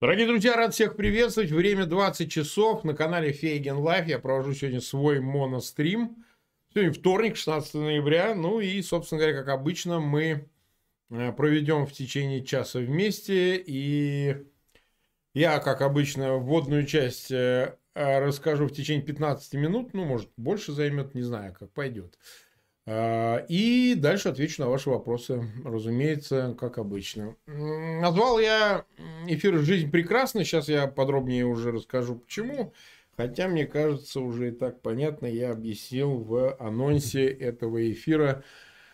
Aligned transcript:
Дорогие 0.00 0.28
друзья, 0.28 0.54
рад 0.54 0.72
всех 0.74 0.94
приветствовать. 0.94 1.50
Время 1.50 1.84
20 1.84 2.30
часов 2.30 2.84
на 2.84 2.94
канале 2.94 3.32
Feygin 3.32 3.78
Live. 3.78 4.06
Я 4.06 4.20
провожу 4.20 4.54
сегодня 4.54 4.80
свой 4.80 5.18
монострим. 5.18 6.24
Сегодня 6.72 6.92
вторник, 6.92 7.36
16 7.36 7.74
ноября. 7.74 8.36
Ну 8.36 8.60
и, 8.60 8.80
собственно 8.82 9.20
говоря, 9.20 9.36
как 9.36 9.48
обычно, 9.48 9.98
мы 9.98 10.48
э, 11.10 11.32
проведем 11.32 11.84
в 11.84 11.92
течение 11.92 12.44
часа 12.44 12.78
вместе. 12.78 13.56
И 13.56 14.46
я, 15.34 15.58
как 15.58 15.82
обычно, 15.82 16.36
вводную 16.36 16.86
часть 16.86 17.32
э, 17.32 17.76
расскажу 17.94 18.68
в 18.68 18.72
течение 18.72 19.04
15 19.04 19.54
минут. 19.54 19.94
Ну, 19.94 20.04
может, 20.04 20.30
больше 20.36 20.70
займет, 20.70 21.16
не 21.16 21.22
знаю, 21.22 21.56
как 21.58 21.72
пойдет. 21.72 22.16
А, 22.90 23.44
и 23.48 23.94
дальше 23.96 24.30
отвечу 24.30 24.62
на 24.62 24.70
ваши 24.70 24.88
вопросы, 24.88 25.44
разумеется, 25.62 26.56
как 26.58 26.78
обычно. 26.78 27.36
Назвал 27.46 28.38
я 28.38 28.86
эфир 29.26 29.58
«Жизнь 29.58 29.90
прекрасна». 29.90 30.42
Сейчас 30.42 30.68
я 30.68 30.86
подробнее 30.86 31.44
уже 31.44 31.70
расскажу, 31.70 32.16
почему. 32.16 32.72
Хотя, 33.14 33.46
мне 33.48 33.66
кажется, 33.66 34.20
уже 34.20 34.48
и 34.48 34.52
так 34.52 34.80
понятно, 34.80 35.26
я 35.26 35.50
объяснил 35.50 36.16
в 36.16 36.56
анонсе 36.58 37.26
этого 37.26 37.92
эфира 37.92 38.42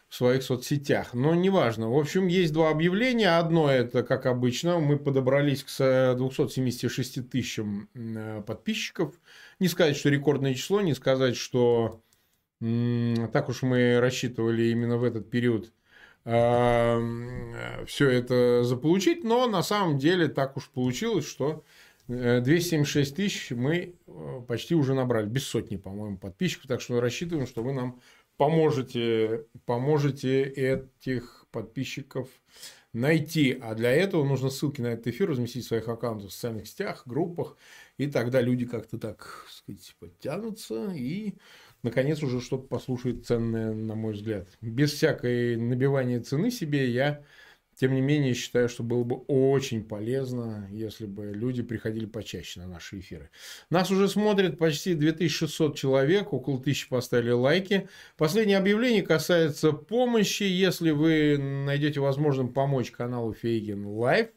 в 0.08 0.16
своих 0.16 0.42
соцсетях. 0.42 1.14
Но 1.14 1.34
неважно. 1.36 1.88
В 1.88 1.96
общем, 1.96 2.26
есть 2.26 2.52
два 2.52 2.70
объявления. 2.70 3.38
Одно 3.38 3.70
это, 3.70 4.02
как 4.02 4.26
обычно, 4.26 4.80
мы 4.80 4.98
подобрались 4.98 5.62
к 5.62 6.14
276 6.16 7.28
тысячам 7.28 7.88
подписчиков. 8.44 9.14
Не 9.60 9.68
сказать, 9.68 9.96
что 9.96 10.08
рекордное 10.08 10.54
число, 10.54 10.80
не 10.80 10.94
сказать, 10.94 11.36
что 11.36 12.00
так 13.32 13.48
уж 13.48 13.62
мы 13.62 14.00
рассчитывали 14.00 14.64
именно 14.64 14.96
в 14.96 15.04
этот 15.04 15.30
период 15.30 15.72
все 16.24 18.08
это 18.08 18.64
заполучить, 18.64 19.24
но 19.24 19.46
на 19.46 19.62
самом 19.62 19.98
деле 19.98 20.28
так 20.28 20.56
уж 20.56 20.70
получилось, 20.70 21.26
что 21.26 21.64
276 22.08 23.12
э, 23.12 23.14
тысяч 23.14 23.50
мы 23.50 23.94
э, 24.06 24.40
почти 24.46 24.74
уже 24.74 24.94
набрали, 24.94 25.26
без 25.26 25.44
сотни, 25.44 25.76
по-моему, 25.76 26.18
подписчиков, 26.18 26.66
так 26.66 26.80
что 26.80 27.00
рассчитываем, 27.00 27.46
что 27.46 27.62
вы 27.62 27.72
нам 27.72 28.00
поможете, 28.36 29.46
поможете 29.64 30.42
этих 30.42 31.46
подписчиков 31.50 32.28
найти. 32.92 33.58
А 33.60 33.74
для 33.74 33.90
этого 33.90 34.24
нужно 34.24 34.50
ссылки 34.50 34.82
на 34.82 34.88
этот 34.88 35.06
эфир 35.06 35.30
разместить 35.30 35.64
в 35.64 35.68
своих 35.68 35.88
аккаунтах 35.88 36.30
в 36.30 36.32
социальных 36.32 36.68
сетях, 36.68 37.04
группах, 37.06 37.56
и 37.96 38.06
тогда 38.06 38.40
люди 38.42 38.66
как-то 38.66 38.98
так 38.98 39.46
сказать, 39.48 39.96
подтянутся 39.98 40.92
и 40.92 41.34
наконец 41.84 42.22
уже 42.22 42.40
что-то 42.40 42.66
послушает 42.66 43.24
ценное, 43.26 43.72
на 43.72 43.94
мой 43.94 44.14
взгляд. 44.14 44.48
Без 44.60 44.92
всякой 44.92 45.56
набивания 45.56 46.20
цены 46.20 46.50
себе 46.50 46.90
я, 46.90 47.22
тем 47.76 47.94
не 47.94 48.00
менее, 48.00 48.34
считаю, 48.34 48.68
что 48.68 48.82
было 48.82 49.04
бы 49.04 49.16
очень 49.26 49.84
полезно, 49.84 50.68
если 50.70 51.06
бы 51.06 51.32
люди 51.32 51.62
приходили 51.62 52.06
почаще 52.06 52.60
на 52.60 52.66
наши 52.66 53.00
эфиры. 53.00 53.30
Нас 53.68 53.90
уже 53.90 54.08
смотрят 54.08 54.58
почти 54.58 54.94
2600 54.94 55.76
человек, 55.76 56.32
около 56.32 56.60
тысячи 56.60 56.88
поставили 56.88 57.32
лайки. 57.32 57.88
Последнее 58.16 58.58
объявление 58.58 59.02
касается 59.02 59.72
помощи. 59.72 60.44
Если 60.44 60.90
вы 60.90 61.36
найдете 61.38 62.00
возможным 62.00 62.52
помочь 62.52 62.90
каналу 62.90 63.34
Feygin 63.34 63.86
Live, 63.86 64.28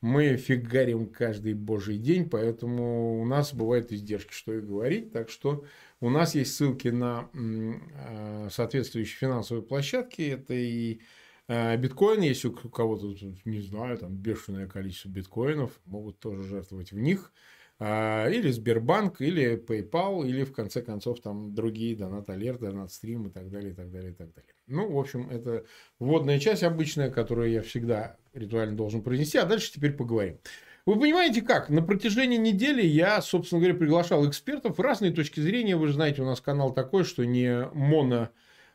мы 0.00 0.36
фигарим 0.36 1.06
каждый 1.06 1.54
божий 1.54 1.98
день, 1.98 2.28
поэтому 2.28 3.20
у 3.20 3.24
нас 3.24 3.54
бывают 3.54 3.92
издержки, 3.92 4.32
что 4.32 4.52
и 4.54 4.60
говорить. 4.60 5.12
Так 5.12 5.30
что 5.30 5.64
у 6.00 6.10
нас 6.10 6.34
есть 6.34 6.54
ссылки 6.54 6.88
на 6.88 7.30
а, 7.34 8.48
соответствующие 8.50 9.16
финансовые 9.18 9.62
площадки. 9.62 10.22
Это 10.22 10.54
и 10.54 11.00
а, 11.48 11.76
биткоин, 11.76 12.20
если 12.20 12.48
у 12.48 12.52
кого-то, 12.52 13.14
не 13.44 13.60
знаю, 13.60 13.98
там 13.98 14.14
бешеное 14.14 14.66
количество 14.66 15.08
биткоинов, 15.08 15.72
могут 15.86 16.18
тоже 16.18 16.42
жертвовать 16.42 16.92
в 16.92 16.98
них. 16.98 17.32
А, 17.78 18.28
или 18.30 18.50
Сбербанк, 18.50 19.20
или 19.20 19.56
PayPal, 19.56 20.26
или 20.26 20.44
в 20.44 20.52
конце 20.52 20.80
концов 20.80 21.20
там 21.20 21.54
другие 21.54 21.94
донат 21.94 22.30
алерт, 22.30 22.60
донат 22.60 22.90
стрим 22.90 23.26
и 23.26 23.30
так 23.30 23.50
далее, 23.50 23.72
и 23.72 23.74
так 23.74 23.90
далее, 23.90 24.12
и 24.12 24.14
так 24.14 24.32
далее. 24.32 24.54
Ну, 24.66 24.90
в 24.90 24.98
общем, 24.98 25.28
это 25.28 25.64
вводная 25.98 26.38
часть 26.38 26.62
обычная, 26.62 27.10
которую 27.10 27.50
я 27.50 27.60
всегда 27.60 28.16
ритуально 28.32 28.76
должен 28.76 29.02
произнести, 29.02 29.36
а 29.36 29.44
дальше 29.44 29.72
теперь 29.72 29.92
поговорим. 29.92 30.38
Вы 30.86 30.98
понимаете 30.98 31.42
как? 31.42 31.68
На 31.68 31.82
протяжении 31.82 32.38
недели 32.38 32.86
я, 32.86 33.20
собственно 33.20 33.60
говоря, 33.60 33.76
приглашал 33.76 34.26
экспертов 34.26 34.78
разные 34.78 35.10
точки 35.10 35.40
зрения. 35.40 35.76
Вы 35.76 35.88
же 35.88 35.94
знаете, 35.94 36.22
у 36.22 36.24
нас 36.24 36.40
канал 36.40 36.72
такой, 36.72 37.04
что 37.04 37.26
не 37.26 37.68
моно 37.74 38.30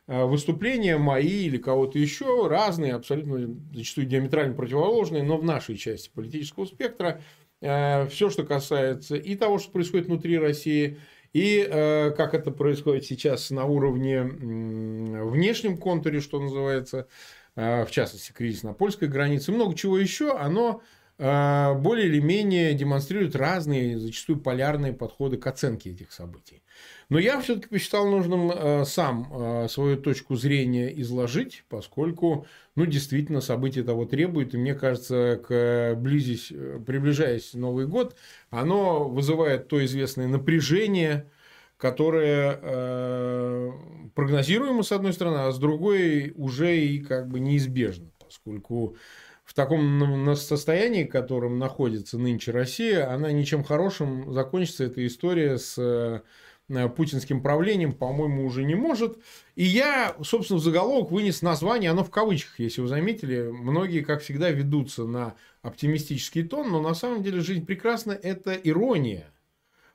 а, 0.06 0.26
выступления 0.26 0.98
мои 0.98 1.46
или 1.46 1.56
кого-то 1.56 1.98
еще, 1.98 2.48
разные, 2.48 2.94
абсолютно 2.94 3.56
зачастую 3.72 4.06
диаметрально 4.06 4.54
противоположные, 4.54 5.22
но 5.22 5.38
в 5.38 5.44
нашей 5.44 5.76
части 5.76 6.10
политического 6.12 6.66
спектра 6.66 7.22
все, 7.62 8.30
что 8.30 8.44
касается 8.44 9.16
и 9.16 9.36
того, 9.36 9.58
что 9.58 9.70
происходит 9.70 10.06
внутри 10.06 10.38
России, 10.38 10.98
и 11.32 11.66
а, 11.66 12.10
как 12.10 12.34
это 12.34 12.50
происходит 12.50 13.04
сейчас 13.04 13.50
на 13.50 13.64
уровне 13.64 14.22
внешнем 14.22 15.78
контуре, 15.78 16.20
что 16.20 16.40
называется, 16.40 17.06
в 17.54 17.88
частности, 17.90 18.32
кризис 18.32 18.64
на 18.64 18.74
польской 18.74 19.08
границе, 19.08 19.52
много 19.52 19.74
чего 19.76 19.98
еще, 19.98 20.36
оно 20.36 20.82
Э, 20.82 21.01
более 21.18 22.06
или 22.06 22.20
менее 22.20 22.74
демонстрируют 22.74 23.36
разные, 23.36 23.98
зачастую 23.98 24.40
полярные 24.40 24.92
подходы 24.92 25.36
к 25.36 25.46
оценке 25.46 25.90
этих 25.90 26.12
событий. 26.12 26.62
Но 27.08 27.18
я 27.18 27.40
все-таки 27.40 27.68
посчитал 27.68 28.06
нужным 28.06 28.50
э, 28.50 28.84
сам 28.86 29.30
э, 29.30 29.68
свою 29.68 29.98
точку 29.98 30.34
зрения 30.34 30.88
изложить, 31.00 31.64
поскольку, 31.68 32.46
ну, 32.74 32.86
действительно, 32.86 33.42
события 33.42 33.82
того 33.82 34.06
требуют, 34.06 34.54
и 34.54 34.56
мне 34.58 34.74
кажется, 34.74 35.38
к 35.46 35.94
близясь, 35.96 36.48
приближаясь 36.86 37.52
Новый 37.52 37.86
год, 37.86 38.16
оно 38.48 39.08
вызывает 39.08 39.68
то 39.68 39.84
известное 39.84 40.26
напряжение, 40.26 41.30
которое 41.76 42.58
э, 42.62 43.70
прогнозируемо, 44.14 44.82
с 44.82 44.92
одной 44.92 45.12
стороны, 45.12 45.48
а 45.48 45.52
с 45.52 45.58
другой 45.58 46.32
уже 46.34 46.78
и 46.78 46.98
как 47.00 47.28
бы 47.28 47.40
неизбежно, 47.40 48.06
поскольку 48.18 48.96
в 49.44 49.54
таком 49.54 50.34
состоянии, 50.36 51.04
в 51.04 51.10
котором 51.10 51.58
находится 51.58 52.18
нынче 52.18 52.52
Россия, 52.52 53.12
она 53.12 53.32
ничем 53.32 53.64
хорошим 53.64 54.32
закончится, 54.32 54.84
эта 54.84 55.04
история 55.06 55.58
с 55.58 55.76
э, 55.78 56.88
путинским 56.88 57.42
правлением, 57.42 57.92
по-моему, 57.92 58.46
уже 58.46 58.64
не 58.64 58.74
может. 58.74 59.18
И 59.56 59.64
я, 59.64 60.16
собственно, 60.22 60.60
в 60.60 60.62
заголовок 60.62 61.10
вынес 61.10 61.42
название, 61.42 61.90
оно 61.90 62.04
в 62.04 62.10
кавычках, 62.10 62.60
если 62.60 62.80
вы 62.80 62.88
заметили. 62.88 63.50
Многие, 63.50 64.02
как 64.02 64.22
всегда, 64.22 64.50
ведутся 64.50 65.04
на 65.04 65.34
оптимистический 65.62 66.44
тон, 66.44 66.70
но 66.70 66.80
на 66.80 66.94
самом 66.94 67.22
деле 67.22 67.40
жизнь 67.40 67.66
прекрасна– 67.66 68.12
это 68.22 68.52
ирония. 68.52 69.31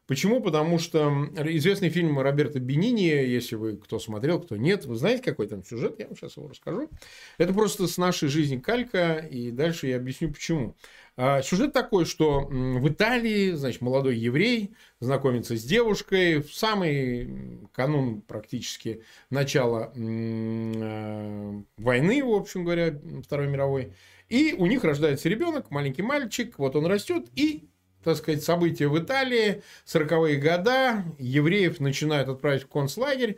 Почему? 0.07 0.40
Потому 0.41 0.79
что 0.79 1.29
известный 1.35 1.90
фильм 1.90 2.18
Роберта 2.18 2.59
Бенини, 2.59 3.03
если 3.03 3.56
вы 3.56 3.75
кто 3.75 4.00
смотрел, 4.00 4.40
кто 4.40 4.56
нет, 4.56 4.85
вы 4.85 4.95
знаете, 4.95 5.22
какой 5.22 5.47
там 5.47 5.66
сюжет, 5.66 6.00
я 6.00 6.07
вам 6.07 6.16
сейчас 6.16 6.38
его 6.38 6.47
расскажу. 6.47 6.90
Это 7.38 7.53
просто 7.53 7.88
с 7.88 7.97
нашей 7.97 8.29
жизни 8.29 8.57
калька, 8.57 9.17
и 9.17 9.51
дальше 9.51 9.88
я 9.88 9.97
объясню 9.97 10.31
почему. 10.31 10.75
А, 11.17 11.41
сюжет 11.41 11.73
такой, 11.73 12.06
что 12.06 12.41
в 12.41 12.88
Италии, 12.88 13.51
значит, 13.51 13.81
молодой 13.81 14.16
еврей 14.16 14.75
знакомится 15.01 15.57
с 15.57 15.63
девушкой 15.63 16.41
в 16.41 16.53
самый 16.53 17.67
канун 17.73 18.22
практически 18.22 19.03
начала 19.29 19.91
а, 19.94 21.62
войны, 21.78 22.23
в 22.23 22.29
общем 22.29 22.63
говоря, 22.63 22.97
Второй 23.25 23.47
мировой. 23.47 23.91
И 24.29 24.53
у 24.57 24.67
них 24.67 24.85
рождается 24.85 25.28
ребенок, 25.28 25.69
маленький 25.69 26.01
мальчик, 26.01 26.57
вот 26.59 26.78
он 26.78 26.85
растет, 26.85 27.28
и 27.35 27.67
так 28.07 28.16
сказать, 28.16 28.41
события 28.41 28.88
в 28.88 28.97
Италии, 28.97 29.63
40-е 29.85 30.37
года, 30.37 31.03
евреев 31.20 31.82
начинают 31.82 32.29
отправить 32.29 32.64
в 32.64 32.67
концлагерь. 32.67 33.37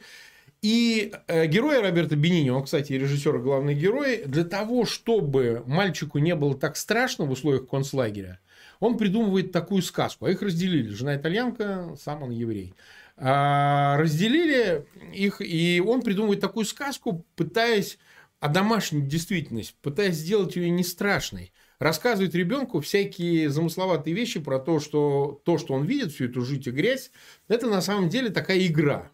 И 0.62 1.12
э, 1.26 1.48
герой 1.48 1.82
Роберта 1.82 2.16
Бенини, 2.16 2.52
он, 2.52 2.66
кстати, 2.66 2.94
режиссер 2.94 3.38
и 3.38 3.40
главный 3.40 3.74
герой, 3.74 4.22
для 4.28 4.44
того, 4.44 4.86
чтобы 4.86 5.64
мальчику 5.66 6.20
не 6.20 6.36
было 6.36 6.56
так 6.56 6.78
страшно 6.78 7.26
в 7.26 7.32
условиях 7.32 7.68
концлагеря, 7.68 8.40
он 8.80 9.00
придумывает 9.00 9.52
такую 9.52 9.82
сказку. 9.82 10.26
А 10.26 10.30
их 10.30 10.44
разделили. 10.44 10.90
Жена 10.90 11.16
итальянка, 11.16 11.96
сам 12.00 12.22
он 12.22 12.30
еврей. 12.30 12.76
А, 13.18 13.98
разделили 13.98 14.86
их, 15.12 15.42
и 15.42 15.82
он 15.84 16.04
придумывает 16.04 16.42
такую 16.42 16.66
сказку, 16.66 17.26
пытаясь 17.36 17.98
одомашнить 18.40 19.08
действительность, 19.08 19.76
пытаясь 19.82 20.18
сделать 20.18 20.56
ее 20.56 20.70
не 20.70 20.84
страшной 20.84 21.52
рассказывает 21.80 22.36
ребенку 22.36 22.82
всякие 22.82 23.50
замысловатые 23.50 24.14
вещи 24.14 24.40
про 24.40 24.60
то, 24.60 24.80
что 24.80 25.42
то, 25.46 25.58
что 25.58 25.74
он 25.74 25.86
видит, 25.86 26.12
всю 26.12 26.26
эту 26.26 26.42
жуть 26.42 26.68
и 26.68 26.72
грязь, 26.72 27.12
это 27.48 27.68
на 27.68 27.82
самом 27.82 28.10
деле 28.10 28.30
такая 28.30 28.66
игра. 28.66 29.12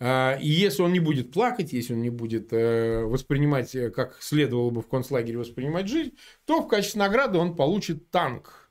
А, 0.00 0.36
и 0.40 0.48
если 0.48 0.82
он 0.82 0.92
не 0.92 1.00
будет 1.00 1.30
плакать, 1.30 1.72
если 1.72 1.92
он 1.92 2.00
не 2.02 2.10
будет 2.10 2.52
э, 2.52 3.04
воспринимать, 3.04 3.74
э, 3.74 3.90
как 3.90 4.22
следовало 4.22 4.70
бы 4.70 4.80
в 4.80 4.88
концлагере 4.88 5.38
воспринимать 5.38 5.88
жизнь, 5.88 6.16
то 6.46 6.62
в 6.62 6.68
качестве 6.68 7.00
награды 7.00 7.38
он 7.38 7.54
получит 7.54 8.10
танк. 8.10 8.70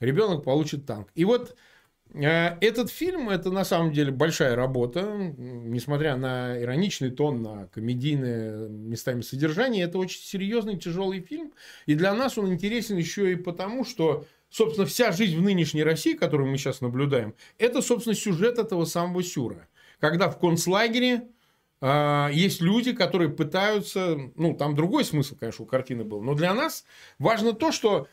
Ребенок 0.00 0.42
получит 0.42 0.86
танк. 0.86 1.08
И 1.14 1.26
вот 1.26 1.54
этот 2.14 2.90
фильм– 2.90 3.28
это 3.30 3.50
на 3.50 3.64
самом 3.64 3.92
деле 3.92 4.10
большая 4.10 4.56
работа, 4.56 5.02
несмотря 5.36 6.16
на 6.16 6.60
ироничный 6.60 7.10
тон, 7.10 7.42
на 7.42 7.66
комедийное 7.68 8.68
местами 8.68 9.20
содержание, 9.20 9.84
это 9.84 9.98
очень 9.98 10.20
серьезный, 10.20 10.76
тяжелый 10.76 11.20
фильм. 11.20 11.52
И 11.86 11.94
для 11.94 12.12
нас 12.14 12.36
он 12.36 12.52
интересен 12.52 12.96
еще 12.96 13.32
и 13.32 13.36
потому, 13.36 13.84
что 13.84 14.24
собственно, 14.50 14.86
вся 14.86 15.12
жизнь 15.12 15.38
в 15.38 15.42
нынешней 15.42 15.84
России, 15.84 16.14
которую 16.14 16.50
мы 16.50 16.58
сейчас 16.58 16.80
наблюдаем, 16.80 17.34
это, 17.58 17.80
собственно, 17.80 18.14
сюжет 18.14 18.58
этого 18.58 18.84
самого 18.84 19.22
Сюра. 19.22 19.68
Когда 20.00 20.28
в 20.28 20.38
концлагере 20.38 21.28
э, 21.80 22.28
есть 22.32 22.60
люди, 22.60 22.92
которые 22.92 23.30
пытаются... 23.30 24.18
Ну, 24.34 24.54
там 24.54 24.74
другой 24.74 25.04
смысл, 25.04 25.36
конечно, 25.38 25.64
у 25.64 25.68
картины 25.68 26.04
был. 26.04 26.20
Но 26.20 26.34
для 26.34 26.52
нас 26.52 26.84
важно 27.18 27.52
то, 27.52 27.70
что 27.70 28.08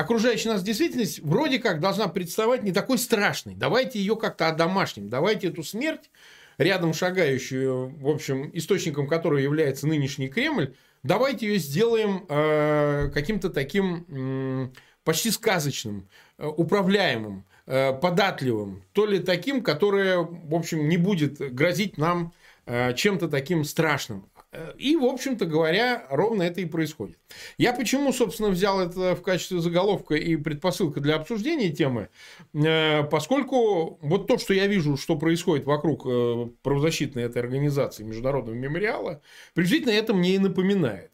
окружающая 0.00 0.50
нас 0.50 0.62
действительность 0.62 1.20
вроде 1.20 1.58
как 1.58 1.80
должна 1.80 2.08
представать 2.08 2.62
не 2.62 2.72
такой 2.72 2.98
страшной. 2.98 3.54
Давайте 3.54 3.98
ее 3.98 4.16
как-то 4.16 4.48
одомашним. 4.48 5.08
Давайте 5.08 5.48
эту 5.48 5.62
смерть, 5.62 6.10
рядом 6.58 6.94
шагающую, 6.94 7.88
в 7.98 8.08
общем, 8.08 8.50
источником 8.52 9.06
которой 9.06 9.42
является 9.42 9.86
нынешний 9.86 10.28
Кремль, 10.28 10.74
давайте 11.02 11.46
ее 11.46 11.58
сделаем 11.58 12.26
э, 12.28 13.10
каким-то 13.12 13.50
таким 13.50 14.04
э, 14.08 14.68
почти 15.04 15.30
сказочным, 15.30 16.08
э, 16.38 16.46
управляемым, 16.46 17.44
э, 17.66 17.92
податливым, 17.92 18.82
то 18.92 19.06
ли 19.06 19.18
таким, 19.18 19.62
которое, 19.62 20.18
в 20.18 20.54
общем, 20.54 20.88
не 20.88 20.96
будет 20.96 21.38
грозить 21.54 21.98
нам 21.98 22.32
э, 22.66 22.94
чем-то 22.94 23.28
таким 23.28 23.64
страшным. 23.64 24.29
И, 24.78 24.96
в 24.96 25.04
общем-то 25.04 25.46
говоря, 25.46 26.06
ровно 26.10 26.42
это 26.42 26.60
и 26.60 26.64
происходит. 26.64 27.18
Я 27.56 27.72
почему, 27.72 28.12
собственно, 28.12 28.48
взял 28.48 28.80
это 28.80 29.14
в 29.14 29.22
качестве 29.22 29.60
заголовка 29.60 30.16
и 30.16 30.34
предпосылка 30.34 30.98
для 31.00 31.14
обсуждения 31.14 31.70
темы, 31.70 32.08
э, 32.52 33.04
поскольку 33.04 34.00
вот 34.02 34.26
то, 34.26 34.38
что 34.38 34.52
я 34.52 34.66
вижу, 34.66 34.96
что 34.96 35.16
происходит 35.16 35.66
вокруг 35.66 36.04
э, 36.04 36.48
правозащитной 36.62 37.22
этой 37.22 37.40
организации 37.40 38.02
Международного 38.02 38.56
мемориала, 38.56 39.22
приблизительно 39.54 39.92
это 39.92 40.14
мне 40.14 40.34
и 40.34 40.38
напоминает. 40.38 41.12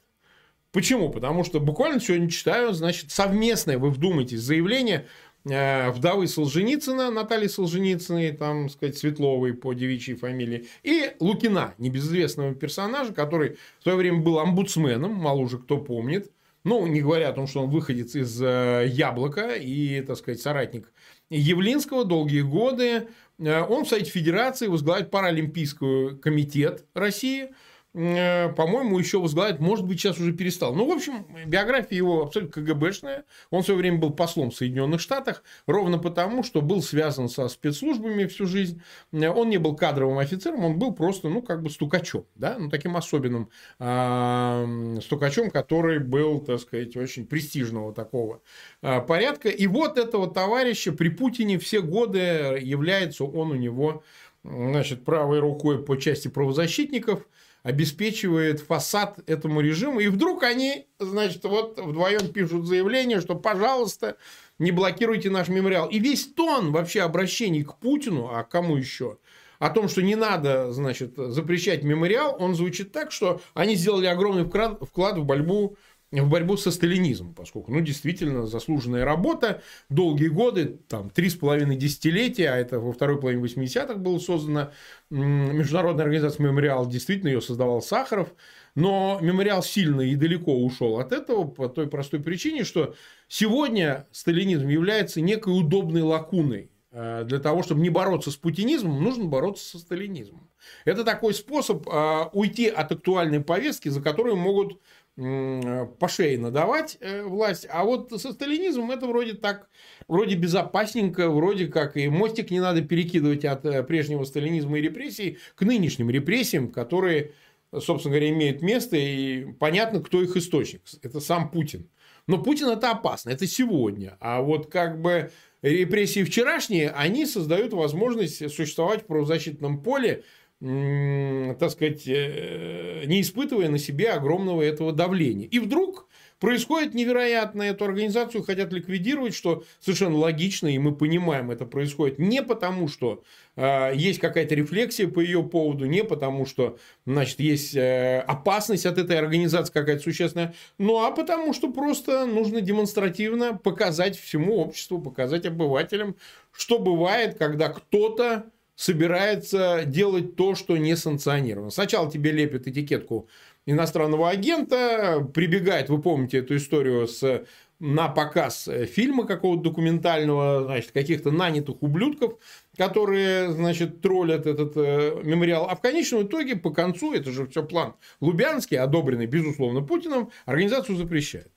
Почему? 0.72 1.10
Потому 1.10 1.44
что 1.44 1.60
буквально 1.60 2.00
сегодня 2.00 2.30
читаю, 2.30 2.72
значит, 2.72 3.10
совместное, 3.10 3.78
вы 3.78 3.90
вдумайтесь, 3.90 4.40
заявление 4.40 5.00
Э, 5.00 5.08
вдовы 5.46 6.26
Солженицына, 6.26 7.10
Натальи 7.10 7.46
Солженицыной, 7.46 8.32
там, 8.32 8.68
сказать, 8.68 8.98
Светловой 8.98 9.54
по 9.54 9.74
девичьей 9.74 10.16
фамилии, 10.16 10.66
и 10.82 11.12
Лукина, 11.20 11.74
небезызвестного 11.78 12.54
персонажа, 12.54 13.12
который 13.12 13.56
в 13.78 13.84
свое 13.84 13.96
время 13.96 14.20
был 14.20 14.40
омбудсменом, 14.40 15.12
мало 15.14 15.38
уже 15.38 15.58
кто 15.58 15.78
помнит, 15.78 16.32
ну, 16.64 16.84
не 16.88 17.00
говоря 17.00 17.28
о 17.28 17.32
том, 17.32 17.46
что 17.46 17.62
он 17.62 17.70
выходец 17.70 18.16
из 18.16 18.42
э, 18.42 18.86
Яблока 18.88 19.54
и, 19.54 20.00
так 20.00 20.16
сказать, 20.16 20.40
соратник 20.40 20.92
Явлинского 21.30 22.04
долгие 22.04 22.40
годы. 22.40 23.06
Э, 23.38 23.62
он 23.62 23.84
в 23.84 23.88
Совете 23.88 24.10
Федерации 24.10 24.66
возглавляет 24.66 25.12
Паралимпийский 25.12 26.18
комитет 26.18 26.84
России– 26.92 27.50
Э, 27.50 27.52
по-моему, 27.96 28.98
еще 28.98 29.18
возглавляет, 29.18 29.58
может 29.58 29.86
быть, 29.86 29.98
сейчас 29.98 30.20
уже 30.20 30.34
перестал. 30.34 30.74
Ну, 30.74 30.86
в 30.86 30.94
общем, 30.94 31.26
биография 31.46 31.96
его 31.96 32.24
абсолютно 32.24 32.62
КГБшная. 32.62 33.24
Он 33.48 33.62
в 33.62 33.64
свое 33.64 33.80
время 33.80 33.96
был 33.96 34.10
послом 34.10 34.50
в 34.50 34.54
Соединенных 34.54 35.00
Штатах, 35.00 35.42
ровно 35.66 35.96
потому, 35.96 36.42
что 36.42 36.60
был 36.60 36.82
связан 36.82 37.30
со 37.30 37.48
спецслужбами 37.48 38.26
всю 38.26 38.44
жизнь. 38.46 38.82
Э, 39.12 39.30
он 39.30 39.48
не 39.48 39.56
был 39.56 39.76
кадровым 39.76 40.18
офицером, 40.18 40.62
он 40.66 40.78
был 40.78 40.92
просто, 40.92 41.30
ну, 41.30 41.40
как 41.40 41.62
бы 41.62 41.70
стукачом, 41.70 42.26
да, 42.34 42.56
ну, 42.58 42.68
таким 42.68 42.98
особенным 42.98 43.48
э, 43.78 44.98
стукачом, 45.02 45.50
который 45.50 45.98
был, 45.98 46.40
так 46.40 46.60
сказать, 46.60 46.94
очень 46.98 47.26
престижного 47.26 47.94
такого 47.94 48.42
э, 48.82 49.00
порядка. 49.00 49.48
И 49.48 49.66
вот 49.66 49.96
этого 49.96 50.30
товарища 50.30 50.92
при 50.92 51.08
Путине 51.08 51.58
все 51.58 51.80
годы 51.80 52.58
является 52.60 53.24
он 53.24 53.52
у 53.52 53.56
него, 53.56 54.02
значит, 54.44 55.02
правой 55.02 55.38
рукой 55.38 55.82
по 55.82 55.96
части 55.96 56.28
правозащитников– 56.28 57.26
обеспечивает 57.66 58.60
фасад 58.60 59.18
этому 59.28 59.60
режиму. 59.60 59.98
И 59.98 60.06
вдруг 60.06 60.44
они, 60.44 60.86
значит, 61.00 61.42
вот 61.42 61.80
вдвоем 61.80 62.32
пишут 62.32 62.64
заявление, 62.64 63.20
что, 63.20 63.34
пожалуйста, 63.34 64.18
не 64.60 64.70
блокируйте 64.70 65.30
наш 65.30 65.48
мемориал. 65.48 65.88
И 65.88 65.98
весь 65.98 66.26
тон 66.26 66.70
вообще 66.70 67.00
обращений 67.00 67.64
к 67.64 67.74
Путину, 67.78 68.28
а 68.32 68.44
кому 68.44 68.76
еще, 68.76 69.18
о 69.58 69.70
том, 69.70 69.88
что 69.88 70.00
не 70.00 70.14
надо, 70.14 70.72
значит, 70.72 71.14
запрещать 71.16 71.82
мемориал, 71.82 72.36
он 72.38 72.54
звучит 72.54 72.92
так, 72.92 73.10
что 73.10 73.40
они 73.52 73.74
сделали 73.74 74.06
огромный 74.06 74.44
вклад, 74.44 75.18
в 75.18 75.24
борьбу 75.24 75.76
в 76.12 76.28
борьбу 76.28 76.56
со 76.56 76.70
сталинизмом, 76.70 77.34
поскольку, 77.34 77.72
ну, 77.72 77.80
действительно, 77.80 78.46
заслуженная 78.46 79.04
работа, 79.04 79.62
долгие 79.88 80.28
годы, 80.28 80.78
там, 80.88 81.10
три 81.10 81.28
с 81.28 81.34
половиной 81.34 81.76
десятилетия, 81.76 82.50
а 82.50 82.56
это 82.56 82.78
во 82.78 82.92
второй 82.92 83.20
половине 83.20 83.44
80-х 83.44 83.94
было 83.96 84.18
создано 84.18 84.70
Международная 85.10 86.04
организация 86.04 86.44
«Мемориал», 86.44 86.86
действительно 86.86 87.28
ее 87.28 87.40
создавал 87.40 87.82
Сахаров, 87.82 88.34
но 88.74 89.18
мемориал 89.20 89.62
сильно 89.62 90.02
и 90.02 90.14
далеко 90.16 90.56
ушел 90.56 91.00
от 91.00 91.12
этого 91.12 91.44
по 91.44 91.68
той 91.68 91.88
простой 91.88 92.20
причине, 92.20 92.62
что 92.64 92.94
сегодня 93.26 94.06
сталинизм 94.12 94.68
является 94.68 95.20
некой 95.20 95.58
удобной 95.58 96.02
лакуной. 96.02 96.70
Э, 96.92 97.24
для 97.24 97.40
того, 97.40 97.62
чтобы 97.62 97.80
не 97.82 97.90
бороться 97.90 98.30
с 98.30 98.36
путинизмом, 98.36 99.02
нужно 99.02 99.24
бороться 99.24 99.64
со 99.64 99.78
сталинизмом. 99.78 100.48
Это 100.84 101.04
такой 101.04 101.34
способ 101.34 101.86
э, 101.86 102.24
уйти 102.32 102.68
от 102.68 102.92
актуальной 102.92 103.40
повестки, 103.40 103.88
за 103.88 104.00
которую 104.00 104.36
могут 104.36 104.80
по 105.16 106.08
шее 106.08 106.38
надавать 106.38 106.98
э, 107.00 107.22
власть. 107.22 107.66
А 107.70 107.84
вот 107.84 108.12
со 108.20 108.32
сталинизмом 108.32 108.90
это 108.90 109.06
вроде 109.06 109.32
так, 109.32 109.68
вроде 110.08 110.36
безопасненько, 110.36 111.30
вроде 111.30 111.68
как 111.68 111.96
и 111.96 112.08
мостик 112.08 112.50
не 112.50 112.60
надо 112.60 112.82
перекидывать 112.82 113.46
от 113.46 113.64
э, 113.64 113.82
прежнего 113.82 114.24
сталинизма 114.24 114.78
и 114.78 114.82
репрессий 114.82 115.38
к 115.54 115.62
нынешним 115.62 116.10
репрессиям, 116.10 116.68
которые, 116.68 117.32
собственно 117.72 118.14
говоря, 118.14 118.28
имеют 118.28 118.60
место, 118.60 118.96
и 118.96 119.52
понятно, 119.54 120.02
кто 120.02 120.22
их 120.22 120.36
источник. 120.36 120.82
Это 121.02 121.20
сам 121.20 121.50
Путин. 121.50 121.88
Но 122.26 122.42
Путин 122.42 122.68
это 122.68 122.90
опасно, 122.90 123.30
это 123.30 123.46
сегодня. 123.46 124.18
А 124.20 124.42
вот 124.42 124.70
как 124.70 125.00
бы 125.00 125.30
репрессии 125.62 126.24
вчерашние, 126.24 126.90
они 126.90 127.24
создают 127.24 127.72
возможность 127.72 128.52
существовать 128.54 129.04
в 129.04 129.06
правозащитном 129.06 129.82
поле 129.82 130.24
так 130.60 131.70
сказать, 131.70 132.04
э, 132.06 133.04
не 133.04 133.20
испытывая 133.20 133.68
на 133.68 133.78
себе 133.78 134.10
огромного 134.10 134.62
этого 134.62 134.90
давления. 134.92 135.46
И 135.46 135.58
вдруг 135.58 136.08
происходит 136.40 136.94
невероятное, 136.94 137.72
эту 137.72 137.84
организацию 137.84 138.42
хотят 138.42 138.72
ликвидировать, 138.72 139.34
что 139.34 139.64
совершенно 139.80 140.16
логично, 140.16 140.68
и 140.68 140.78
мы 140.78 140.94
понимаем, 140.94 141.50
это 141.50 141.66
происходит 141.66 142.18
не 142.18 142.42
потому, 142.42 142.88
что 142.88 143.22
э, 143.56 143.92
есть 143.94 144.18
какая-то 144.18 144.54
рефлексия 144.54 145.08
по 145.08 145.20
ее 145.20 145.42
поводу, 145.42 145.84
не 145.84 146.02
потому, 146.04 146.46
что 146.46 146.78
значит, 147.04 147.38
есть 147.40 147.76
э, 147.76 148.24
опасность 148.26 148.86
от 148.86 148.96
этой 148.96 149.18
организации 149.18 149.74
какая-то 149.74 150.02
существенная, 150.02 150.54
ну 150.78 151.04
а 151.04 151.10
потому, 151.10 151.52
что 151.52 151.70
просто 151.70 152.24
нужно 152.24 152.62
демонстративно 152.62 153.58
показать 153.58 154.18
всему 154.18 154.56
обществу, 154.56 155.02
показать 155.02 155.44
обывателям, 155.44 156.16
что 156.50 156.78
бывает, 156.78 157.36
когда 157.38 157.68
кто-то 157.68 158.46
собирается 158.76 159.82
делать 159.84 160.36
то, 160.36 160.54
что 160.54 160.76
не 160.76 160.96
санкционировано. 160.96 161.70
Сначала 161.70 162.10
тебе 162.10 162.30
лепят 162.30 162.68
этикетку 162.68 163.28
иностранного 163.64 164.28
агента, 164.30 165.28
прибегает, 165.34 165.88
вы 165.88 166.00
помните 166.00 166.38
эту 166.38 166.56
историю 166.56 167.08
с 167.08 167.44
на 167.78 168.08
показ 168.08 168.68
фильма 168.86 169.26
какого-то 169.26 169.64
документального, 169.64 170.64
значит, 170.64 170.92
каких-то 170.92 171.30
нанятых 171.30 171.82
ублюдков, 171.82 172.38
которые, 172.76 173.52
значит, 173.52 174.00
троллят 174.00 174.46
этот 174.46 174.72
э, 174.76 175.20
мемориал. 175.22 175.68
А 175.68 175.76
в 175.76 175.82
конечном 175.82 176.22
итоге, 176.22 176.56
по 176.56 176.70
концу, 176.70 177.12
это 177.12 177.30
же 177.30 177.46
все 177.46 177.62
план 177.62 177.94
Лубянский, 178.20 178.78
одобренный, 178.78 179.26
безусловно, 179.26 179.82
Путиным, 179.82 180.30
организацию 180.46 180.96
запрещает. 180.96 181.50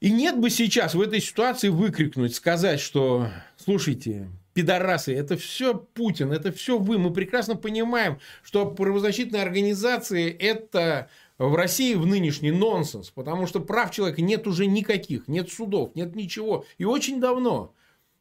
И 0.00 0.10
нет 0.10 0.40
бы 0.40 0.50
сейчас 0.50 0.96
в 0.96 1.00
этой 1.00 1.20
ситуации 1.20 1.68
выкрикнуть, 1.68 2.34
сказать, 2.34 2.80
что, 2.80 3.28
слушайте, 3.56 4.28
пидорасы, 4.54 5.14
это 5.14 5.36
все 5.36 5.74
Путин, 5.74 6.32
это 6.32 6.52
все 6.52 6.78
вы. 6.78 6.98
Мы 6.98 7.12
прекрасно 7.12 7.56
понимаем, 7.56 8.18
что 8.42 8.66
правозащитные 8.66 9.42
организации 9.42 10.30
это 10.30 11.08
в 11.38 11.54
России 11.54 11.94
в 11.94 12.06
нынешний 12.06 12.50
нонсенс, 12.50 13.10
потому 13.10 13.46
что 13.46 13.60
прав 13.60 13.90
человека 13.90 14.22
нет 14.22 14.46
уже 14.46 14.66
никаких, 14.66 15.28
нет 15.28 15.50
судов, 15.50 15.94
нет 15.94 16.14
ничего. 16.14 16.64
И 16.78 16.84
очень 16.84 17.20
давно. 17.20 17.74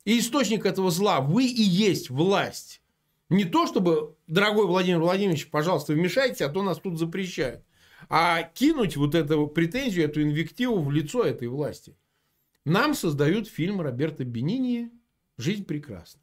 И 0.06 0.18
источник 0.20 0.66
этого 0.66 0.90
зла 0.90 1.22
вы 1.22 1.46
и 1.46 1.62
есть 1.62 2.10
власть. 2.10 2.82
Не 3.30 3.46
то, 3.46 3.68
чтобы, 3.68 4.16
дорогой 4.28 4.66
Владимир 4.66 5.00
Владимирович, 5.00 5.50
пожалуйста, 5.50 5.94
вмешайтесь, 5.94 6.42
а 6.42 6.50
то 6.50 6.64
нас 6.64 6.80
тут 6.80 7.00
запрещают. 7.00 7.64
А 8.10 8.44
кинуть 8.44 8.98
вот 8.98 9.16
эту 9.16 9.48
претензию, 9.48 10.06
эту 10.06 10.22
инвективу 10.22 10.82
в 10.82 10.92
лицо 10.92 11.24
этой 11.24 11.48
власти. 11.48 11.96
Нам 12.66 12.94
создают 12.94 13.48
фильм 13.48 13.80
Роберта 13.80 14.26
Бенини 14.26 14.92
Жизнь 15.42 15.66
прекрасна. 15.66 16.22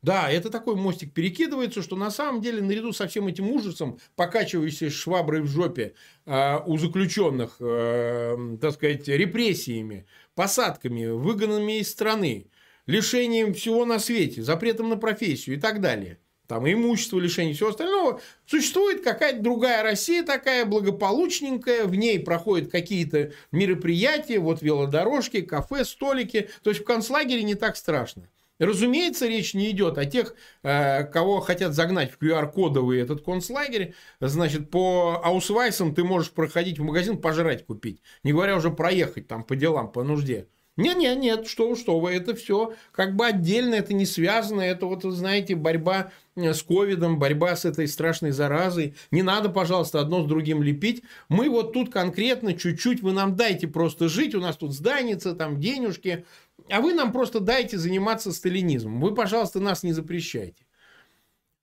Да, 0.00 0.28
это 0.30 0.50
такой 0.50 0.74
мостик 0.74 1.12
перекидывается, 1.12 1.80
что 1.80 1.94
на 1.94 2.10
самом 2.10 2.40
деле 2.40 2.60
наряду 2.60 2.92
со 2.92 3.06
всем 3.06 3.28
этим 3.28 3.48
ужасом, 3.50 4.00
покачивающейся 4.16 4.90
шваброй 4.90 5.42
в 5.42 5.46
жопе 5.46 5.94
э, 6.26 6.58
у 6.66 6.76
заключенных, 6.76 7.56
э, 7.60 8.56
так 8.60 8.72
сказать, 8.72 9.06
репрессиями, 9.06 10.06
посадками, 10.34 11.06
выгонами 11.06 11.78
из 11.78 11.90
страны, 11.90 12.50
лишением 12.86 13.54
всего 13.54 13.84
на 13.84 14.00
свете, 14.00 14.42
запретом 14.42 14.88
на 14.88 14.96
профессию 14.96 15.56
и 15.56 15.60
так 15.60 15.80
далее. 15.80 16.18
Там 16.52 16.70
имущество, 16.70 17.18
лишение 17.18 17.54
всего 17.54 17.70
остального. 17.70 18.20
Существует 18.44 19.02
какая-то 19.02 19.40
другая 19.40 19.82
Россия 19.82 20.22
такая 20.22 20.66
благополучненькая, 20.66 21.86
в 21.86 21.94
ней 21.94 22.20
проходят 22.20 22.70
какие-то 22.70 23.32
мероприятия, 23.52 24.38
вот 24.38 24.60
велодорожки, 24.60 25.40
кафе, 25.40 25.86
столики. 25.86 26.50
То 26.62 26.68
есть 26.68 26.82
в 26.82 26.84
концлагере 26.84 27.42
не 27.42 27.54
так 27.54 27.78
страшно. 27.78 28.28
Разумеется, 28.58 29.26
речь 29.26 29.54
не 29.54 29.70
идет 29.70 29.96
о 29.96 30.04
тех, 30.04 30.34
э, 30.62 31.04
кого 31.04 31.40
хотят 31.40 31.72
загнать 31.72 32.12
в 32.12 32.22
QR-кодовый 32.22 33.00
этот 33.00 33.24
концлагерь. 33.24 33.94
Значит, 34.20 34.70
по 34.70 35.22
аусвайсам 35.24 35.94
ты 35.94 36.04
можешь 36.04 36.32
проходить 36.32 36.78
в 36.78 36.82
магазин, 36.82 37.16
пожрать 37.16 37.64
купить. 37.64 38.02
Не 38.24 38.32
говоря 38.32 38.58
уже 38.58 38.70
проехать 38.70 39.26
там 39.26 39.42
по 39.42 39.56
делам, 39.56 39.90
по 39.90 40.02
нужде. 40.02 40.48
Нет, 40.78 40.96
нет, 40.96 41.18
нет, 41.18 41.46
что 41.46 41.68
вы, 41.68 41.76
что 41.76 42.00
вы, 42.00 42.12
это 42.12 42.34
все 42.34 42.74
как 42.92 43.14
бы 43.14 43.26
отдельно, 43.26 43.74
это 43.74 43.92
не 43.92 44.06
связано, 44.06 44.62
это 44.62 44.86
вот, 44.86 45.02
знаете, 45.02 45.54
борьба 45.54 46.12
э, 46.34 46.54
с 46.54 46.62
ковидом, 46.62 47.18
борьба 47.18 47.56
с 47.56 47.66
этой 47.66 47.86
страшной 47.86 48.30
заразой. 48.30 48.94
Не 49.10 49.22
надо, 49.22 49.50
пожалуйста, 49.50 50.00
одно 50.00 50.22
с 50.22 50.26
другим 50.26 50.62
лепить. 50.62 51.02
Мы 51.28 51.50
вот 51.50 51.74
тут 51.74 51.92
конкретно 51.92 52.54
чуть-чуть, 52.54 53.02
вы 53.02 53.12
нам 53.12 53.36
дайте 53.36 53.68
просто 53.68 54.08
жить, 54.08 54.34
у 54.34 54.40
нас 54.40 54.56
тут 54.56 54.72
зданица, 54.72 55.34
там 55.34 55.60
денежки, 55.60 56.24
а 56.70 56.80
вы 56.80 56.94
нам 56.94 57.12
просто 57.12 57.40
дайте 57.40 57.76
заниматься 57.76 58.32
сталинизмом. 58.32 58.98
Вы, 58.98 59.14
пожалуйста, 59.14 59.60
нас 59.60 59.82
не 59.82 59.92
запрещайте. 59.92 60.64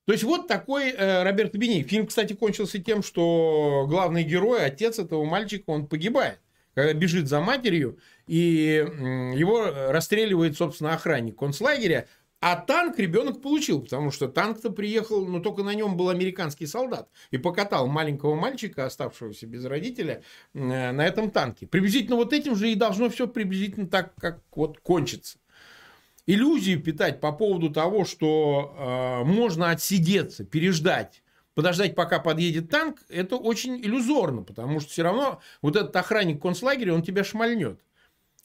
То 0.06 0.14
есть 0.14 0.24
вот 0.24 0.48
такой 0.48 0.92
э, 0.92 1.24
Роберто 1.24 1.58
Бени. 1.58 1.82
Фильм, 1.82 2.06
кстати, 2.06 2.34
кончился 2.34 2.78
тем, 2.78 3.02
что 3.02 3.88
главный 3.90 4.22
герой, 4.22 4.64
отец 4.64 5.00
этого 5.00 5.26
мальчика, 5.26 5.64
он 5.72 5.88
погибает 5.88 6.40
когда 6.80 6.94
бежит 6.94 7.28
за 7.28 7.42
матерью, 7.42 7.98
и 8.30 8.86
его 9.36 9.90
расстреливает, 9.90 10.56
собственно, 10.56 10.94
охранник 10.94 11.36
концлагеря, 11.36 12.08
а 12.42 12.56
танк 12.58 13.00
ребенок 13.00 13.42
получил, 13.42 13.82
потому 13.82 14.12
что 14.12 14.28
танк-то 14.28 14.70
приехал, 14.70 15.26
но 15.26 15.40
только 15.40 15.64
на 15.64 15.74
нем 15.74 15.98
был 15.98 16.10
американский 16.10 16.68
солдат. 16.68 17.10
И 17.32 17.40
покатал 17.40 17.88
маленького 17.88 18.36
мальчика, 18.36 18.86
оставшегося 18.86 19.48
без 19.48 19.66
родителя, 19.66 20.22
э, 20.54 20.92
на 20.92 21.06
этом 21.06 21.32
танке. 21.32 21.66
Приблизительно 21.66 22.18
вот 22.18 22.32
этим 22.32 22.56
же 22.56 22.72
и 22.72 22.76
должно 22.76 23.10
все 23.10 23.28
приблизительно 23.28 23.88
так, 23.88 24.14
как 24.16 24.42
вот 24.52 24.80
кончится. 24.80 25.40
Иллюзию 26.28 26.84
питать 26.84 27.20
по 27.20 27.32
поводу 27.32 27.72
того, 27.72 28.06
что 28.06 28.76
э, 28.78 29.24
можно 29.26 29.72
отсидеться, 29.72 30.46
переждать 30.46 31.24
подождать, 31.56 31.94
пока 31.94 32.20
подъедет 32.20 32.70
танк, 32.70 33.00
это 33.10 33.36
очень 33.36 33.82
иллюзорно, 33.82 34.44
потому 34.44 34.80
что 34.80 34.92
все 34.92 35.04
равно 35.04 35.42
вот 35.62 35.76
этот 35.76 35.94
охранник 35.94 36.42
концлагеря, 36.42 36.94
он 36.94 37.02
тебя 37.02 37.26
шмальнет. 37.26 37.82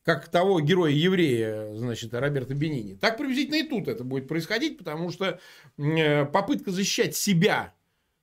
Как 0.04 0.28
того 0.28 0.60
героя-еврея, 0.60 1.74
значит, 1.74 2.12
Роберта 2.12 2.54
Бенини. 2.54 2.94
Так 2.94 3.16
приблизительно 3.16 3.56
и 3.56 3.62
тут 3.62 3.88
это 3.88 4.04
будет 4.04 4.28
происходить, 4.28 4.76
потому 4.76 5.10
что 5.10 5.40
э, 5.78 6.26
попытка 6.26 6.70
защищать 6.72 7.16
себя, 7.16 7.72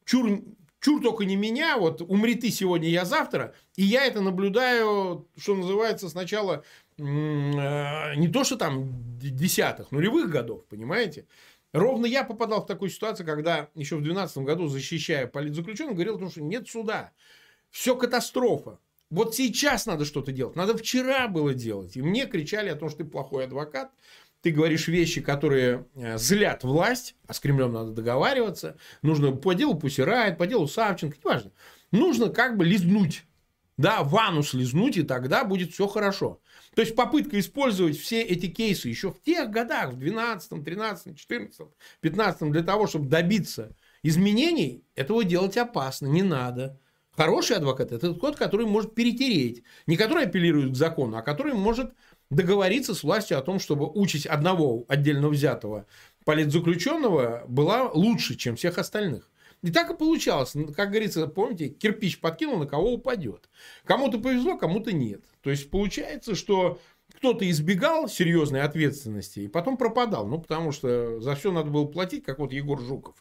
чур, 0.05 0.43
чур 0.79 1.01
только 1.01 1.25
не 1.25 1.35
меня, 1.35 1.77
вот 1.77 2.01
умри 2.01 2.35
ты 2.35 2.51
сегодня, 2.51 2.87
я 2.87 3.03
завтра, 3.03 3.55
и 3.77 3.83
я 3.83 4.05
это 4.05 4.21
наблюдаю, 4.21 5.27
что 5.37 5.55
называется, 5.55 6.07
сначала 6.07 6.63
э, 6.99 7.03
не 7.03 8.27
то, 8.27 8.43
что 8.43 8.57
там 8.57 9.17
десятых, 9.19 9.91
нулевых 9.91 10.29
годов, 10.29 10.65
понимаете? 10.65 11.25
Ровно 11.73 12.05
я 12.05 12.23
попадал 12.23 12.63
в 12.63 12.67
такую 12.67 12.89
ситуацию, 12.89 13.25
когда 13.25 13.69
еще 13.73 13.95
в 13.95 14.03
2012 14.03 14.37
году, 14.39 14.67
защищая 14.67 15.25
политзаключенных, 15.25 15.95
говорил 15.95 16.17
о 16.17 16.19
том, 16.19 16.29
что 16.29 16.41
нет 16.41 16.67
суда. 16.67 17.11
Все 17.69 17.95
катастрофа. 17.95 18.77
Вот 19.11 19.35
сейчас 19.35 19.85
надо 19.85 20.05
что-то 20.05 20.31
делать. 20.31 20.55
Надо 20.55 20.75
вчера 20.75 21.27
было 21.27 21.53
делать. 21.53 21.97
И 21.97 22.01
мне 22.01 22.25
кричали 22.25 22.69
о 22.69 22.75
том, 22.75 22.89
что 22.89 22.99
ты 22.99 23.03
плохой 23.03 23.43
адвокат. 23.43 23.91
Ты 24.41 24.51
говоришь 24.51 24.87
вещи, 24.87 25.21
которые 25.21 25.85
э, 25.93 26.17
злят 26.17 26.63
власть, 26.63 27.15
а 27.27 27.33
с 27.33 27.39
Кремлем 27.39 27.73
надо 27.73 27.91
договариваться. 27.91 28.77
Нужно 29.03 29.33
по 29.33 29.53
делу 29.53 29.75
Пусирает, 29.75 30.37
по 30.37 30.47
делу 30.47 30.67
Савченко, 30.67 31.17
неважно. 31.23 31.51
Нужно 31.91 32.29
как 32.29 32.57
бы 32.57 32.65
лизнуть. 32.65 33.25
Да, 33.77 34.03
ванну 34.03 34.43
слизнуть, 34.43 34.97
и 34.97 35.03
тогда 35.03 35.43
будет 35.43 35.73
все 35.73 35.87
хорошо. 35.87 36.39
То 36.75 36.81
есть 36.81 36.95
попытка 36.95 37.39
использовать 37.39 37.97
все 37.97 38.21
эти 38.21 38.47
кейсы 38.47 38.87
еще 38.87 39.11
в 39.11 39.21
тех 39.21 39.49
годах, 39.49 39.93
в 39.93 39.97
12, 39.97 40.63
13, 40.63 41.17
14, 41.17 41.67
15, 41.99 42.51
для 42.51 42.63
того, 42.63 42.87
чтобы 42.87 43.09
добиться 43.09 43.75
изменений, 44.03 44.83
этого 44.95 45.23
делать 45.23 45.57
опасно, 45.57 46.07
не 46.07 46.23
надо. 46.23 46.79
Хороший 47.15 47.57
адвокат– 47.57 47.91
это 47.93 48.13
тот, 48.13 48.37
который 48.37 48.65
может 48.65 48.95
перетереть. 48.95 49.63
Не 49.85 49.97
который 49.97 50.25
апеллирует 50.25 50.71
к 50.71 50.75
закону, 50.75 51.17
а 51.17 51.21
который 51.21 51.53
может 51.53 51.93
договориться 52.29 52.95
с 52.95 53.03
властью 53.03 53.37
о 53.37 53.41
том, 53.41 53.59
чтобы 53.59 53.89
участь 53.89 54.25
одного 54.25 54.85
отдельно 54.87 55.27
взятого 55.27 55.85
политзаключенного 56.25 57.43
была 57.47 57.89
лучше, 57.91 58.35
чем 58.35 58.55
всех 58.55 58.77
остальных. 58.77 59.29
И 59.61 59.71
так 59.71 59.91
и 59.91 59.95
получалось. 59.97 60.53
Как 60.75 60.89
говорится, 60.89 61.27
помните, 61.27 61.69
кирпич 61.69 62.19
подкинул, 62.19 62.57
на 62.57 62.65
кого 62.65 62.93
упадет. 62.93 63.49
Кому-то 63.85 64.19
повезло, 64.19 64.57
кому-то 64.57 64.91
нет. 64.91 65.23
То 65.41 65.51
есть 65.51 65.69
получается, 65.69 66.33
что 66.33 66.79
кто-то 67.15 67.47
избегал 67.49 68.07
серьезной 68.07 68.61
ответственности 68.61 69.41
и 69.41 69.47
потом 69.47 69.77
пропадал. 69.77 70.25
Ну, 70.27 70.39
потому 70.39 70.71
что 70.71 71.19
за 71.19 71.35
все 71.35 71.51
надо 71.51 71.69
было 71.69 71.85
платить, 71.85 72.23
как 72.23 72.39
вот 72.39 72.53
Егор 72.53 72.81
Жуков, 72.81 73.15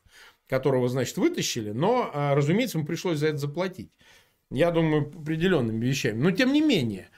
которого, 0.51 0.89
значит, 0.89 1.17
вытащили, 1.17 1.71
но, 1.71 2.11
а, 2.13 2.35
разумеется, 2.35 2.77
ему 2.77 2.87
пришлось 2.87 3.19
за 3.19 3.29
это 3.29 3.39
заплатить. 3.39 3.91
Я 4.51 4.73
думаю, 4.73 5.07
определенными 5.07 5.87
вещами. 5.87 6.21
Но, 6.21 6.33
тем 6.33 6.53
не 6.53 6.61
менее, 6.61 7.09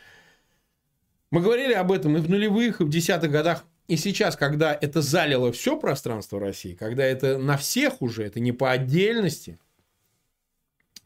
мы 1.30 1.40
говорили 1.40 1.72
об 1.72 1.90
этом 1.90 2.16
и 2.16 2.20
в 2.20 2.28
нулевых, 2.28 2.80
и 2.80 2.84
в 2.84 2.90
десятых 2.90 3.30
годах. 3.30 3.64
И 3.88 3.96
сейчас, 3.96 4.36
когда 4.36 4.78
это 4.78 5.00
залило 5.00 5.50
все 5.50 5.78
пространство 5.78 6.38
России, 6.38 6.74
когда 6.74 7.04
это 7.04 7.38
на 7.38 7.56
всех 7.56 8.02
уже, 8.02 8.22
это 8.22 8.38
не 8.38 8.52
по 8.52 8.70
отдельности, 8.70 9.58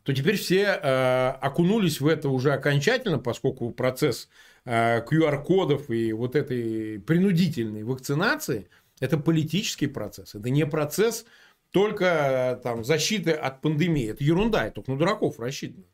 то 0.02 0.12
теперь 0.12 0.37
все 0.37 0.62
э, 0.62 1.28
окунулись 1.40 2.00
в 2.00 2.09
это 2.09 2.28
уже 2.28 2.52
окончательно, 2.52 3.18
поскольку 3.18 3.71
процесс 3.71 4.28
э, 4.64 5.00
QR-кодов 5.04 5.90
и 5.90 6.12
вот 6.12 6.35
этой 6.35 7.00
принудительной 7.00 7.85
вакцинации– 7.85 8.68
это 9.00 9.18
политический 9.18 9.87
процесс. 9.87 10.35
Это 10.35 10.50
не 10.50 10.66
процесс 10.66 11.26
только 11.70 12.04
э, 12.04 12.62
там, 12.62 12.85
защиты 12.85 13.32
от 13.32 13.61
пандемии. 13.61 14.11
Это 14.11 14.25
ерунда, 14.25 14.66
это 14.66 14.76
только 14.76 14.92
на 14.92 14.99
дураков 14.99 15.38
рассчитано. 15.38 15.85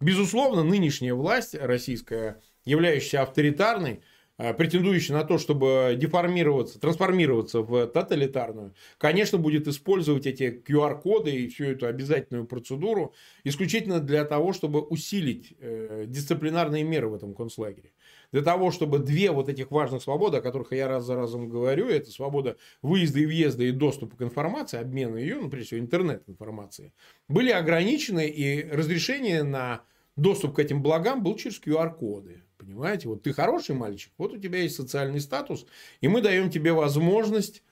Безусловно, 0.00 0.62
нынешняя 0.62 1.14
власть 1.14 1.54
российская, 1.54 2.40
являющаяся 2.64 3.22
авторитарной, 3.22 4.02
Э, 4.42 4.54
претендующий 4.54 5.12
на 5.12 5.22
то, 5.24 5.36
чтобы 5.36 5.98
деформироваться, 6.00 6.80
трансформироваться 6.80 7.60
в 7.60 7.86
тоталитарную, 7.86 8.74
конечно, 8.96 9.36
будет 9.36 9.68
использовать 9.68 10.26
эти 10.26 10.62
QR-коды 10.66 11.30
и 11.30 11.48
всю 11.48 11.64
эту 11.64 11.86
обязательную 11.86 12.46
процедуру 12.46 13.14
исключительно 13.44 14.00
для 14.00 14.24
того, 14.24 14.54
чтобы 14.54 14.80
усилить 14.80 15.52
э, 15.60 16.04
дисциплинарные 16.06 16.84
меры 16.84 17.08
в 17.08 17.14
этом 17.14 17.34
концлагере. 17.34 17.92
Для 18.32 18.42
того, 18.42 18.70
чтобы 18.70 18.98
две 19.00 19.30
вот 19.32 19.48
этих 19.48 19.70
важных 19.70 20.02
свободы, 20.02 20.38
о 20.38 20.40
которых 20.40 20.72
я 20.72 20.86
раз 20.86 21.04
за 21.04 21.16
разом 21.16 21.48
говорю, 21.48 21.88
это 21.88 22.10
свобода 22.10 22.56
выезда 22.80 23.20
и 23.20 23.26
въезда 23.26 23.64
и 23.64 23.72
доступа 23.72 24.16
к 24.16 24.22
информации, 24.22 24.78
обмена 24.78 25.16
ее, 25.16 25.36
ну, 25.40 25.50
прежде 25.50 25.66
всего, 25.68 25.80
интернет-информации, 25.80 26.92
были 27.28 27.50
ограничены, 27.50 28.28
и 28.28 28.62
разрешение 28.70 29.42
на 29.42 29.82
доступ 30.16 30.56
к 30.56 30.58
этим 30.58 30.82
благам 30.82 31.22
был 31.22 31.36
через 31.36 31.60
QR-коды. 31.60 32.42
Понимаете, 32.56 33.08
вот 33.08 33.22
ты 33.22 33.32
хороший 33.32 33.74
мальчик, 33.74 34.12
вот 34.18 34.32
у 34.32 34.36
тебя 34.36 34.58
есть 34.60 34.76
социальный 34.76 35.20
статус, 35.20 35.66
и 36.00 36.08
мы 36.08 36.20
даем 36.20 36.50
тебе 36.50 36.72
возможность 36.72 37.62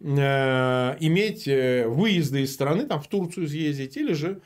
э, 0.00 0.06
иметь 0.06 1.48
э, 1.48 1.86
выезды 1.88 2.42
из 2.42 2.54
страны, 2.54 2.86
там 2.86 3.02
в 3.02 3.08
Турцию 3.08 3.48
съездить, 3.48 3.96
или 3.96 4.12
же, 4.12 4.40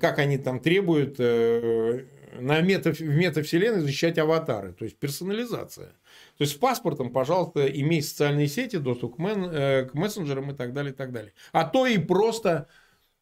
как 0.00 0.18
они 0.18 0.38
там 0.38 0.60
требуют, 0.60 1.16
э, 1.18 2.04
на 2.38 2.60
мета, 2.60 2.92
в 2.92 3.00
метавселенной 3.00 3.80
защищать 3.80 4.18
аватары, 4.18 4.72
то 4.72 4.84
есть 4.84 4.96
персонализация. 4.96 5.88
То 6.36 6.42
есть 6.42 6.54
с 6.54 6.56
паспортом, 6.56 7.10
пожалуйста, 7.10 7.66
имей 7.66 8.02
социальные 8.02 8.48
сети, 8.48 8.76
доступ 8.76 9.16
к, 9.16 9.18
мен, 9.18 9.44
э, 9.44 9.84
к 9.84 9.94
мессенджерам 9.94 10.50
и 10.50 10.54
так 10.54 10.72
далее, 10.72 10.92
и 10.92 10.96
так 10.96 11.12
далее. 11.12 11.32
А 11.52 11.64
то 11.64 11.86
и 11.86 11.98
просто 11.98 12.68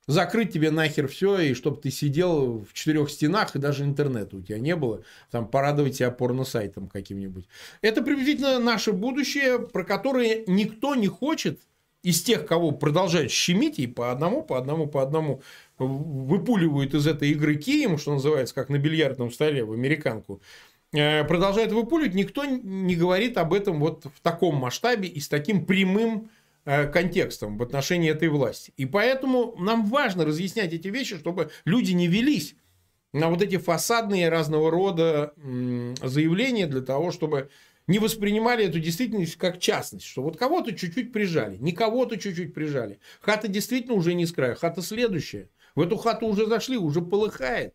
закрыть 0.06 0.52
тебе 0.52 0.70
нахер 0.70 1.08
все, 1.08 1.38
и 1.38 1.54
чтобы 1.54 1.80
ты 1.80 1.90
сидел 1.90 2.60
в 2.60 2.72
четырех 2.72 3.10
стенах, 3.10 3.56
и 3.56 3.58
даже 3.58 3.84
интернета 3.84 4.36
у 4.36 4.42
тебя 4.42 4.58
не 4.58 4.76
было, 4.76 5.02
там 5.30 5.48
порадовать 5.48 5.98
тебя 5.98 6.10
порно-сайтом 6.10 6.88
каким-нибудь. 6.88 7.46
Это 7.80 8.02
приблизительно 8.02 8.58
наше 8.58 8.92
будущее, 8.92 9.58
про 9.58 9.84
которое 9.84 10.44
никто 10.46 10.94
не 10.94 11.08
хочет 11.08 11.60
из 12.06 12.22
тех, 12.22 12.46
кого 12.46 12.70
продолжают 12.72 13.30
щемить, 13.30 13.78
и 13.78 13.86
по 13.86 14.12
одному, 14.12 14.42
по 14.42 14.58
одному, 14.58 14.86
по 14.86 15.02
одному 15.02 15.42
выпуливают 15.78 16.94
из 16.94 17.06
этой 17.06 17.30
игры 17.30 17.56
кием, 17.56 17.98
что 17.98 18.14
называется, 18.14 18.54
как 18.54 18.68
на 18.68 18.78
бильярдном 18.78 19.30
столе 19.30 19.64
в 19.64 19.72
американку, 19.72 20.40
э, 20.92 21.24
продолжает 21.24 21.72
выпуливать, 21.72 22.14
никто 22.14 22.44
не 22.44 22.94
говорит 22.94 23.36
об 23.38 23.52
этом 23.52 23.80
вот 23.80 24.04
в 24.04 24.20
таком 24.20 24.56
масштабе 24.56 25.08
и 25.08 25.20
с 25.20 25.28
таким 25.28 25.66
прямым 25.66 26.28
Э, 26.68 26.88
контекстом 26.88 27.58
в 27.58 27.62
отношении 27.62 28.10
этой 28.10 28.26
власти. 28.28 28.72
И 28.76 28.86
поэтому 28.86 29.54
нам 29.56 29.86
важно 29.86 30.24
разъяснять 30.24 30.72
эти 30.72 30.88
вещи, 30.88 31.16
чтобы 31.16 31.50
люди 31.64 31.92
не 31.92 32.08
велись 32.08 32.56
на 33.12 33.28
вот 33.28 33.40
эти 33.40 33.56
фасадные 33.56 34.28
разного 34.28 34.68
рода 34.68 35.32
заявления 36.02 36.66
для 36.66 36.80
того, 36.80 37.12
чтобы 37.12 37.50
не 37.86 37.98
воспринимали 37.98 38.64
эту 38.64 38.80
действительность 38.80 39.36
как 39.36 39.60
частность, 39.60 40.06
что 40.06 40.22
вот 40.22 40.36
кого-то 40.36 40.72
чуть-чуть 40.72 41.12
прижали, 41.12 41.56
не 41.58 41.72
кого-то 41.72 42.16
чуть-чуть 42.16 42.54
прижали. 42.54 42.98
Хата 43.20 43.48
действительно 43.48 43.94
уже 43.94 44.14
не 44.14 44.26
с 44.26 44.32
края, 44.32 44.54
хата 44.54 44.82
следующая. 44.82 45.50
В 45.74 45.80
эту 45.80 45.96
хату 45.96 46.26
уже 46.26 46.46
зашли, 46.46 46.76
уже 46.76 47.00
полыхает. 47.00 47.74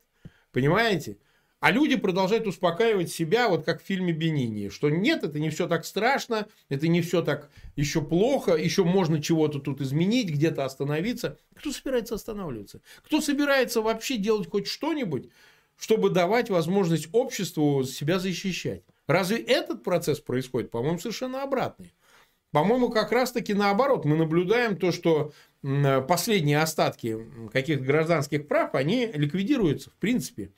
Понимаете? 0.52 1.18
А 1.62 1.70
люди 1.72 1.96
продолжают 1.96 2.48
успокаивать 2.48 3.12
себя, 3.12 3.48
вот 3.48 3.64
как 3.64 3.84
в 3.84 3.86
фильме 3.86 4.14
Бенини, 4.14 4.70
что 4.70 4.90
нет, 4.90 5.24
это 5.24 5.38
не 5.38 5.52
все 5.52 5.68
так 5.68 5.86
страшно, 5.86 6.48
это 6.70 6.88
не 6.88 7.04
все 7.04 7.22
так 7.22 7.52
еще 7.76 8.02
плохо, 8.02 8.56
еще 8.56 8.84
можно 8.84 9.22
чего-то 9.22 9.60
тут 9.60 9.80
изменить, 9.80 10.32
где-то 10.32 10.66
остановиться. 10.66 11.38
Кто 11.56 11.72
собирается 11.72 12.16
останавливаться? 12.16 12.82
Кто 13.06 13.22
собирается 13.22 13.82
вообще 13.82 14.18
делать 14.18 14.50
хоть 14.50 14.66
что-нибудь, 14.66 15.30
чтобы 15.78 16.10
давать 16.10 16.50
возможность 16.50 17.10
обществу 17.12 17.84
себя 17.84 18.18
защищать? 18.18 18.82
Разве 19.08 19.38
этот 19.38 19.84
процесс 19.84 20.20
происходит? 20.20 20.72
По-моему, 20.72 21.00
совершенно 21.00 21.44
обратный. 21.44 21.94
По-моему, 22.52 22.90
как 22.90 23.12
раз-таки 23.12 23.54
наоборот. 23.54 24.06
Мы 24.06 24.16
наблюдаем 24.18 24.78
то, 24.78 24.92
что 24.92 25.34
последние 26.08 26.60
остатки 26.60 27.18
каких-то 27.52 27.84
гражданских 27.84 28.48
прав, 28.48 28.76
они 28.76 29.08
ликвидируются 29.08 29.90
в 29.90 29.94
принципе. 29.94 30.52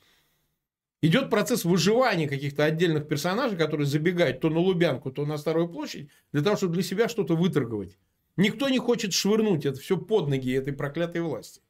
Идет 1.02 1.28
процесс 1.30 1.64
выживания 1.64 2.26
каких-то 2.26 2.64
отдельных 2.64 3.06
персонажей, 3.06 3.58
которые 3.58 3.86
забегают 3.86 4.40
то 4.40 4.48
на 4.48 4.58
Лубянку, 4.58 5.10
то 5.12 5.26
на 5.26 5.36
Старую 5.36 5.68
площадь, 5.68 6.08
для 6.32 6.42
того, 6.42 6.56
чтобы 6.56 6.74
для 6.74 6.82
себя 6.82 7.08
что-то 7.08 7.36
выторговать. 7.36 7.98
Никто 8.36 8.68
не 8.68 8.78
хочет 8.78 9.12
швырнуть 9.12 9.66
это 9.66 9.78
все 9.78 9.98
под 9.98 10.28
ноги 10.28 10.52
этой 10.54 10.72
проклятой 10.72 11.20
власти. 11.20 11.60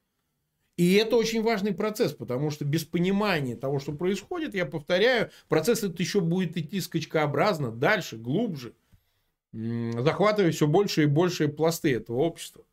И 0.77 0.95
это 0.95 1.17
очень 1.17 1.43
важный 1.43 1.73
процесс, 1.73 2.13
потому 2.13 2.51
что 2.51 2.65
без 2.65 2.85
понимания 2.85 3.55
того, 3.55 3.79
что 3.79 3.93
происходит, 3.93 4.55
я 4.55 4.67
повторяю, 4.67 5.31
процесс 5.49 5.85
этот 5.85 6.01
еще 6.01 6.21
будет 6.21 6.57
идти 6.57 6.81
скачкообразно, 6.81 7.71
дальше, 7.71 8.17
глубже, 8.17 8.75
захватывая 9.53 10.51
все 10.51 10.67
больше 10.67 11.05
и 11.05 11.07
больше 11.07 11.47
пласты 11.49 11.95
этого 11.95 12.19
общества. 12.19 12.65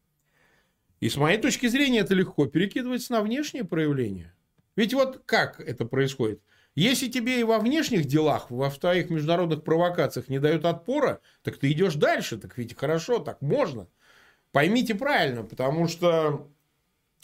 И 1.00 1.10
с 1.10 1.18
моей 1.18 1.40
точки 1.40 1.68
зрения 1.68 2.00
это 2.00 2.16
легко 2.16 2.48
перекидывается 2.48 3.12
на 3.12 3.22
внешние 3.22 3.64
проявления. 3.64 4.34
Ведь 4.76 4.94
вот 4.94 5.22
как 5.26 5.60
это 5.60 5.86
происходит? 5.86 6.42
Если 6.74 7.08
тебе 7.08 7.40
и 7.40 7.44
во 7.44 7.60
внешних 7.60 8.06
делах, 8.06 8.50
во 8.50 8.70
твоих 8.72 9.10
международных 9.10 9.64
провокациях 9.64 10.30
не 10.30 10.40
дают 10.40 10.64
отпора, 10.66 11.20
так 11.44 11.58
ты 11.58 11.72
идешь 11.72 11.96
дальше. 11.96 12.38
Так 12.38 12.58
ведь 12.58 12.78
хорошо, 12.78 13.20
так 13.20 13.42
можно. 13.42 13.88
Поймите 14.52 14.96
правильно, 14.96 15.44
потому 15.44 15.88
что 15.88 16.50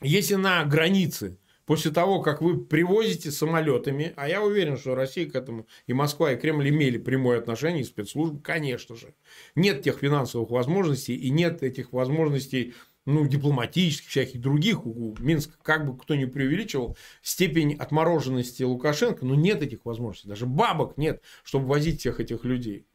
если 0.01 0.35
на 0.35 0.63
границе, 0.65 1.37
после 1.65 1.91
того, 1.91 2.21
как 2.21 2.41
вы 2.41 2.63
привозите 2.63 3.29
самолетами, 3.29 4.13
а 4.15 4.27
я 4.27 4.41
уверен, 4.41 4.77
что 4.77 4.95
Россия 4.95 5.29
к 5.29 5.35
этому, 5.35 5.67
и 5.85 5.93
Москва, 5.93 6.31
и 6.31 6.37
Кремль 6.37 6.69
имели 6.69 6.97
прямое 6.97 7.39
отношение, 7.39 7.81
и 7.81 7.85
спецслужбы, 7.85 8.41
конечно 8.41 8.95
же, 8.95 9.13
нет 9.55 9.83
тех 9.83 9.99
финансовых 9.99 10.49
возможностей, 10.49 11.15
и 11.15 11.29
нет 11.29 11.63
этих 11.63 11.91
возможностей 11.91 12.73
ну, 13.05 13.25
дипломатических, 13.25 14.09
всяких 14.09 14.41
других, 14.41 14.85
у 14.85 15.15
Минска, 15.19 15.53
как 15.61 15.85
бы 15.85 15.97
кто 15.97 16.15
ни 16.15 16.25
преувеличивал, 16.25 16.97
степень 17.21 17.73
отмороженности 17.75 18.63
Лукашенко, 18.63 19.25
ну, 19.25 19.33
нет 19.35 19.61
этих 19.61 19.85
возможностей, 19.85 20.27
даже 20.27 20.45
бабок 20.45 20.97
нет, 20.97 21.21
чтобы 21.43 21.67
возить 21.67 22.01
всех 22.01 22.19
этих 22.19 22.43
людей. 22.43 22.85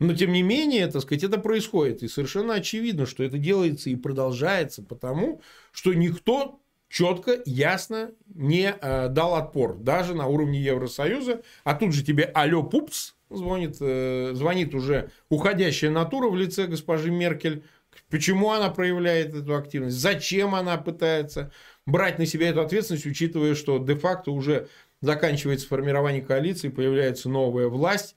Но, 0.00 0.14
тем 0.14 0.32
не 0.32 0.42
менее, 0.42 0.88
так 0.88 1.02
сказать, 1.02 1.22
это 1.22 1.38
происходит. 1.38 2.02
И 2.02 2.08
совершенно 2.08 2.54
очевидно, 2.54 3.06
что 3.06 3.22
это 3.22 3.38
делается 3.38 3.90
и 3.90 3.96
продолжается 3.96 4.82
потому, 4.82 5.42
что 5.72 5.94
никто 5.94 6.58
четко, 6.88 7.40
ясно 7.44 8.10
не 8.34 8.74
э, 8.80 9.08
дал 9.08 9.36
отпор. 9.36 9.76
Даже 9.76 10.14
на 10.14 10.26
уровне 10.26 10.60
Евросоюза. 10.60 11.42
А 11.64 11.74
тут 11.74 11.92
же 11.92 12.02
тебе 12.02 12.24
алло, 12.24 12.62
пупс, 12.62 13.14
звонит, 13.28 13.76
э, 13.80 14.32
звонит 14.34 14.74
уже 14.74 15.10
уходящая 15.28 15.90
натура 15.90 16.28
в 16.28 16.36
лице 16.36 16.66
госпожи 16.66 17.10
Меркель 17.10 17.62
Почему 18.08 18.50
она 18.50 18.70
проявляет 18.70 19.34
эту 19.34 19.54
активность? 19.56 19.96
Зачем 19.96 20.54
она 20.54 20.76
пытается 20.76 21.52
брать 21.86 22.18
на 22.18 22.26
себя 22.26 22.50
эту 22.50 22.60
ответственность, 22.60 23.06
учитывая, 23.06 23.54
что 23.54 23.78
де-факто 23.78 24.30
уже 24.30 24.68
заканчивается 25.00 25.66
формирование 25.66 26.22
коалиции, 26.22 26.68
появляется 26.68 27.28
новая 27.28 27.68
власть 27.68 28.16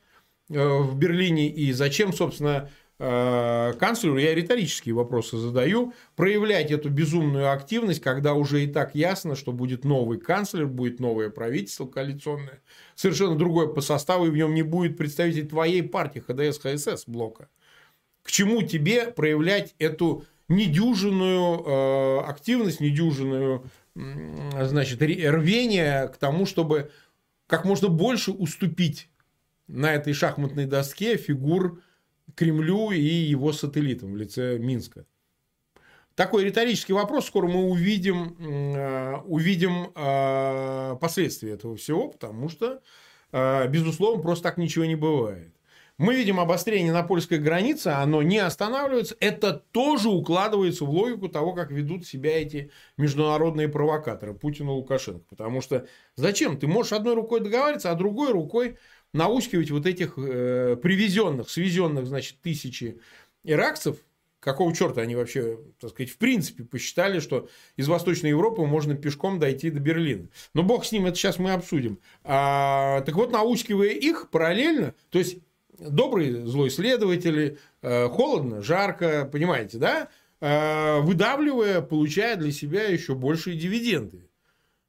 в 0.54 0.98
Берлине. 0.98 1.50
И 1.50 1.72
зачем, 1.72 2.14
собственно, 2.14 2.70
э, 3.00 3.74
канцлеру, 3.80 4.18
я 4.18 4.34
риторические 4.34 4.96
вопросы 4.96 5.38
задаю, 5.38 5.94
проявлять 6.16 6.72
эту 6.72 6.90
безумную 6.90 7.52
активность, 7.52 8.02
когда 8.02 8.34
уже 8.34 8.64
и 8.64 8.68
так 8.68 8.96
ясно, 8.96 9.36
что 9.36 9.52
будет 9.52 9.84
новый 9.84 10.20
канцлер, 10.20 10.68
будет 10.68 11.00
новое 11.00 11.30
правительство 11.30 11.86
коалиционное, 11.86 12.62
совершенно 12.96 13.36
другое 13.36 13.68
по 13.68 13.82
составу, 13.82 14.28
и 14.28 14.30
в 14.30 14.36
нем 14.36 14.54
не 14.54 14.64
будет 14.64 14.98
представителей 14.98 15.48
твоей 15.48 15.84
партии 15.84 16.20
ХДС, 16.20 16.60
ХСС 16.60 17.06
блока. 17.08 17.50
К 18.24 18.32
чему 18.32 18.62
тебе 18.62 19.08
проявлять 19.08 19.76
эту 19.80 20.26
недюжинную 20.48 21.64
э, 21.66 22.20
активность, 22.26 22.80
недюжинную 22.80 23.66
э, 23.96 24.66
значит, 24.66 25.02
рвение 25.02 26.08
к 26.08 26.18
тому, 26.18 26.46
чтобы 26.46 26.92
как 27.48 27.66
можно 27.66 27.88
больше 27.90 28.32
уступить 28.32 29.10
на 29.68 29.94
этой 29.94 30.14
шахматной 30.14 30.66
доске 30.66 31.18
фигур 31.18 31.82
Кремлю 32.36 32.92
и 32.92 33.00
его 33.00 33.54
сателлитам 33.54 34.14
в 34.14 34.18
лице 34.18 34.58
Минска. 34.58 35.06
Такой 36.16 36.46
риторический 36.46 36.94
вопрос. 36.94 37.26
Скоро 37.26 37.48
мы 37.48 37.66
увидим, 37.66 38.36
э, 38.40 39.18
увидим 39.26 39.92
э, 39.96 40.96
последствия 41.02 41.54
этого 41.54 41.76
всего, 41.76 42.10
потому 42.10 42.50
что, 42.50 42.82
э, 43.32 43.68
безусловно, 43.68 44.22
просто 44.22 44.44
так 44.44 44.58
ничего 44.58 44.86
не 44.86 44.96
бывает. 44.96 45.56
Мы 46.00 46.16
видим 46.16 46.40
обострение 46.40 46.92
на 46.92 47.04
польской 47.04 47.38
границе, 47.38 47.88
оно 47.88 48.24
не 48.24 48.40
останавливается. 48.40 49.16
Это 49.20 49.54
тоже 49.54 50.10
укладывается 50.10 50.86
в 50.86 50.90
логику 50.90 51.30
того, 51.30 51.54
как 51.54 51.72
ведут 51.72 52.06
себя 52.06 52.42
эти 52.42 52.72
международные 52.98 53.68
провокаторы 53.68 54.34
Путин 54.34 54.68
и 54.68 54.72
Лукашенко. 54.72 55.24
Потому 55.30 55.62
что 55.62 55.88
зачем? 56.16 56.58
Ты 56.58 56.66
можешь 56.66 56.94
одной 56.94 57.14
рукой 57.14 57.42
договариваться, 57.42 57.92
а 57.92 57.96
другой 57.96 58.32
рукой 58.32 58.78
наускивать 59.14 59.72
вот 59.72 59.86
этих 59.86 60.14
э, 60.18 60.76
привезенных, 60.82 61.50
свезенных, 61.50 62.08
значит, 62.08 62.38
тысячи 62.42 63.00
иракцев, 63.44 63.98
какого 64.40 64.76
черта 64.76 65.02
они 65.02 65.16
вообще, 65.16 65.60
так 65.80 65.92
сказать, 65.92 66.12
в 66.12 66.18
принципе 66.18 66.64
посчитали, 66.64 67.20
что 67.20 67.48
из 67.78 67.88
Восточной 67.88 68.30
Европы 68.30 68.64
можно 68.64 68.96
пешком 68.96 69.40
дойти 69.40 69.70
до 69.70 69.80
Берлина. 69.80 70.28
Но 70.54 70.64
бог 70.64 70.86
с 70.86 70.92
ним, 70.92 71.06
это 71.06 71.16
сейчас 71.16 71.40
мы 71.40 71.54
обсудим. 71.54 72.00
А, 72.24 73.02
так 73.02 73.16
вот, 73.16 73.32
наускивая 73.32 73.90
их 73.90 74.30
параллельно, 74.30 74.94
то 75.10 75.20
есть 75.20 75.38
добрый 75.80 76.46
злой 76.46 76.70
следователь, 76.70 77.58
э, 77.82 78.08
холодно, 78.10 78.62
жарко, 78.62 79.28
понимаете, 79.32 79.78
да? 79.78 80.10
Э, 80.42 81.00
выдавливая, 81.00 81.82
получая 81.82 82.36
для 82.36 82.52
себя 82.52 82.84
еще 82.84 83.16
большие 83.16 83.58
дивиденды. 83.58 84.28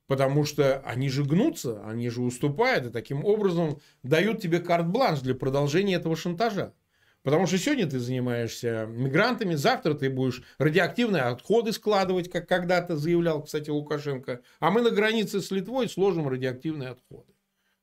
Потому 0.07 0.45
что 0.45 0.81
они 0.81 1.09
же 1.09 1.25
гнутся, 1.25 1.83
они 1.87 2.11
же 2.11 2.21
уступают, 2.23 2.87
и 2.87 2.91
таким 2.91 3.25
образом 3.25 3.81
дают 4.03 4.41
тебе 4.41 4.61
карт-бланш 4.61 5.21
для 5.21 5.35
продолжения 5.35 5.95
этого 5.95 6.15
шантажа. 6.15 6.75
Потому 7.23 7.47
что 7.47 7.57
сегодня 7.57 7.87
ты 7.87 7.99
занимаешься 7.99 8.87
мигрантами, 8.87 9.55
завтра 9.55 9.95
ты 9.95 10.11
будешь 10.11 10.43
радиоактивные 10.59 11.23
отходы 11.23 11.73
складывать, 11.73 12.31
как 12.31 12.47
когда-то 12.47 12.99
заявлял, 12.99 13.43
кстати, 13.43 13.71
Лукашенко. 13.71 14.43
А 14.61 14.71
мы 14.71 14.83
на 14.83 14.91
границе 14.91 15.41
с 15.41 15.51
Литвой 15.51 15.89
сложим 15.89 16.29
радиоактивные 16.29 16.91
отходы. 16.91 17.33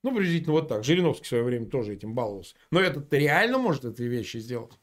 Ну, 0.03 0.11
приблизительно 0.11 0.53
вот 0.53 0.67
так. 0.67 0.83
Жириновский 0.83 1.25
в 1.25 1.27
свое 1.27 1.43
время 1.43 1.65
тоже 1.65 1.93
этим 1.93 2.13
баловался. 2.13 2.55
Но 2.69 2.79
этот 2.79 3.11
реально 3.13 3.57
может 3.57 3.83
эти 3.83 4.03
вещи 4.03 4.37
сделать. 4.37 4.73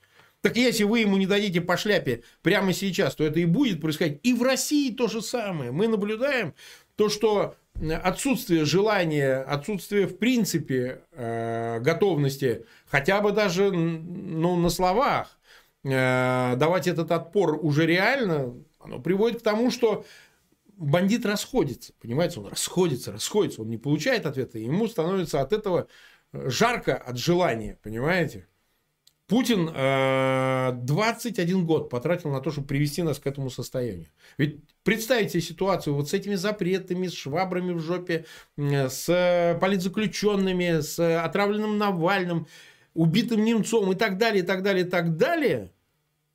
Так 0.40 0.56
если 0.56 0.84
вы 0.84 1.00
ему 1.00 1.16
не 1.16 1.26
дадите 1.26 1.60
по 1.60 1.76
шляпе 1.76 2.22
прямо 2.42 2.72
сейчас, 2.72 3.16
то 3.16 3.24
это 3.24 3.40
и 3.40 3.44
будет 3.44 3.80
происходить. 3.80 4.20
И 4.22 4.32
в 4.34 4.42
России 4.42 4.92
то 4.92 5.08
же 5.08 5.20
самое. 5.22 5.72
Мы 5.72 5.88
наблюдаем 5.88 6.54
то, 6.98 7.08
что 7.08 7.54
отсутствие 8.02 8.64
желания, 8.64 9.36
отсутствие 9.36 10.08
в 10.08 10.18
принципе 10.18 11.02
э, 11.12 11.78
готовности, 11.78 12.66
хотя 12.86 13.20
бы 13.20 13.30
даже 13.30 13.70
ну, 13.70 14.56
на 14.56 14.68
словах, 14.68 15.38
э, 15.84 16.56
давать 16.56 16.88
этот 16.88 17.12
отпор 17.12 17.64
уже 17.64 17.86
реально, 17.86 18.52
оно 18.80 18.98
приводит 18.98 19.40
к 19.40 19.44
тому, 19.44 19.70
что 19.70 20.04
бандит 20.76 21.24
расходится, 21.24 21.92
понимаете, 22.02 22.40
он 22.40 22.48
расходится, 22.48 23.12
расходится, 23.12 23.62
он 23.62 23.70
не 23.70 23.78
получает 23.78 24.26
ответа, 24.26 24.58
ему 24.58 24.88
становится 24.88 25.40
от 25.40 25.52
этого 25.52 25.86
жарко 26.32 26.96
от 26.96 27.16
желания, 27.16 27.78
понимаете. 27.80 28.48
Путин 29.28 29.70
э, 29.72 30.72
21 30.72 31.66
год 31.66 31.90
потратил 31.90 32.30
на 32.30 32.40
то, 32.40 32.50
чтобы 32.50 32.66
привести 32.66 33.02
нас 33.02 33.18
к 33.18 33.26
этому 33.26 33.50
состоянию. 33.50 34.08
Ведь 34.38 34.60
представьте 34.82 35.28
себе 35.28 35.42
ситуацию 35.42 35.94
вот 35.94 36.08
с 36.08 36.14
этими 36.14 36.34
запретами, 36.34 37.06
с 37.06 37.12
швабрами 37.12 37.72
в 37.72 37.78
жопе, 37.78 38.24
с 38.56 39.58
политзаключенными, 39.60 40.80
с 40.80 40.98
отравленным 41.22 41.78
Навальным, 41.78 42.46
убитым 42.94 43.44
Немцом 43.44 43.92
и 43.92 43.94
так 43.94 44.18
далее, 44.18 44.42
и 44.42 44.46
так 44.46 44.62
далее, 44.62 44.84
и 44.86 44.88
так 44.88 45.16
далее– 45.16 45.70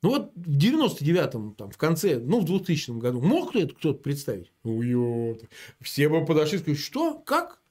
ну 0.03 0.10
вот 0.10 0.34
в 0.36 0.58
99-м, 0.58 1.56
там, 1.56 1.71
в 1.71 1.77
конце, 1.77 2.19
ну 2.19 2.41
в 2.41 2.45
2000 2.45 2.99
году, 2.99 3.21
мог 3.21 3.51
кто-то 3.51 3.73
кто 3.73 3.93
представить? 3.93 4.51
Ну, 4.65 5.39
все 5.79 6.10
бы 6.10 6.25
подошли 6.25 6.58
и 6.58 6.60
сказали, 6.60 6.77
что, 6.77 7.19
как? 7.19 7.62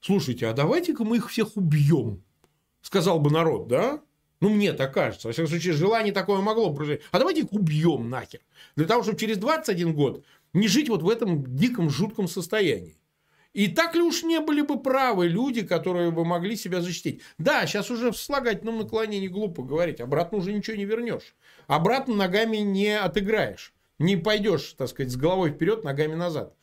Слушайте, 0.00 0.48
а 0.48 0.52
давайте-ка 0.52 1.04
мы 1.04 1.18
их 1.18 1.30
всех 1.30 1.56
убьем, 1.56 2.24
сказал 2.82 3.20
бы 3.20 3.30
народ, 3.30 3.68
да? 3.68 4.02
Ну, 4.40 4.50
мне 4.50 4.72
так 4.72 4.92
кажется. 4.92 5.28
Во 5.28 5.32
всяком 5.32 5.48
случае, 5.48 5.72
желание 5.72 6.12
такое 6.12 6.40
могло 6.40 6.72
прожить. 6.72 7.00
А 7.10 7.18
давайте 7.18 7.42
их 7.42 7.52
убьем 7.52 8.10
нахер. 8.10 8.40
Для 8.76 8.86
того, 8.86 9.02
чтобы 9.02 9.18
через 9.18 9.38
21 9.38 9.94
год 9.94 10.24
не 10.52 10.68
жить 10.68 10.88
вот 10.88 11.02
в 11.02 11.08
этом 11.08 11.56
диком, 11.56 11.90
жутком 11.90 12.28
состоянии. 12.28 12.96
И 13.56 13.68
так 13.68 13.94
ли 13.94 14.02
уж 14.02 14.22
не 14.22 14.38
были 14.40 14.60
бы 14.60 14.78
правы 14.78 15.28
люди, 15.28 15.62
которые 15.62 16.10
бы 16.10 16.26
могли 16.26 16.56
себя 16.56 16.82
защитить? 16.82 17.22
Да, 17.38 17.66
сейчас 17.66 17.90
уже 17.90 18.10
в 18.10 18.16
слагательном 18.18 18.76
наклонении 18.76 19.28
глупо 19.28 19.62
говорить. 19.62 20.00
Обратно 20.00 20.38
уже 20.38 20.52
ничего 20.52 20.76
не 20.76 20.84
вернешь. 20.84 21.34
Обратно 21.66 22.14
ногами 22.14 22.58
не 22.58 22.98
отыграешь. 22.98 23.72
Не 23.98 24.16
пойдешь, 24.16 24.74
так 24.76 24.88
сказать, 24.88 25.10
с 25.10 25.16
головой 25.16 25.52
вперед, 25.52 25.84
ногами 25.84 26.14
назад. 26.14 26.54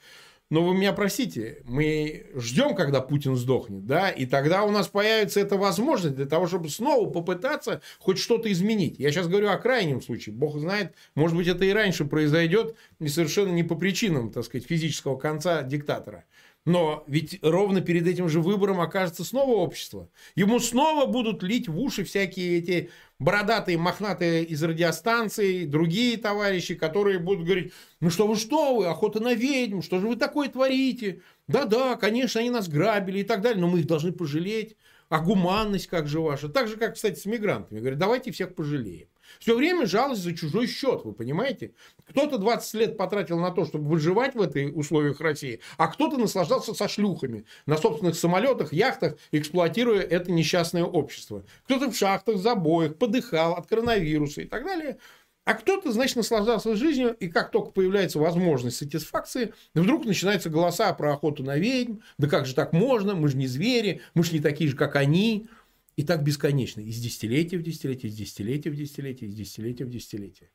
Но 0.54 0.64
вы 0.64 0.76
меня 0.76 0.94
простите, 0.94 1.64
мы 1.64 2.28
ждем, 2.36 2.76
когда 2.76 3.02
Путин 3.02 3.36
сдохнет, 3.36 3.88
да, 3.88 4.12
и 4.12 4.28
тогда 4.28 4.62
у 4.62 4.70
нас 4.70 4.88
появится 4.88 5.40
эта 5.40 5.58
возможность 5.58 6.16
для 6.16 6.28
того, 6.28 6.46
чтобы 6.46 6.70
снова 6.70 7.10
попытаться 7.10 7.82
хоть 7.98 8.20
что-то 8.20 8.52
изменить. 8.52 9.00
Я 9.00 9.12
сейчас 9.12 9.28
говорю 9.28 9.50
о 9.50 9.58
крайнем 9.58 10.00
случае. 10.00 10.36
Бог 10.36 10.60
знает, 10.60 10.94
может 11.16 11.36
быть, 11.36 11.48
это 11.48 11.66
и 11.66 11.74
раньше 11.74 12.06
произойдет, 12.06 12.76
и 13.00 13.08
совершенно 13.08 13.52
не 13.52 13.64
по 13.64 13.74
причинам, 13.74 14.32
так 14.32 14.46
сказать, 14.46 14.68
физического 14.68 15.18
конца 15.18 15.64
диктатора. 15.64 16.24
Но 16.66 17.04
ведь 17.08 17.40
ровно 17.42 17.82
перед 17.82 18.08
этим 18.08 18.30
же 18.30 18.40
выбором 18.40 18.80
окажется 18.80 19.26
снова 19.26 19.52
общество. 19.52 20.10
Ему 20.36 20.60
снова 20.60 21.06
будут 21.06 21.44
лить 21.44 21.68
в 21.68 21.78
уши 21.78 22.06
всякие 22.06 22.58
эти 22.60 22.90
бородатые, 23.20 23.78
мохнатые 23.78 24.46
из 24.46 24.64
радиостанций, 24.64 25.66
другие 25.66 26.18
товарищи, 26.18 26.76
которые 26.76 27.20
будут 27.20 27.46
говорить, 27.46 27.74
ну 28.00 28.10
что 28.10 28.28
вы, 28.28 28.38
что 28.38 28.76
вы, 28.76 28.86
охота 28.86 29.20
на 29.20 29.34
ведьм, 29.34 29.82
что 29.82 30.00
же 30.00 30.08
вы 30.08 30.16
такое 30.16 30.48
творите? 30.48 31.22
Да-да, 31.50 31.96
конечно, 31.98 32.40
они 32.40 32.50
нас 32.50 32.70
грабили 32.70 33.20
и 33.20 33.24
так 33.24 33.42
далее, 33.42 33.60
но 33.60 33.68
мы 33.68 33.80
их 33.80 33.88
должны 33.88 34.14
пожалеть. 34.14 34.78
А 35.10 35.20
гуманность 35.20 35.88
как 35.88 36.08
же 36.08 36.22
ваша? 36.22 36.48
Так 36.48 36.68
же, 36.70 36.78
как, 36.78 36.96
кстати, 36.96 37.20
с 37.20 37.26
мигрантами. 37.26 37.80
Говорят, 37.80 38.00
давайте 38.00 38.32
всех 38.32 38.56
пожалеем. 38.56 39.08
Все 39.40 39.56
время 39.56 39.86
жалость 39.86 40.24
за 40.24 40.36
чужой 40.36 40.68
счет, 40.68 41.02
вы 41.04 41.14
понимаете? 41.14 41.74
Кто-то 42.10 42.38
20 42.38 42.74
лет 42.76 42.98
потратил 42.98 43.40
на 43.40 43.52
то, 43.52 43.66
чтобы 43.66 43.90
выживать 43.90 44.36
в 44.36 44.42
этой 44.42 44.72
условиях 44.74 45.22
России, 45.22 45.60
а 45.78 45.88
кто-то 45.88 46.18
наслаждался 46.18 46.74
со 46.74 46.88
шлюхами 46.88 47.46
на 47.66 47.78
собственных 47.78 48.16
самолетах, 48.16 48.74
яхтах, 48.74 49.16
эксплуатируя 49.32 50.02
это 50.02 50.32
несчастное 50.32 50.84
общество. 50.84 51.44
Кто-то 51.66 51.92
в 51.92 51.96
шахтах, 51.96 52.38
забоях, 52.38 52.98
подыхал 52.98 53.54
от 53.54 53.68
коронавируса 53.68 54.42
и 54.42 54.46
так 54.46 54.64
далее. 54.64 54.98
А 55.46 55.56
кто-то, 55.56 55.92
значит, 55.92 56.16
наслаждался 56.16 56.76
жизнью, 56.76 57.16
и 57.20 57.28
как 57.28 57.52
только 57.52 57.72
появляется 57.72 58.18
возможность 58.18 58.78
сатисфакции, 58.78 59.54
вдруг 59.74 60.06
начинаются 60.06 60.50
голоса 60.50 60.94
про 60.94 61.14
охоту 61.14 61.44
на 61.44 61.58
ведьм. 61.58 61.98
Да 62.18 62.30
как 62.30 62.46
же 62.46 62.56
так 62.56 62.72
можно? 62.72 63.14
Мы 63.14 63.28
же 63.28 63.36
не 63.36 63.48
звери, 63.48 64.02
мы 64.14 64.24
же 64.24 64.32
не 64.32 64.40
такие 64.40 64.70
же, 64.70 64.78
как 64.78 64.96
они. 64.96 65.48
И 65.96 66.04
так 66.04 66.24
бесконечно. 66.24 66.82
Из 66.82 67.00
десятилетия 67.00 67.58
в 67.58 67.64
десятилетие, 67.64 68.10
из 68.10 68.16
десятилетия 68.16 68.70
в 68.72 68.76
десятилетие, 68.76 69.30
из 69.30 69.36
десятилетия 69.36 69.86
в 69.86 69.90
десятилетие. 69.90 70.52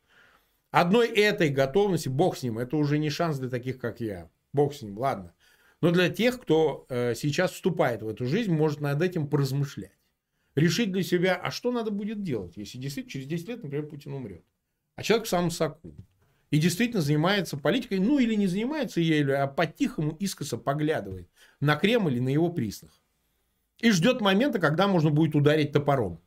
Одной 0.71 1.09
этой 1.09 1.49
готовности, 1.49 2.09
бог 2.09 2.37
с 2.37 2.43
ним, 2.43 2.59
это 2.59 2.77
уже 2.77 2.99
не 2.99 3.09
шанс 3.09 3.39
для 3.39 3.49
таких, 3.49 3.79
как 3.79 4.01
я. 4.01 4.31
Бог 4.53 4.75
с 4.75 4.83
ним, 4.83 4.99
ладно. 4.99 5.35
Но 5.81 5.93
для 5.93 6.09
тех, 6.09 6.41
кто 6.41 6.87
э, 6.89 7.15
сейчас 7.15 7.53
вступает 7.53 8.03
в 8.03 8.09
эту 8.09 8.27
жизнь, 8.27 8.53
может 8.53 8.81
над 8.81 9.01
этим 9.01 9.29
поразмышлять. 9.29 9.93
Решить 10.57 10.91
для 10.91 11.05
себя, 11.05 11.37
а 11.37 11.53
что 11.53 11.71
надо 11.71 11.93
будет 11.93 12.23
делать, 12.23 12.57
если 12.57 12.79
действительно 12.79 13.13
через 13.13 13.27
10 13.27 13.49
лет, 13.49 13.63
например, 13.63 13.87
Путин 13.87 14.13
умрет. 14.13 14.45
А 14.97 15.05
человек 15.05 15.27
в 15.27 15.31
самом 15.31 15.53
соку. 15.53 15.95
И 16.51 16.59
действительно 16.59 17.01
занимается 17.01 17.57
политикой, 17.57 18.01
ну 18.01 18.19
или 18.19 18.35
не 18.35 18.49
занимается 18.49 19.01
ею, 19.01 19.41
а 19.41 19.47
по-тихому 19.47 20.17
искоса 20.19 20.57
поглядывает 20.57 21.31
на 21.61 21.77
Кремль 21.77 22.15
или 22.15 22.21
на 22.21 22.31
его 22.31 22.51
приснах 22.51 22.98
и 23.81 23.91
ждет 23.91 24.21
момента, 24.21 24.59
когда 24.59 24.89
можно 24.89 25.11
будет 25.11 25.35
ударить 25.35 25.73
топором. 25.73 26.21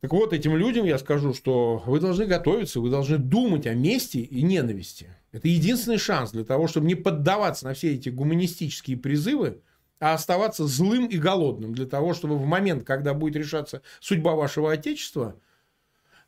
Так 0.00 0.12
вот, 0.12 0.34
этим 0.34 0.54
людям 0.54 0.84
я 0.84 0.98
скажу, 0.98 1.32
что 1.32 1.82
вы 1.86 1.98
должны 1.98 2.26
готовиться, 2.26 2.80
вы 2.80 2.90
должны 2.90 3.16
думать 3.16 3.66
о 3.66 3.72
мести 3.72 4.18
и 4.18 4.42
ненависти. 4.42 5.08
Это 5.32 5.48
единственный 5.48 5.96
шанс 5.96 6.32
для 6.32 6.44
того, 6.44 6.68
чтобы 6.68 6.86
не 6.86 6.94
поддаваться 6.94 7.64
на 7.64 7.72
все 7.72 7.94
эти 7.94 8.10
гуманистические 8.10 8.98
призывы, 8.98 9.62
а 10.00 10.12
оставаться 10.12 10.66
злым 10.66 11.06
и 11.06 11.16
голодным 11.16 11.74
для 11.74 11.86
того, 11.86 12.12
чтобы 12.12 12.36
в 12.36 12.44
момент, 12.44 12.84
когда 12.84 13.14
будет 13.14 13.36
решаться 13.36 13.80
судьба 14.00 14.34
вашего 14.34 14.70
Отечества, 14.70 15.40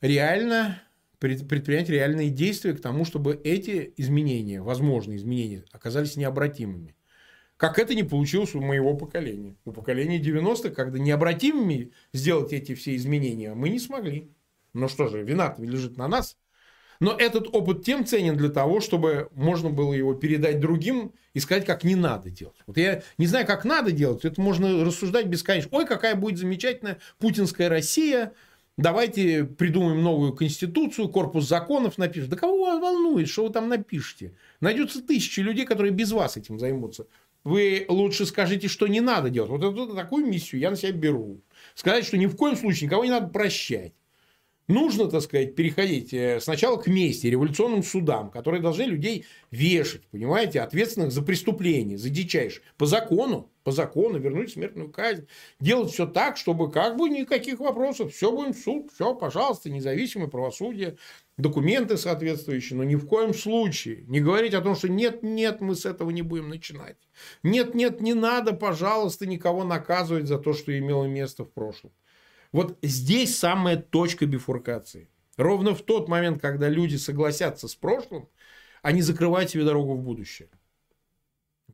реально 0.00 0.81
предпринять 1.18 1.90
реальные 1.90 2.31
действия 2.31 2.72
к 2.72 2.81
тому, 2.81 3.05
чтобы 3.05 3.38
эти 3.44 3.92
изменения, 3.98 4.62
возможные 4.62 5.18
изменения, 5.18 5.64
оказались 5.70 6.16
необратимыми. 6.16 6.95
Как 7.56 7.78
это 7.78 7.94
не 7.94 8.02
получилось 8.02 8.54
у 8.54 8.60
моего 8.60 8.94
поколения. 8.94 9.56
У 9.64 9.72
поколения 9.72 10.20
90-х, 10.20 10.70
когда 10.70 10.98
необратимыми 10.98 11.92
сделать 12.12 12.52
эти 12.52 12.74
все 12.74 12.94
изменения, 12.96 13.54
мы 13.54 13.70
не 13.70 13.78
смогли. 13.78 14.30
Ну 14.74 14.88
что 14.88 15.08
же, 15.08 15.22
вина 15.22 15.54
лежит 15.58 15.96
на 15.96 16.06
нас. 16.06 16.36
Но 17.00 17.14
этот 17.16 17.54
опыт 17.54 17.82
тем 17.82 18.04
ценен 18.04 18.36
для 18.36 18.48
того, 18.48 18.80
чтобы 18.80 19.28
можно 19.34 19.70
было 19.70 19.92
его 19.92 20.14
передать 20.14 20.60
другим 20.60 21.12
и 21.34 21.40
сказать, 21.40 21.64
как 21.66 21.84
не 21.84 21.94
надо 21.94 22.30
делать. 22.30 22.56
Вот 22.66 22.76
я 22.76 23.02
не 23.18 23.26
знаю, 23.26 23.46
как 23.46 23.64
надо 23.64 23.92
делать, 23.92 24.24
это 24.24 24.40
можно 24.40 24.84
рассуждать 24.84 25.26
бесконечно. 25.26 25.70
Ой, 25.72 25.86
какая 25.86 26.14
будет 26.14 26.38
замечательная 26.38 26.98
путинская 27.18 27.68
Россия, 27.68 28.32
давайте 28.78 29.44
придумаем 29.44 30.02
новую 30.02 30.32
конституцию, 30.32 31.10
корпус 31.10 31.46
законов 31.46 31.98
напишем. 31.98 32.30
Да 32.30 32.36
кого 32.36 32.64
вас 32.64 32.80
волнует, 32.80 33.28
что 33.28 33.46
вы 33.46 33.52
там 33.52 33.68
напишете? 33.68 34.34
Найдется 34.60 35.02
тысячи 35.02 35.40
людей, 35.40 35.66
которые 35.66 35.92
без 35.92 36.12
вас 36.12 36.38
этим 36.38 36.58
займутся 36.58 37.06
вы 37.46 37.87
лучше 37.88 38.26
скажите, 38.26 38.66
что 38.66 38.88
не 38.88 39.00
надо 39.00 39.30
делать. 39.30 39.50
Вот 39.50 39.62
эту, 39.62 39.94
такую 39.94 40.26
миссию 40.26 40.61
я 40.61 40.70
на 40.70 40.76
себя 40.76 40.90
беру. 40.90 41.40
Сказать, 41.76 42.04
что 42.04 42.16
ни 42.16 42.26
в 42.26 42.35
коем 42.35 42.56
случае 42.56 42.88
никого 42.88 43.04
не 43.04 43.11
надо 43.11 43.28
прощать. 43.28 43.92
Нужно, 44.66 45.09
так 45.09 45.22
сказать, 45.22 45.54
переходить 45.54 46.12
э, 46.12 46.40
сначала 46.40 46.76
к 46.76 46.88
мести, 46.88 47.28
революционным 47.28 47.85
судам, 47.85 48.32
которые 48.32 48.61
должны 48.61 48.82
людей 48.82 49.26
вешать, 49.52 50.02
понимаете, 50.09 50.61
ответственных 50.61 51.12
за 51.12 51.22
преступления, 51.22 51.96
за 51.96 52.11
дичайшее. 52.11 52.64
По 52.78 52.87
закону, 52.87 53.48
по 53.62 53.70
закону 53.70 54.18
вернуть 54.18 54.50
смертную 54.50 54.90
казнь. 54.90 55.28
Делать 55.61 55.92
все 55.92 56.04
так, 56.04 56.37
чтобы 56.37 56.68
как 56.68 56.96
бы 56.96 57.09
никаких 57.09 57.61
вопросов, 57.61 58.12
все 58.12 58.32
будем 58.32 58.54
в 58.54 58.59
суд, 58.59 58.90
все, 58.92 59.14
пожалуйста, 59.14 59.70
независимое 59.70 60.26
правосудие, 60.26 60.96
документы 61.38 61.96
соответствующие, 61.96 62.77
но 62.77 62.85
ни 62.85 62.94
в 62.94 63.07
коем 63.07 63.35
случае 63.35 64.05
не 64.07 64.20
говорить 64.20 64.55
о 64.55 64.62
том, 64.62 64.75
что 64.75 64.88
нет, 64.88 65.22
нет, 65.22 65.61
мы 65.61 65.75
с 65.75 65.85
этого 65.85 66.11
не 66.11 66.22
будем 66.22 66.49
начинать. 66.49 66.96
Нет, 67.42 67.75
нет, 67.75 68.01
не 68.01 68.14
надо, 68.14 68.53
пожалуйста, 68.53 69.27
никого 69.27 69.64
наказывать 69.64 70.27
за 70.27 70.38
то, 70.38 70.53
что 70.53 70.77
имело 70.77 71.05
место 71.05 71.44
в 71.44 71.53
прошлом. 71.53 71.92
Вот 72.53 72.79
здесь 72.83 73.38
самая 73.38 73.77
точка 73.77 74.27
бифуркации. 74.27 75.11
Ровно 75.37 75.75
в 75.75 75.83
тот 75.83 76.09
момент, 76.09 76.40
когда 76.40 76.68
люди 76.68 76.96
согласятся 76.96 77.68
с 77.68 77.75
прошлым, 77.75 78.29
они 78.83 79.03
закрывают 79.03 79.51
себе 79.51 79.64
дорогу 79.64 79.94
в 79.94 80.03
будущее. 80.03 80.49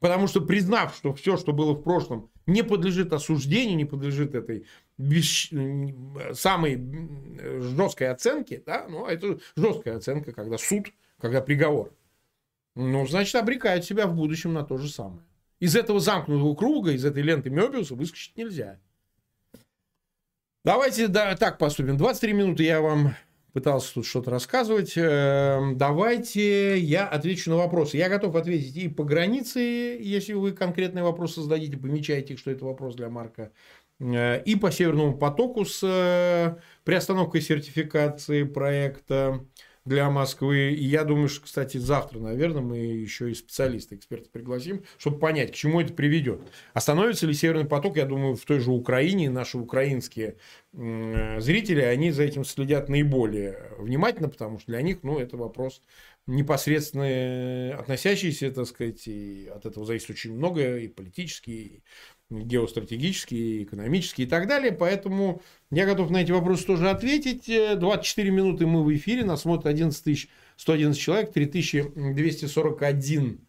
Потому 0.00 0.26
что 0.26 0.40
признав, 0.40 0.96
что 0.96 1.14
все, 1.14 1.36
что 1.36 1.52
было 1.52 1.74
в 1.74 1.82
прошлом, 1.82 2.30
не 2.46 2.64
подлежит 2.64 3.12
осуждению, 3.12 3.76
не 3.76 3.84
подлежит 3.84 4.34
этой 4.34 4.66
бесш... 5.02 5.50
самой 6.32 6.80
жесткой 7.76 8.10
оценке, 8.10 8.62
да, 8.64 8.86
ну, 8.88 9.06
это 9.06 9.38
жесткая 9.56 9.96
оценка, 9.96 10.32
когда 10.32 10.58
суд, 10.58 10.86
когда 11.20 11.40
приговор, 11.40 11.92
ну, 12.74 13.06
значит, 13.06 13.34
обрекает 13.34 13.84
себя 13.84 14.06
в 14.06 14.14
будущем 14.14 14.52
на 14.52 14.62
то 14.62 14.78
же 14.78 14.88
самое. 14.88 15.22
Из 15.60 15.76
этого 15.76 16.00
замкнутого 16.00 16.54
круга, 16.54 16.92
из 16.92 17.04
этой 17.04 17.22
ленты 17.22 17.50
Мебиуса 17.50 17.94
выскочить 17.94 18.36
нельзя. 18.36 18.80
Давайте 20.64 21.08
да, 21.08 21.36
так 21.36 21.58
поступим. 21.58 21.96
23 21.96 22.32
минуты 22.32 22.62
я 22.62 22.80
вам 22.80 23.14
пытался 23.52 23.94
тут 23.94 24.06
что-то 24.06 24.30
рассказывать. 24.30 24.94
Эм, 24.96 25.76
давайте 25.76 26.78
я 26.78 27.06
отвечу 27.06 27.50
на 27.50 27.56
вопросы. 27.56 27.96
Я 27.96 28.08
готов 28.08 28.34
ответить 28.36 28.76
и 28.76 28.88
по 28.88 29.04
границе, 29.04 29.60
если 30.00 30.32
вы 30.32 30.52
конкретные 30.52 31.04
вопросы 31.04 31.42
зададите, 31.42 31.76
помечайте, 31.76 32.36
что 32.36 32.50
это 32.50 32.64
вопрос 32.64 32.94
для 32.94 33.08
Марка. 33.08 33.52
Э, 34.00 34.42
и 34.42 34.56
по 34.56 34.70
Северному 34.70 35.16
потоку 35.16 35.64
с 35.64 35.80
э, 35.82 36.60
приостановкой 36.84 37.40
сертификации 37.40 38.44
проекта 38.44 39.44
для 39.84 40.10
Москвы. 40.10 40.72
И 40.72 40.84
я 40.84 41.04
думаю, 41.04 41.28
что, 41.28 41.44
кстати, 41.44 41.76
завтра, 41.76 42.20
наверное, 42.20 42.62
мы 42.62 42.78
еще 42.78 43.30
и 43.30 43.34
специалиста, 43.34 43.96
эксперта 43.96 44.30
пригласим, 44.30 44.84
чтобы 44.96 45.18
понять, 45.18 45.50
к 45.50 45.54
чему 45.54 45.80
это 45.80 45.92
приведет. 45.92 46.40
Остановится 46.72 47.26
ли 47.26 47.34
Северный 47.34 47.64
поток, 47.64 47.96
я 47.96 48.06
думаю, 48.06 48.36
в 48.36 48.44
той 48.44 48.60
же 48.60 48.70
Украине 48.70 49.28
наши 49.28 49.58
украинские 49.58 50.36
зрители, 50.72 51.80
они 51.80 52.12
за 52.12 52.22
этим 52.22 52.44
следят 52.44 52.88
наиболее 52.88 53.72
внимательно, 53.78 54.28
потому 54.28 54.58
что 54.58 54.70
для 54.70 54.82
них, 54.82 55.02
ну, 55.02 55.18
это 55.18 55.36
вопрос 55.36 55.82
непосредственно 56.26 57.76
относящийся, 57.76 58.52
так 58.52 58.66
сказать, 58.66 59.06
и 59.08 59.50
от 59.52 59.66
этого 59.66 59.84
зависит 59.84 60.10
очень 60.10 60.34
многое, 60.34 60.78
и 60.78 60.88
политический, 60.88 61.82
геостратегические, 62.40 63.64
экономические 63.64 64.26
и 64.26 64.30
так 64.30 64.48
далее. 64.48 64.72
Поэтому 64.72 65.42
я 65.70 65.86
готов 65.86 66.10
на 66.10 66.22
эти 66.22 66.32
вопросы 66.32 66.66
тоже 66.66 66.90
ответить. 66.90 67.46
24 67.46 68.30
минуты 68.30 68.66
мы 68.66 68.82
в 68.82 68.92
эфире, 68.94 69.24
нас 69.24 69.42
смотрит 69.42 69.66
11 69.66 70.28
111 70.56 71.00
человек, 71.00 71.32
3241 71.32 73.40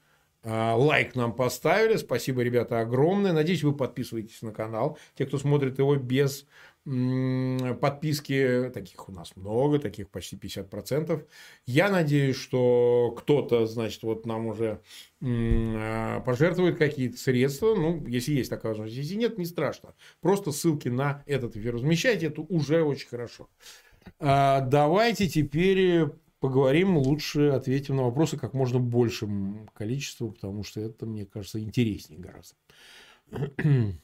а, 0.46 0.76
лайк 0.76 1.16
нам 1.16 1.34
поставили. 1.34 1.96
Спасибо, 1.96 2.42
ребята, 2.42 2.82
огромное. 2.82 3.34
Надеюсь, 3.34 3.64
вы 3.64 3.74
подписываетесь 3.74 4.42
на 4.42 4.52
канал. 4.52 4.98
Те, 5.18 5.26
кто 5.26 5.38
смотрит 5.38 5.80
его 5.80 5.96
без 5.96 6.46
подписки, 6.86 8.70
таких 8.74 9.08
у 9.08 9.12
нас 9.14 9.36
много, 9.36 9.80
таких 9.80 10.10
почти 10.10 10.36
50%. 10.36 11.26
Я 11.66 11.90
надеюсь, 11.90 12.36
что 12.36 13.16
кто-то, 13.18 13.66
значит, 13.66 14.04
вот 14.04 14.26
нам 14.26 14.48
уже 14.48 14.82
а, 15.22 16.20
пожертвует 16.22 16.78
какие-то 16.78 17.18
средства, 17.18 17.74
ну, 17.76 18.06
если 18.06 18.34
есть 18.34 18.50
такая 18.50 18.72
возможность. 18.74 18.98
Если 18.98 19.16
нет, 19.16 19.38
не 19.38 19.46
страшно. 19.46 19.96
Просто 20.20 20.52
ссылки 20.52 20.90
на 20.90 21.24
этот 21.26 21.56
эфир 21.56 21.76
размещайте, 21.76 22.28
это 22.28 22.42
уже 22.42 22.84
очень 22.84 23.08
хорошо. 23.08 23.48
А, 24.20 24.60
давайте 24.60 25.30
теперь 25.30 26.08
поговорим, 26.42 26.98
лучше 26.98 27.48
ответим 27.48 27.96
на 27.96 28.04
вопросы 28.04 28.38
как 28.38 28.54
можно 28.54 28.80
большим 28.80 29.70
количеством, 29.74 30.34
потому 30.34 30.64
что 30.66 30.82
это, 30.82 31.06
мне 31.06 31.26
кажется, 31.26 31.62
интереснее 31.62 32.20
гораздо. 32.20 32.58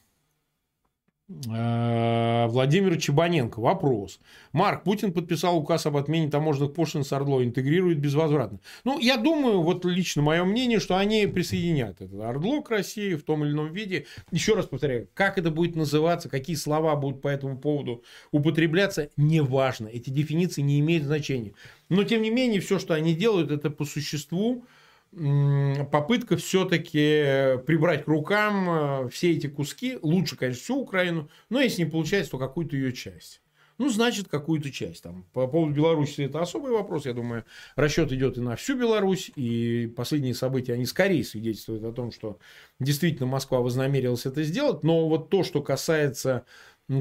Э, 1.48 2.46
Владимир 2.48 2.98
Чебаненко. 2.98 3.60
Вопрос. 3.60 4.18
Марк, 4.52 4.82
Путин 4.82 5.12
подписал 5.12 5.56
указ 5.56 5.86
об 5.86 5.96
отмене 5.96 6.28
таможенных 6.28 6.74
пошлин 6.74 7.04
с 7.04 7.12
Ордло, 7.12 7.44
интегрирует 7.44 8.00
безвозвратно. 8.00 8.58
Ну, 8.84 8.98
я 8.98 9.16
думаю, 9.16 9.62
вот 9.62 9.84
лично 9.84 10.22
мое 10.22 10.44
мнение, 10.44 10.80
что 10.80 10.96
они 10.96 11.26
присоединят 11.26 12.00
это 12.00 12.16
Ордло 12.16 12.62
к 12.62 12.70
России 12.70 13.14
в 13.14 13.22
том 13.22 13.44
или 13.44 13.52
ином 13.52 13.72
виде. 13.72 14.06
Еще 14.32 14.54
раз 14.54 14.66
повторяю, 14.66 15.08
как 15.14 15.38
это 15.38 15.50
будет 15.50 15.76
называться, 15.76 16.28
какие 16.28 16.56
слова 16.56 16.96
будут 16.96 17.22
по 17.22 17.28
этому 17.28 17.58
поводу 17.58 18.02
употребляться, 18.32 19.10
неважно. 19.16 19.86
Эти 19.86 20.10
дефиниции 20.10 20.62
не 20.62 20.80
имеют 20.80 21.04
значения. 21.04 21.52
Но, 21.88 22.02
тем 22.02 22.22
не 22.22 22.30
менее, 22.30 22.60
все, 22.60 22.80
что 22.80 22.94
они 22.94 23.14
делают, 23.14 23.52
это 23.52 23.70
по 23.70 23.84
существу 23.84 24.64
попытка 25.12 26.36
все-таки 26.36 27.58
прибрать 27.66 28.04
к 28.04 28.08
рукам 28.08 29.06
э, 29.06 29.08
все 29.10 29.32
эти 29.32 29.48
куски. 29.48 29.98
Лучше, 30.02 30.36
конечно, 30.36 30.62
всю 30.62 30.76
Украину, 30.76 31.28
но 31.48 31.60
если 31.60 31.84
не 31.84 31.90
получается, 31.90 32.32
то 32.32 32.38
какую-то 32.38 32.76
ее 32.76 32.92
часть. 32.92 33.42
Ну, 33.80 33.88
значит, 33.88 34.28
какую-то 34.28 34.70
часть. 34.70 35.02
Там, 35.02 35.24
по 35.32 35.46
поводу 35.46 35.72
Беларуси 35.72 36.20
это 36.20 36.42
особый 36.42 36.70
вопрос. 36.70 37.06
Я 37.06 37.14
думаю, 37.14 37.46
расчет 37.76 38.12
идет 38.12 38.36
и 38.36 38.40
на 38.42 38.54
всю 38.54 38.76
Беларусь. 38.78 39.32
И 39.36 39.90
последние 39.96 40.34
события, 40.34 40.74
они 40.74 40.84
скорее 40.84 41.24
свидетельствуют 41.24 41.82
о 41.84 41.92
том, 41.92 42.12
что 42.12 42.38
действительно 42.78 43.26
Москва 43.26 43.60
вознамерилась 43.60 44.26
это 44.26 44.42
сделать. 44.42 44.82
Но 44.82 45.08
вот 45.08 45.30
то, 45.30 45.44
что 45.44 45.62
касается, 45.62 46.44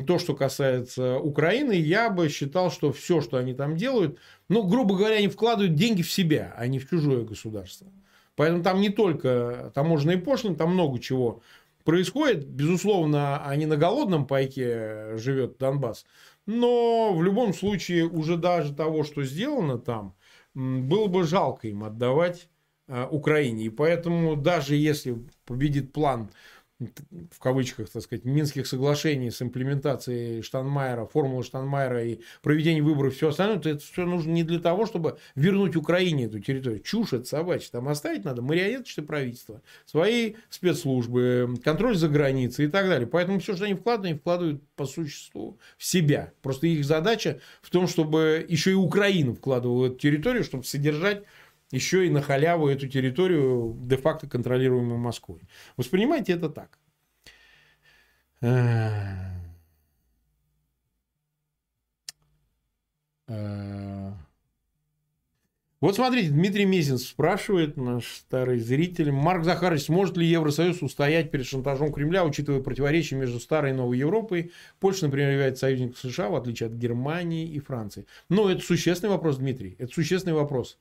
то, 0.06 0.20
что 0.20 0.36
касается 0.36 1.18
Украины, 1.18 1.74
я 1.74 2.10
бы 2.10 2.30
считал, 2.30 2.72
что 2.72 2.92
все, 2.92 3.22
что 3.22 3.38
они 3.38 3.54
там 3.54 3.76
делают, 3.76 4.20
ну, 4.48 4.64
грубо 4.64 4.96
говоря, 4.96 5.16
они 5.16 5.28
вкладывают 5.28 5.76
деньги 5.76 6.04
в 6.04 6.12
себя, 6.12 6.54
а 6.58 6.68
не 6.68 6.80
в 6.80 6.88
чужое 6.88 7.24
государство. 7.24 7.88
Поэтому 8.36 8.64
там 8.64 8.80
не 8.80 8.90
только 8.90 9.72
таможенные 9.74 10.18
пошлины, 10.18 10.56
там 10.56 10.74
много 10.74 11.00
чего 11.00 11.42
происходит. 11.84 12.48
Безусловно, 12.48 13.44
они 13.46 13.66
на 13.66 13.78
голодном 13.78 14.28
пайке 14.28 15.18
живет 15.18 15.58
Донбасс. 15.58 16.06
Но 16.46 17.14
в 17.14 17.24
любом 17.24 17.54
случае 17.54 18.08
уже 18.08 18.38
даже 18.38 18.74
того, 18.74 19.04
что 19.04 19.24
сделано 19.24 19.78
там, 19.78 20.16
было 20.54 21.08
бы 21.08 21.24
жалко 21.24 21.68
им 21.68 21.84
отдавать 21.84 22.48
э, 22.88 23.08
Украине. 23.10 23.66
И 23.66 23.70
поэтому 23.70 24.36
даже 24.36 24.76
если 24.76 25.18
победит 25.46 25.92
план 25.92 26.30
в 26.80 27.40
кавычках, 27.40 27.90
так 27.90 28.02
сказать, 28.02 28.24
Минских 28.24 28.66
соглашений 28.66 29.32
с 29.32 29.42
имплементацией 29.42 30.42
Штанмайера, 30.42 31.06
формулы 31.06 31.44
Штанмайера 31.44 32.06
и 32.06 32.20
проведением 32.42 32.86
выборов, 32.86 33.16
все 33.16 33.30
остальное, 33.30 33.60
то 33.60 33.70
это 33.70 33.84
все 33.84 34.06
нужно 34.06 34.32
не 34.32 34.44
для 34.44 34.60
того, 34.60 34.86
чтобы 34.86 35.18
вернуть 35.36 35.76
Украине 35.76 36.26
эту 36.26 36.40
территорию. 36.40 36.82
Чушь 36.82 37.14
это 37.14 37.26
собачья. 37.26 37.72
Там 37.72 37.90
оставить 37.90 38.24
надо 38.24 38.42
марионеточное 38.42 39.06
правительство, 39.06 39.62
свои 39.86 40.36
спецслужбы, 40.50 41.56
контроль 41.64 41.98
за 41.98 42.08
границей 42.08 42.66
и 42.66 42.70
так 42.70 42.88
далее. 42.88 43.08
Поэтому 43.08 43.40
все, 43.40 43.56
что 43.56 43.66
они 43.66 43.74
вкладывают, 43.74 44.12
они 44.12 44.20
вкладывают 44.20 44.64
по 44.76 44.86
существу 44.86 45.60
в 45.78 45.84
себя. 45.84 46.32
Просто 46.42 46.68
их 46.68 46.86
задача 46.86 47.42
в 47.62 47.70
том, 47.70 47.88
чтобы 47.88 48.46
еще 48.48 48.72
и 48.72 48.76
Украину 48.76 49.34
вкладывала 49.34 49.88
эту 49.88 49.98
территорию, 49.98 50.46
чтобы 50.46 50.64
содержать 50.64 51.24
еще 51.72 52.06
и 52.06 52.10
на 52.10 52.22
халяву 52.22 52.68
эту 52.68 52.88
территорию 52.88 53.76
де-факто 53.82 54.28
контролируемую 54.28 54.98
Москвой. 54.98 55.42
Воспринимайте 55.78 56.34
это 56.34 56.50
так. 56.50 56.80
Э, 58.42 59.02
э. 63.28 64.14
Вот 65.82 65.96
смотрите, 65.96 66.32
Дмитрий 66.32 66.66
Месин 66.66 66.98
спрашивает, 66.98 67.78
наш 67.78 68.06
старый 68.18 68.60
зритель, 68.60 69.14
Марк 69.14 69.46
Захарович, 69.46 69.84
сможет 69.84 70.18
ли 70.18 70.26
Евросоюз 70.28 70.82
устоять 70.82 71.32
перед 71.32 71.46
шантажом 71.46 71.94
Кремля, 71.94 72.26
учитывая 72.26 72.60
противоречия 72.60 73.16
между 73.16 73.40
старой 73.40 73.72
и 73.72 73.74
новой 73.74 73.98
Европой? 73.98 74.52
Польша, 74.82 75.06
например, 75.06 75.32
является 75.32 75.62
союзником 75.62 75.96
США, 75.96 76.28
в 76.28 76.36
отличие 76.36 76.68
от 76.68 76.74
Германии 76.74 77.48
и 77.48 77.60
Франции. 77.60 78.08
Но 78.28 78.52
это 78.52 78.62
существенный 78.62 79.12
вопрос, 79.12 79.38
Дмитрий, 79.38 79.78
это 79.80 79.94
существенный 79.94 80.36
вопрос 80.36 80.78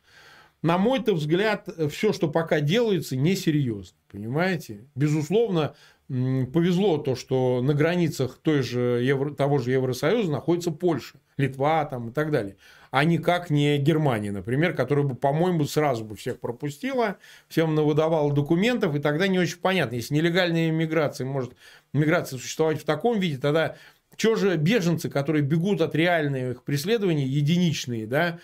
на 0.62 0.78
мой-то 0.78 1.14
взгляд, 1.14 1.68
все, 1.90 2.12
что 2.12 2.28
пока 2.28 2.60
делается, 2.60 3.16
несерьезно. 3.16 3.96
Понимаете? 4.10 4.86
Безусловно, 4.94 5.74
повезло 6.08 6.98
то, 6.98 7.14
что 7.14 7.60
на 7.62 7.74
границах 7.74 8.38
той 8.42 8.62
же 8.62 9.00
Евро, 9.02 9.32
того 9.32 9.58
же 9.58 9.70
Евросоюза 9.70 10.30
находится 10.30 10.70
Польша, 10.70 11.18
Литва 11.36 11.84
там, 11.84 12.08
и 12.08 12.12
так 12.12 12.30
далее. 12.30 12.56
А 12.90 13.04
никак 13.04 13.50
не 13.50 13.76
Германия, 13.76 14.32
например, 14.32 14.74
которая 14.74 15.04
бы, 15.04 15.14
по-моему, 15.14 15.66
сразу 15.66 16.04
бы 16.04 16.16
всех 16.16 16.40
пропустила, 16.40 17.18
всем 17.48 17.76
выдавала 17.76 18.32
документов, 18.32 18.94
и 18.94 18.98
тогда 18.98 19.28
не 19.28 19.38
очень 19.38 19.58
понятно. 19.58 19.96
Если 19.96 20.14
нелегальная 20.14 20.70
миграция 20.70 21.26
может 21.26 21.52
миграция 21.92 22.38
существовать 22.38 22.80
в 22.80 22.84
таком 22.84 23.20
виде, 23.20 23.36
тогда 23.36 23.76
что 24.16 24.34
же 24.34 24.56
беженцы, 24.56 25.10
которые 25.10 25.42
бегут 25.42 25.82
от 25.82 25.94
реальных 25.94 26.64
преследований, 26.64 27.26
единичные, 27.26 28.06
да, 28.06 28.38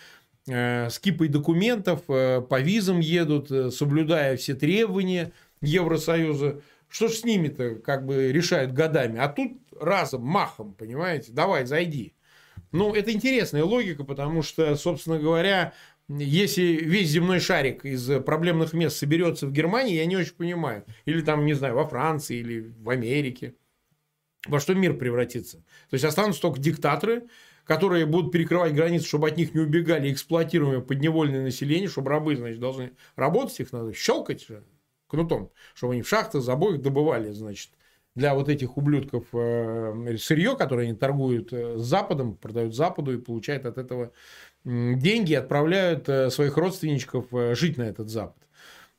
с 0.47 0.99
кипой 0.99 1.27
документов, 1.27 2.01
э, 2.07 2.41
по 2.41 2.61
визам 2.61 2.99
едут, 2.99 3.49
э, 3.51 3.71
соблюдая 3.71 4.37
все 4.37 4.53
требования 4.53 5.31
Евросоюза. 5.61 6.61
Что 6.87 7.07
ж 7.07 7.13
с 7.13 7.23
ними-то 7.23 7.75
как 7.75 8.05
бы 8.05 8.31
решают 8.31 8.71
годами? 8.71 9.17
А 9.17 9.27
тут 9.27 9.53
разом, 9.79 10.21
махом, 10.21 10.73
понимаете? 10.73 11.31
Давай, 11.31 11.65
зайди. 11.65 12.13
Ну, 12.71 12.93
это 12.93 13.11
интересная 13.11 13.63
логика, 13.63 14.03
потому 14.03 14.43
что, 14.43 14.75
собственно 14.75 15.17
говоря, 15.17 15.73
если 16.07 16.61
весь 16.61 17.09
земной 17.09 17.39
шарик 17.39 17.83
из 17.83 18.07
проблемных 18.23 18.73
мест 18.73 18.97
соберется 18.97 19.47
в 19.47 19.51
Германии, 19.51 19.95
я 19.95 20.05
не 20.05 20.15
очень 20.15 20.35
понимаю. 20.35 20.85
Или 21.05 21.21
там, 21.21 21.45
не 21.45 21.53
знаю, 21.53 21.75
во 21.75 21.87
Франции, 21.87 22.37
или 22.37 22.71
в 22.77 22.89
Америке. 22.89 23.55
Во 24.45 24.59
что 24.59 24.75
мир 24.75 24.95
превратится? 24.95 25.57
То 25.89 25.93
есть 25.93 26.05
останутся 26.05 26.41
только 26.41 26.59
диктаторы, 26.59 27.23
которые 27.65 28.05
будут 28.05 28.31
перекрывать 28.31 28.73
границы, 28.73 29.07
чтобы 29.07 29.27
от 29.27 29.37
них 29.37 29.53
не 29.53 29.61
убегали 29.61 30.11
эксплуатируемое 30.11 30.81
подневольное 30.81 31.43
население, 31.43 31.89
чтобы 31.89 32.11
рабы, 32.11 32.35
значит, 32.35 32.59
должны 32.59 32.91
работать, 33.15 33.59
их 33.59 33.73
надо 33.73 33.93
щелкать 33.93 34.47
кнутом, 35.07 35.51
чтобы 35.73 35.93
они 35.93 36.01
в 36.01 36.07
шахтах, 36.07 36.41
забоях 36.41 36.81
добывали, 36.81 37.31
значит, 37.31 37.71
для 38.15 38.33
вот 38.33 38.47
этих 38.47 38.77
ублюдков 38.77 39.25
э, 39.33 40.15
сырье, 40.17 40.55
которое 40.55 40.87
они 40.87 40.95
торгуют 40.95 41.51
э, 41.51 41.77
с 41.77 41.81
Западом, 41.81 42.37
продают 42.37 42.73
Западу 42.73 43.13
и 43.13 43.21
получают 43.21 43.65
от 43.65 43.77
этого 43.77 44.13
деньги, 44.63 45.33
отправляют 45.33 46.07
э, 46.07 46.29
своих 46.29 46.55
родственничков 46.55 47.27
жить 47.57 47.77
на 47.77 47.83
этот 47.83 48.09
Запад. 48.09 48.41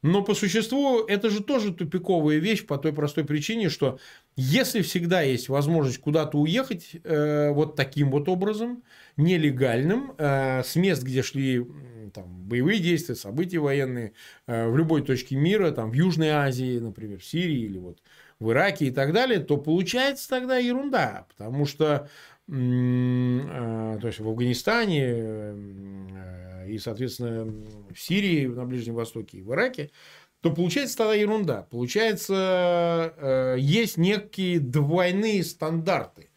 Но 0.02 0.22
по 0.22 0.35
существу 0.35 1.00
это 1.00 1.31
же 1.31 1.42
тоже 1.42 1.72
тупиковая 1.72 2.37
вещь 2.37 2.66
по 2.66 2.76
той 2.76 2.92
простой 2.92 3.24
причине, 3.24 3.70
что 3.70 3.98
если 4.37 4.83
всегда 4.83 5.22
есть 5.22 5.49
возможность 5.49 5.99
куда-то 5.99 6.38
уехать 6.38 6.90
э, 7.03 7.51
вот 7.51 7.75
таким 7.75 8.11
вот 8.11 8.29
образом, 8.29 8.83
нелегальным, 9.16 10.12
э, 10.18 10.62
с 10.62 10.77
мест, 10.77 11.03
где 11.03 11.22
шли 11.22 11.66
там, 12.12 12.42
боевые 12.42 12.79
действия, 12.79 13.14
события 13.14 13.59
военные, 13.59 14.12
э, 14.46 14.68
в 14.68 14.77
любой 14.77 15.03
точке 15.03 15.37
мира, 15.37 15.70
там, 15.70 15.90
в 15.90 15.94
Южной 15.94 16.31
Азии, 16.31 16.79
например, 16.79 17.18
в 17.18 17.25
Сирии 17.25 17.61
или 17.61 17.79
вот 17.79 18.03
в 18.38 18.51
Ираке 18.51 18.87
и 18.87 18.90
так 18.90 19.12
далее, 19.12 19.40
то 19.40 19.57
получается 19.57 20.29
тогда 20.29 20.59
ерунда, 20.59 21.27
потому 21.31 21.64
что 21.64 22.09
э, 22.49 23.99
то 24.01 24.07
есть 24.07 24.20
в 24.20 24.29
Афганистане 24.29 25.05
э, 25.07 26.66
и, 26.68 26.79
соответственно, 26.79 27.44
в 27.90 27.99
Сирии, 27.99 28.46
на 28.46 28.66
Ближнем 28.66 28.94
Востоке 28.94 29.38
и 29.38 29.42
в 29.42 29.53
Ираке, 29.53 29.90
то 30.46 30.52
получается 30.54 30.98
тогда 30.98 31.14
ерунда. 31.14 31.62
Получается, 31.70 33.12
э, 33.16 33.56
есть 33.59 33.96
некие 33.96 34.61
двойные 34.61 35.42
стандарты 35.42 36.30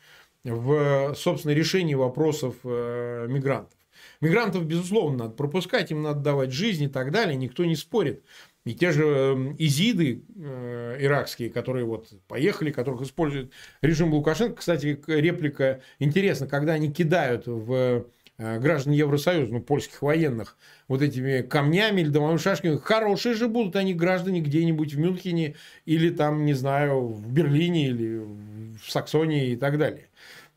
в, 0.44 1.14
собственно, 1.16 1.52
решении 1.52 1.94
вопросов 1.94 2.56
э, 2.64 3.28
мигрантов. 3.30 3.78
Мигрантов, 4.20 4.66
безусловно, 4.66 5.26
надо 5.26 5.36
пропускать, 5.36 5.92
им 5.92 6.02
надо 6.02 6.22
давать 6.22 6.52
жизнь 6.52 6.86
и 6.86 6.88
так 6.88 7.12
далее, 7.12 7.36
никто 7.36 7.66
не 7.66 7.76
спорит. 7.76 8.24
И 8.66 8.74
те 8.74 8.92
же 8.92 9.56
изиды 9.60 10.24
э, 10.36 10.98
иракские, 11.02 11.52
которые 11.52 11.86
вот 11.86 12.10
поехали, 12.28 12.72
которых 12.72 13.02
использует 13.02 13.52
режим 13.84 14.12
Лукашенко. 14.12 14.56
Кстати, 14.56 15.00
реплика 15.06 15.82
интересна, 16.00 16.48
когда 16.48 16.74
они 16.74 16.92
кидают 16.92 17.44
в 17.46 18.08
граждан 18.40 18.94
Евросоюза, 18.94 19.52
ну, 19.52 19.62
польских 19.62 20.02
военных, 20.02 20.58
вот 20.88 21.02
этими 21.02 21.42
камнями 21.42 22.02
или 22.02 22.10
домовыми 22.10 22.38
шашками. 22.38 22.78
Хорошие 22.78 23.36
же 23.36 23.48
будут 23.48 23.76
они 23.76 23.94
граждане 23.94 24.40
где-нибудь 24.40 24.94
в 24.94 25.00
Мюнхене 25.00 25.56
или 25.86 26.10
там, 26.10 26.46
не 26.46 26.54
знаю, 26.54 27.08
в 27.08 27.32
Берлине 27.32 27.88
или 27.88 28.20
в 28.20 28.90
Саксонии 28.90 29.52
и 29.52 29.56
так 29.56 29.78
далее. 29.78 30.08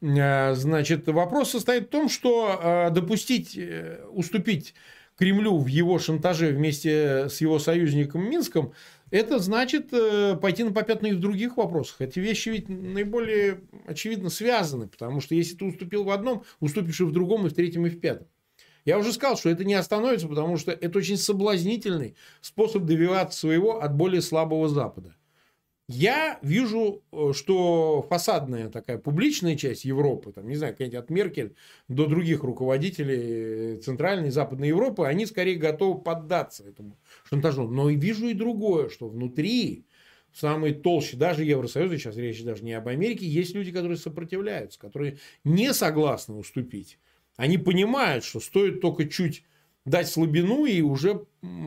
Э, 0.03 0.55
значит, 0.55 1.07
вопрос 1.09 1.51
состоит 1.51 1.85
в 1.85 1.90
том, 1.90 2.09
что 2.09 2.61
э, 2.62 2.90
допустить, 2.90 3.57
э, 3.57 4.05
уступить 4.12 4.75
Кремлю 5.18 5.59
в 5.59 5.66
его 5.66 5.99
шантаже 5.99 6.49
вместе 6.49 7.29
с 7.29 7.40
его 7.40 7.59
союзником 7.59 8.29
Минском, 8.29 8.73
это 9.12 9.38
значит 9.38 9.90
пойти 10.40 10.64
на 10.64 10.72
попятную 10.72 11.14
и 11.14 11.16
в 11.16 11.20
других 11.20 11.57
вопросах. 11.57 12.01
Эти 12.01 12.18
вещи 12.18 12.48
ведь 12.48 12.68
наиболее 12.68 13.61
очевидно 13.87 14.31
связаны, 14.31 14.88
потому 14.88 15.20
что 15.20 15.37
если 15.37 15.55
ты 15.55 15.64
уступил 15.64 16.03
в 16.03 16.11
одном, 16.11 16.42
уступишь 16.59 17.01
и 17.01 17.05
в 17.05 17.12
другом, 17.12 17.46
и 17.46 17.51
в 17.51 17.55
третьем, 17.55 17.87
и 17.87 17.90
в 17.90 18.01
пятом. 18.01 18.27
Я 18.85 18.98
уже 18.98 19.12
сказал, 19.12 19.37
что 19.37 19.48
это 19.48 19.64
не 19.64 19.75
остановится, 19.75 20.27
потому 20.27 20.57
что 20.57 20.72
это 20.72 20.98
очень 20.98 21.16
соблазнительный 21.16 22.16
способ 22.40 22.85
добиваться 22.85 23.38
своего 23.38 23.81
от 23.81 23.94
более 23.94 24.20
слабого 24.20 24.68
Запада. 24.68 25.14
Я 25.88 26.38
вижу, 26.42 27.03
э, 27.12 27.33
что 27.35 28.07
фасадная 28.09 28.70
такая 28.70 28.98
публичная 28.98 29.57
часть 29.57 29.85
Европы, 29.85 30.33
там, 30.33 30.48
не 30.48 30.57
знаю, 30.57 30.72
какая-нибудь 30.72 30.98
от 30.98 31.11
Меркель 31.11 31.57
до 31.88 32.07
других 32.07 32.44
руководителей 32.44 33.77
э, 33.77 33.81
Центральной 33.81 34.29
и 34.29 34.31
Западной 34.31 34.68
Европы, 34.68 35.05
они 35.05 35.27
скорее 35.27 35.57
готовы 35.57 36.01
поддаться 36.01 36.64
этому 36.66 36.96
шантажу. 37.33 37.68
Но 37.68 37.88
и 37.88 37.97
вижу 37.97 38.29
и 38.29 38.35
другое, 38.35 38.90
что 38.90 39.09
внутри, 39.09 39.87
в 40.31 40.38
самой 40.38 40.75
толще, 40.75 41.16
даже 41.16 41.45
Евросоюза, 41.45 41.99
сейчас 41.99 42.16
речь 42.16 42.42
даже 42.42 42.62
не 42.62 42.75
об 42.75 42.88
Америке, 42.88 43.27
есть 43.27 43.55
люди, 43.55 43.73
которые 43.73 43.97
сопротивляются, 43.97 44.79
которые 44.79 45.18
не 45.45 45.73
согласны 45.73 46.35
уступить. 46.35 46.99
Они 47.37 47.57
понимают, 47.57 48.25
что 48.25 48.40
стоит 48.40 48.81
только 48.81 49.09
чуть 49.09 49.45
дать 49.85 50.09
слабину, 50.09 50.64
и 50.64 50.81
уже 50.81 51.25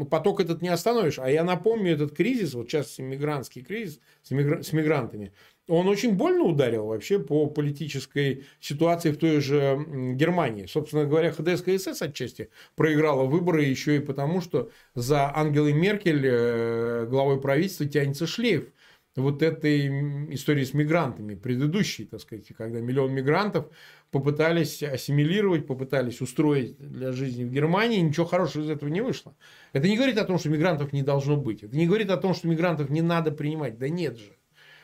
поток 0.10 0.40
этот 0.40 0.62
не 0.62 0.70
остановишь. 0.70 1.20
А 1.20 1.30
я 1.30 1.44
напомню, 1.44 1.94
этот 1.94 2.16
кризис, 2.16 2.54
вот 2.54 2.70
сейчас 2.70 2.98
мигрантский 2.98 3.62
кризис 3.62 4.00
с, 4.24 4.32
мигра... 4.32 4.64
с 4.64 4.72
мигрантами, 4.74 5.34
он 5.68 5.88
очень 5.88 6.14
больно 6.14 6.44
ударил 6.44 6.86
вообще 6.86 7.20
по 7.20 7.48
политической 7.48 8.46
ситуации 8.60 9.12
в 9.12 9.18
той 9.18 9.42
же 9.42 9.78
Германии. 10.14 10.68
Собственно 10.68 11.06
говоря, 11.06 11.32
ХДС 11.32 11.64
СС 11.64 12.02
отчасти 12.02 12.50
проиграла 12.76 13.24
выборы 13.24 13.64
еще 13.64 13.98
и 13.98 14.00
потому, 14.00 14.42
что 14.42 14.70
за 14.94 15.36
Ангелой 15.36 15.74
Меркель, 15.74 16.22
э, 16.24 17.08
главой 17.10 17.42
правительства, 17.42 17.86
тянется 17.86 18.28
шлейф 18.28 18.72
вот 19.16 19.42
этой 19.42 19.88
истории 20.34 20.64
с 20.64 20.74
мигрантами, 20.74 21.36
предыдущей, 21.36 22.06
так 22.06 22.20
сказать, 22.20 22.48
когда 22.58 22.82
миллион 22.82 23.14
мигрантов 23.14 23.68
попытались 24.12 24.84
ассимилировать, 24.84 25.68
попытались 25.68 26.22
устроить 26.22 26.78
для 26.78 27.12
жизни 27.12 27.46
в 27.46 27.52
Германии, 27.52 28.00
ничего 28.00 28.26
хорошего 28.26 28.64
из 28.64 28.70
этого 28.70 28.90
не 28.90 29.02
вышло. 29.02 29.36
Это 29.72 29.88
не 29.88 29.96
говорит 29.96 30.18
о 30.18 30.26
том, 30.26 30.38
что 30.38 30.50
мигрантов 30.50 30.92
не 30.92 31.02
должно 31.02 31.38
быть. 31.38 31.64
Это 31.64 31.76
не 31.76 31.88
говорит 31.88 32.10
о 32.10 32.18
том, 32.18 32.34
что 32.34 32.48
мигрантов 32.48 32.90
не 32.90 33.02
надо 33.02 33.32
принимать. 33.32 33.78
Да 33.78 33.88
нет 33.88 34.18
же. 34.18 34.36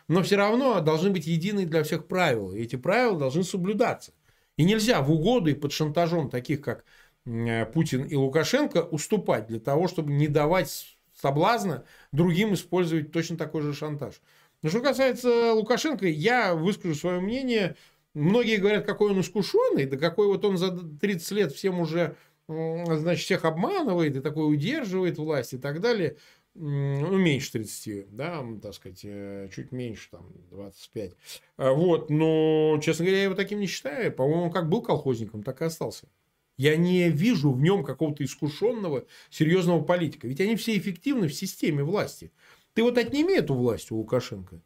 Но 0.08 0.24
все 0.24 0.38
равно 0.38 0.80
должны 0.82 1.10
быть 1.10 1.28
единые 1.28 1.66
для 1.66 1.84
всех 1.84 2.08
правила. 2.08 2.54
И 2.54 2.64
эти 2.64 2.76
правила 2.76 3.18
должны 3.18 3.44
соблюдаться. 3.44 4.14
И 4.58 4.64
нельзя 4.64 5.02
в 5.02 5.12
угоду 5.12 5.50
и 5.50 5.54
под 5.56 5.72
шантажом 5.72 6.30
таких, 6.30 6.62
как 6.62 6.86
Путин 7.24 8.04
и 8.04 8.16
Лукашенко, 8.16 8.84
уступать 8.84 9.48
для 9.48 9.60
того, 9.60 9.88
чтобы 9.88 10.12
не 10.12 10.28
давать 10.28 10.91
соблазна 11.22 11.86
другим 12.12 12.54
использовать 12.54 13.12
точно 13.12 13.38
такой 13.38 13.62
же 13.62 13.74
шантаж. 13.74 14.16
Но 14.64 14.70
что 14.70 14.82
касается 14.82 15.54
Лукашенко, 15.54 16.08
я 16.08 16.54
выскажу 16.54 16.96
свое 16.96 17.20
мнение 17.20 17.76
Многие 18.14 18.58
говорят, 18.58 18.86
какой 18.86 19.12
он 19.12 19.22
искушенный, 19.22 19.86
да 19.86 19.98
какой 19.98 20.28
вот 20.28 20.44
он 20.44 20.58
за 20.58 20.72
30 20.72 21.32
лет 21.32 21.52
всем 21.54 21.80
уже, 21.80 22.18
значит, 22.48 23.24
всех 23.24 23.46
обманывает 23.46 24.18
и 24.18 24.22
такой 24.22 24.54
удерживает 24.54 25.18
власть 25.18 25.54
и 25.54 25.58
так 25.58 25.80
далее. 25.80 26.18
Ну, 26.54 27.18
меньше 27.18 27.54
30, 27.54 28.14
да, 28.14 28.44
так 28.62 28.74
сказать, 28.74 29.00
э, 29.06 29.48
чуть 29.56 29.72
меньше, 29.72 30.10
там, 30.12 30.34
25. 30.50 31.14
А, 31.56 31.72
вот, 31.72 32.10
но, 32.10 32.78
честно 32.84 33.06
говоря, 33.06 33.20
я 33.20 33.24
его 33.24 33.36
таким 33.36 33.62
не 33.62 33.68
считаю. 33.68 34.12
По-моему, 34.12 34.52
как 34.52 34.68
был 34.68 34.82
колхозником, 34.82 35.44
так 35.44 35.62
и 35.62 35.66
остался. 35.66 36.10
Я 36.58 36.76
не 36.78 37.10
вижу 37.10 37.52
в 37.52 37.62
нем 37.62 37.84
какого-то 37.84 38.24
искушенного, 38.24 39.06
серьезного 39.30 39.82
политика. 39.82 40.28
Ведь 40.28 40.42
они 40.42 40.56
все 40.56 40.78
эффективны 40.78 41.28
в 41.28 41.34
системе 41.34 41.84
власти. 41.84 42.32
Ты 42.74 42.84
вот 42.84 42.98
отними 42.98 43.34
эту 43.34 43.54
власть 43.54 43.92
у 43.92 43.98
Лукашенко, 43.98 44.62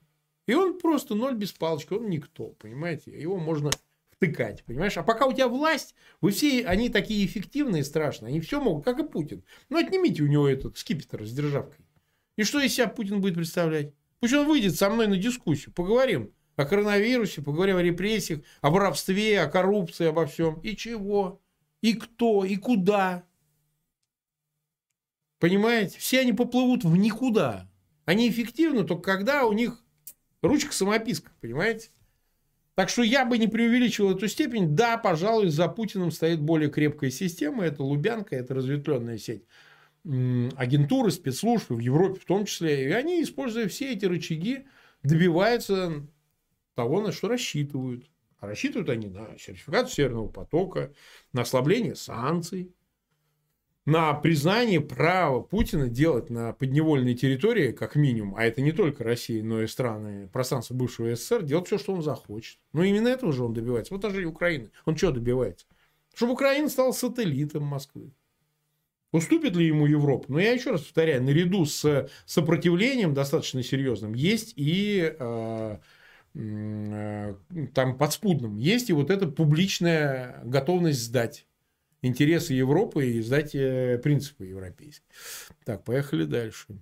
и 0.48 0.54
он 0.54 0.78
просто 0.78 1.15
ноль 1.15 1.36
без 1.36 1.52
палочки, 1.52 1.93
он 1.93 2.10
никто, 2.10 2.50
понимаете? 2.50 3.12
Его 3.19 3.38
можно 3.38 3.71
втыкать, 4.12 4.63
понимаешь? 4.63 4.98
А 4.98 5.04
пока 5.04 5.26
у 5.26 5.34
тебя 5.34 5.48
власть, 5.48 5.95
вы 6.21 6.32
все, 6.32 6.65
они 6.65 6.89
такие 6.89 7.26
эффективные, 7.26 7.84
страшные, 7.84 8.30
они 8.30 8.41
все 8.41 8.62
могут, 8.62 8.86
как 8.86 9.00
и 9.00 9.08
Путин. 9.08 9.43
Ну, 9.69 9.78
отнимите 9.78 10.24
у 10.24 10.28
него 10.28 10.48
этот 10.48 10.78
скипетр 10.78 11.26
с 11.26 11.32
державкой. 11.32 11.86
И 12.38 12.43
что 12.43 12.60
из 12.60 12.74
себя 12.74 12.88
Путин 12.88 13.21
будет 13.21 13.36
представлять? 13.36 13.93
Пусть 14.19 14.34
он 14.34 14.48
выйдет 14.48 14.76
со 14.76 14.89
мной 14.89 15.08
на 15.08 15.17
дискуссию, 15.17 15.74
поговорим 15.74 16.32
о 16.56 16.65
коронавирусе, 16.65 17.41
поговорим 17.41 17.78
о 17.78 17.84
репрессиях, 17.84 18.41
о 18.62 18.69
воровстве, 18.69 19.41
о 19.41 19.48
коррупции, 19.48 20.08
обо 20.08 20.26
всем. 20.26 20.60
И 20.62 20.76
чего? 20.76 21.41
И 21.86 21.93
кто? 21.93 22.43
И 22.43 22.56
куда? 22.56 23.28
Понимаете? 25.38 26.00
Все 26.00 26.21
они 26.21 26.34
поплывут 26.34 26.84
в 26.84 26.98
никуда. 26.98 27.69
Они 28.06 28.28
эффективны 28.28 28.84
только 28.86 29.04
когда 29.04 29.45
у 29.45 29.54
них 29.54 29.84
Ручка 30.41 30.74
самописка, 30.74 31.32
понимаете? 31.41 31.89
Так 32.74 32.89
что 32.89 33.04
я 33.04 33.24
бы 33.24 33.38
не 33.38 33.48
преувеличивал 33.48 34.15
эту 34.15 34.28
степень. 34.28 34.76
Да, 34.76 34.98
пожалуй, 34.98 35.50
за 35.50 35.67
Путиным 35.67 36.10
стоит 36.10 36.41
более 36.41 36.71
крепкая 36.71 37.12
система. 37.12 37.63
Это 37.63 37.84
Лубянка, 37.84 38.36
это 38.36 38.56
разветвленная 38.56 39.19
сеть 39.19 39.43
агентуры, 40.04 41.12
спецслужб 41.12 41.69
в 41.69 41.80
Европе 41.80 42.19
в 42.19 42.26
том 42.26 42.45
числе. 42.45 42.89
И 42.89 42.91
они, 42.93 43.21
используя 43.21 43.67
все 43.67 43.93
эти 43.93 44.06
рычаги, 44.06 44.65
добиваются 45.04 46.04
того, 46.74 47.02
на 47.02 47.12
что 47.12 47.28
рассчитывают. 47.28 48.10
А 48.45 48.49
рассчитывают 48.49 48.89
они 48.89 49.08
на 49.08 49.38
сертификацию 49.39 49.95
Северного 49.95 50.27
потока, 50.27 50.93
на 51.34 51.41
ослабление 51.41 51.95
санкций, 51.95 52.71
на 53.86 54.13
признание 54.13 54.81
права 54.81 55.41
Путина 55.41 55.89
делать 55.89 56.29
на 56.29 56.53
подневольной 56.53 57.15
территории, 57.15 57.71
как 57.71 57.95
минимум, 57.95 58.36
а 58.36 58.43
это 58.45 58.62
не 58.62 58.71
только 58.71 59.03
Россия, 59.03 59.43
но 59.43 59.63
и 59.63 59.67
страны 59.67 60.27
пространства 60.27 60.75
бывшего 60.75 61.15
СССР, 61.15 61.43
делать 61.43 61.65
все, 61.67 61.79
что 61.79 61.93
он 61.93 62.03
захочет. 62.03 62.60
Но 62.71 62.84
именно 62.84 63.08
этого 63.08 63.34
же 63.34 63.43
он 63.43 63.53
добивается. 63.53 63.93
Вот 63.93 64.01
даже 64.01 64.21
и 64.21 64.25
Украины. 64.25 64.69
Он 64.86 64.95
что 64.95 65.12
добивается? 65.12 65.65
Чтобы 66.13 66.34
Украина 66.34 66.69
стала 66.69 66.91
сателлитом 66.91 67.63
Москвы. 67.63 68.12
Уступит 69.12 69.55
ли 69.55 69.65
ему 69.65 69.88
Европа? 69.88 70.25
Но 70.27 70.39
я 70.39 70.51
еще 70.51 70.71
раз 70.71 70.81
повторяю, 70.81 71.23
наряду 71.23 71.65
с 71.65 72.10
сопротивлением 72.25 73.13
достаточно 73.13 73.63
серьезным 73.63 74.13
есть 74.13 74.53
и 74.55 75.15
э, 75.17 75.77
там 76.36 77.98
подспудным, 77.98 78.58
есть 78.58 78.89
и 78.89 78.93
вот 78.93 79.10
эта 79.10 79.28
публичная 79.28 80.41
готовность 80.43 81.02
сдать 81.02 81.48
интересы 82.02 82.54
Европы 82.54 83.10
и 83.10 83.21
сдать 83.21 83.56
э, 83.56 83.98
принципы 84.04 84.45
европейские. 84.45 85.08
Так, 85.63 85.86
поехали 85.86 86.26
дальше. 86.26 86.78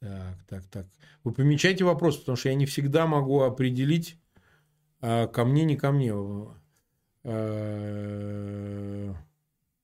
Так, 0.00 0.42
так, 0.48 0.64
так. 0.66 0.86
Вы 1.24 1.32
помечайте 1.32 1.84
вопрос, 1.84 2.16
потому 2.18 2.36
что 2.36 2.48
я 2.48 2.54
не 2.54 2.64
всегда 2.64 3.06
могу 3.06 3.42
определить, 3.42 4.18
а 5.00 5.26
ко 5.26 5.44
мне, 5.44 5.64
не 5.64 5.76
ко 5.76 5.90
мне. 5.92 6.12
А, 7.24 9.14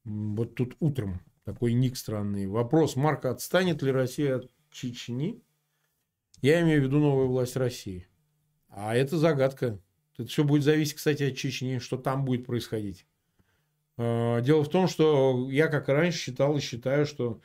вот 0.04 0.54
тут 0.54 0.76
утром 0.80 1.20
такой 1.44 1.72
ник 1.72 1.96
странный. 1.96 2.46
Вопрос. 2.46 2.96
Марка, 2.96 3.30
отстанет 3.30 3.82
ли 3.82 3.90
Россия 3.90 4.36
от 4.36 4.51
Чечни? 4.72 5.42
Я 6.40 6.60
имею 6.62 6.80
в 6.80 6.84
виду 6.84 6.98
новую 6.98 7.28
власть 7.28 7.56
России. 7.56 8.08
А 8.68 8.96
это 8.96 9.16
загадка. 9.18 9.78
Это 10.16 10.28
все 10.28 10.44
будет 10.44 10.64
зависеть, 10.64 10.94
кстати, 10.94 11.22
от 11.22 11.36
Чечни, 11.36 11.78
что 11.78 11.96
там 11.96 12.24
будет 12.24 12.46
происходить. 12.46 13.06
А, 13.96 14.40
дело 14.40 14.64
в 14.64 14.68
том, 14.68 14.88
что 14.88 15.48
я, 15.50 15.68
как 15.68 15.88
и 15.88 15.92
раньше, 15.92 16.18
считал 16.18 16.56
и 16.56 16.60
считаю, 16.60 17.06
что 17.06 17.40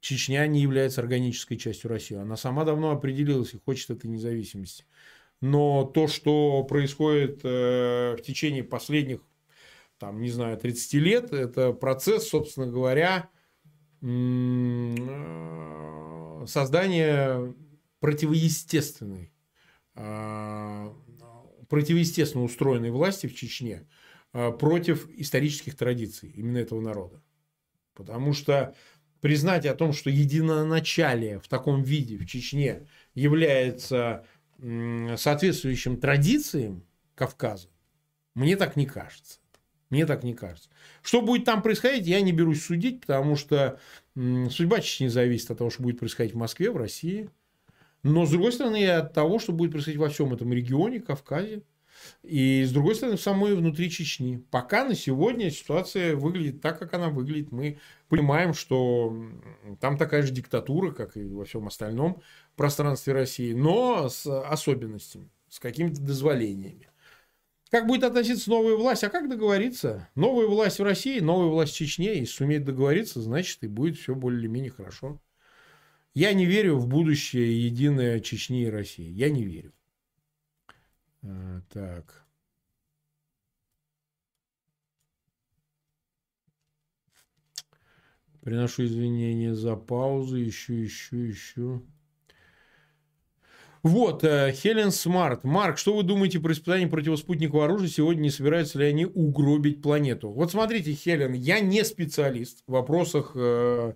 Чечня 0.00 0.46
не 0.46 0.60
является 0.60 1.00
органической 1.00 1.56
частью 1.56 1.90
России. 1.90 2.16
Она 2.16 2.36
сама 2.36 2.64
давно 2.64 2.90
определилась 2.90 3.54
и 3.54 3.60
хочет 3.64 3.90
этой 3.90 4.06
независимости. 4.06 4.84
Но 5.40 5.84
то, 5.84 6.06
что 6.06 6.64
происходит 6.64 7.40
э, 7.44 8.16
в 8.16 8.22
течение 8.22 8.64
последних, 8.64 9.20
там, 9.98 10.20
не 10.20 10.30
знаю, 10.30 10.56
30 10.56 10.94
лет, 10.94 11.32
это 11.32 11.72
процесс, 11.72 12.28
собственно 12.28 12.66
говоря, 12.66 13.28
э, 14.02 14.94
создания 16.46 17.54
противоестественной 18.00 19.32
а, 19.94 20.94
противоестественно 21.68 22.44
устроенной 22.44 22.90
власти 22.90 23.26
в 23.26 23.34
Чечне 23.34 23.86
а, 24.32 24.52
против 24.52 25.08
исторических 25.10 25.76
традиций 25.76 26.30
именно 26.30 26.58
этого 26.58 26.80
народа. 26.80 27.20
Потому 27.94 28.32
что 28.32 28.76
признать 29.20 29.66
о 29.66 29.74
том, 29.74 29.92
что 29.92 30.08
единоначалие 30.08 31.40
в 31.40 31.48
таком 31.48 31.82
виде 31.82 32.16
в 32.16 32.26
Чечне 32.26 32.86
является 33.14 34.24
соответствующим 35.16 35.98
традициям 35.98 36.84
Кавказа, 37.14 37.68
мне 38.34 38.56
так 38.56 38.76
не 38.76 38.86
кажется. 38.86 39.40
Мне 39.90 40.04
так 40.04 40.22
не 40.22 40.34
кажется. 40.34 40.68
Что 41.02 41.22
будет 41.22 41.44
там 41.44 41.62
происходить, 41.62 42.06
я 42.06 42.20
не 42.20 42.32
берусь 42.32 42.62
судить, 42.62 43.00
потому 43.00 43.36
что 43.36 43.80
судьба 44.14 44.80
Чечни 44.80 45.08
зависит 45.08 45.50
от 45.50 45.58
того, 45.58 45.70
что 45.70 45.82
будет 45.82 45.98
происходить 45.98 46.34
в 46.34 46.38
Москве, 46.38 46.70
в 46.70 46.76
России. 46.76 47.30
но, 48.02 48.26
с 48.26 48.30
другой 48.30 48.52
стороны, 48.52 48.82
и 48.82 48.86
от 48.86 49.12
того, 49.12 49.38
что 49.38 49.52
будет 49.52 49.72
происходить 49.72 49.98
во 49.98 50.08
всем 50.08 50.32
этом 50.32 50.52
регионе, 50.52 51.00
Кавказе, 51.00 51.62
и, 52.22 52.64
с 52.64 52.70
другой 52.70 52.94
стороны, 52.94 53.16
в 53.16 53.22
самой 53.22 53.54
внутри 53.56 53.90
Чечни. 53.90 54.44
Пока 54.50 54.84
на 54.84 54.94
сегодня 54.94 55.50
ситуация 55.50 56.14
выглядит 56.14 56.60
так, 56.60 56.78
как 56.78 56.94
она 56.94 57.08
выглядит. 57.08 57.50
Мы 57.50 57.80
понимаем, 58.08 58.54
что 58.54 59.16
там 59.80 59.98
такая 59.98 60.22
же 60.22 60.32
диктатура, 60.32 60.92
как 60.92 61.16
и 61.16 61.24
во 61.24 61.44
всем 61.44 61.66
остальном 61.66 62.22
пространстве 62.56 63.14
России, 63.14 63.52
но 63.52 64.08
с 64.08 64.26
особенностями, 64.26 65.30
с 65.48 65.58
какими-то 65.58 66.00
дозволениями. 66.00 66.87
Как 67.70 67.86
будет 67.86 68.04
относиться 68.04 68.48
новая 68.48 68.76
власть? 68.76 69.04
А 69.04 69.10
как 69.10 69.28
договориться? 69.28 70.08
Новая 70.14 70.46
власть 70.46 70.78
в 70.78 70.82
России, 70.82 71.20
новая 71.20 71.48
власть 71.48 71.74
в 71.74 71.76
Чечне. 71.76 72.18
Если 72.18 72.32
сумеет 72.32 72.64
договориться, 72.64 73.20
значит 73.20 73.62
и 73.62 73.66
будет 73.66 73.98
все 73.98 74.14
более-менее 74.14 74.70
хорошо. 74.70 75.20
Я 76.14 76.32
не 76.32 76.46
верю 76.46 76.78
в 76.78 76.88
будущее 76.88 77.66
единое 77.66 78.20
Чечни 78.20 78.62
и 78.62 78.70
России. 78.70 79.10
Я 79.10 79.28
не 79.28 79.44
верю. 79.44 79.74
А, 81.22 81.60
так. 81.70 82.24
Приношу 88.40 88.86
извинения 88.86 89.54
за 89.54 89.76
паузу. 89.76 90.36
Еще, 90.36 90.82
еще, 90.82 91.28
еще. 91.28 91.82
Вот, 93.88 94.22
э, 94.22 94.52
Хелен 94.52 94.90
Смарт. 94.90 95.44
Марк, 95.44 95.78
что 95.78 95.96
вы 95.96 96.02
думаете 96.02 96.40
про 96.40 96.52
испытание 96.52 96.88
противоспутникового 96.88 97.64
оружия? 97.64 97.88
Сегодня 97.88 98.20
не 98.20 98.30
собираются 98.30 98.78
ли 98.78 98.84
они 98.84 99.06
угробить 99.06 99.80
планету? 99.80 100.28
Вот 100.28 100.50
смотрите, 100.50 100.92
Хелен, 100.92 101.32
я 101.32 101.60
не 101.60 101.82
специалист 101.84 102.62
в 102.66 102.72
вопросах, 102.72 103.32
э, 103.34 103.94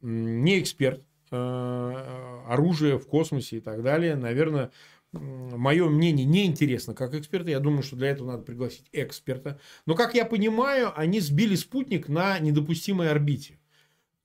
не 0.00 0.60
эксперт 0.60 1.02
э, 1.30 2.44
оружия 2.48 2.96
в 2.96 3.06
космосе 3.06 3.58
и 3.58 3.60
так 3.60 3.82
далее. 3.82 4.16
Наверное, 4.16 4.70
мое 5.12 5.90
мнение 5.90 6.24
не 6.24 6.46
интересно 6.46 6.94
как 6.94 7.14
эксперта. 7.14 7.50
Я 7.50 7.60
думаю, 7.60 7.82
что 7.82 7.96
для 7.96 8.08
этого 8.08 8.28
надо 8.28 8.44
пригласить 8.44 8.86
эксперта. 8.92 9.60
Но, 9.84 9.94
как 9.94 10.14
я 10.14 10.24
понимаю, 10.24 10.90
они 10.98 11.20
сбили 11.20 11.54
спутник 11.54 12.08
на 12.08 12.38
недопустимой 12.38 13.10
орбите. 13.10 13.58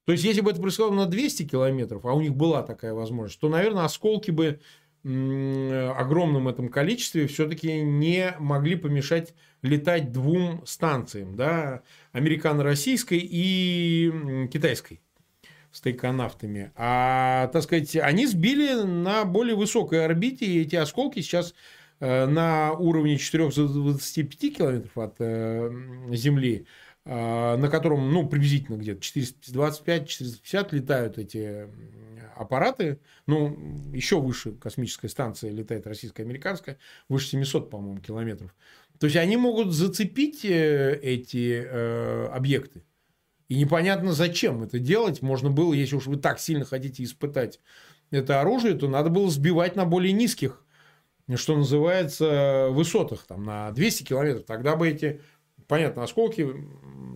То 0.06 0.12
есть, 0.12 0.24
если 0.24 0.40
бы 0.40 0.50
это 0.50 0.62
происходило 0.62 0.94
на 0.94 1.06
200 1.06 1.46
километров, 1.46 2.06
а 2.06 2.14
у 2.14 2.22
них 2.22 2.34
была 2.34 2.62
такая 2.62 2.94
возможность, 2.94 3.38
то, 3.38 3.50
наверное, 3.50 3.84
осколки 3.84 4.30
бы 4.30 4.60
огромном 5.02 6.48
этом 6.48 6.68
количестве 6.68 7.26
все-таки 7.26 7.80
не 7.82 8.34
могли 8.38 8.76
помешать 8.76 9.34
летать 9.62 10.12
двум 10.12 10.62
станциям, 10.66 11.36
да, 11.36 11.82
американо-российской 12.12 13.20
и 13.22 14.48
китайской 14.52 15.00
с 15.72 15.80
тайконавтами. 15.80 16.72
А, 16.74 17.48
так 17.48 17.62
сказать, 17.62 17.94
они 17.96 18.26
сбили 18.26 18.82
на 18.82 19.24
более 19.24 19.54
высокой 19.54 20.04
орбите, 20.04 20.46
и 20.46 20.62
эти 20.62 20.76
осколки 20.76 21.20
сейчас 21.20 21.54
э, 22.00 22.26
на 22.26 22.72
уровне 22.72 23.18
425 23.18 24.56
километров 24.56 24.98
от 24.98 25.14
э, 25.20 25.70
Земли, 26.12 26.66
э, 27.04 27.56
на 27.56 27.68
котором, 27.68 28.12
ну, 28.12 28.26
приблизительно 28.26 28.76
где-то 28.76 29.00
425-450 29.00 30.68
летают 30.72 31.18
эти 31.18 31.68
аппараты, 32.40 33.00
ну, 33.26 33.56
еще 33.92 34.20
выше 34.20 34.52
космическая 34.52 35.08
станция 35.08 35.50
летает 35.50 35.86
российско-американская, 35.86 36.78
выше 37.08 37.28
700, 37.28 37.70
по-моему, 37.70 38.00
километров. 38.00 38.54
То 38.98 39.06
есть, 39.06 39.16
они 39.16 39.36
могут 39.36 39.72
зацепить 39.72 40.44
эти 40.44 41.64
э, 41.64 42.26
объекты. 42.28 42.84
И 43.48 43.56
непонятно, 43.56 44.12
зачем 44.12 44.62
это 44.62 44.78
делать. 44.78 45.22
Можно 45.22 45.50
было, 45.50 45.74
если 45.74 45.96
уж 45.96 46.06
вы 46.06 46.16
так 46.16 46.38
сильно 46.38 46.64
хотите 46.64 47.02
испытать 47.02 47.60
это 48.10 48.40
оружие, 48.40 48.74
то 48.74 48.88
надо 48.88 49.10
было 49.10 49.28
сбивать 49.28 49.76
на 49.76 49.84
более 49.84 50.12
низких, 50.12 50.64
что 51.34 51.56
называется, 51.56 52.68
высотах, 52.70 53.24
там, 53.26 53.42
на 53.42 53.70
200 53.72 54.04
километров. 54.04 54.44
Тогда 54.44 54.76
бы 54.76 54.88
эти, 54.88 55.20
понятно, 55.66 56.04
осколки, 56.04 56.46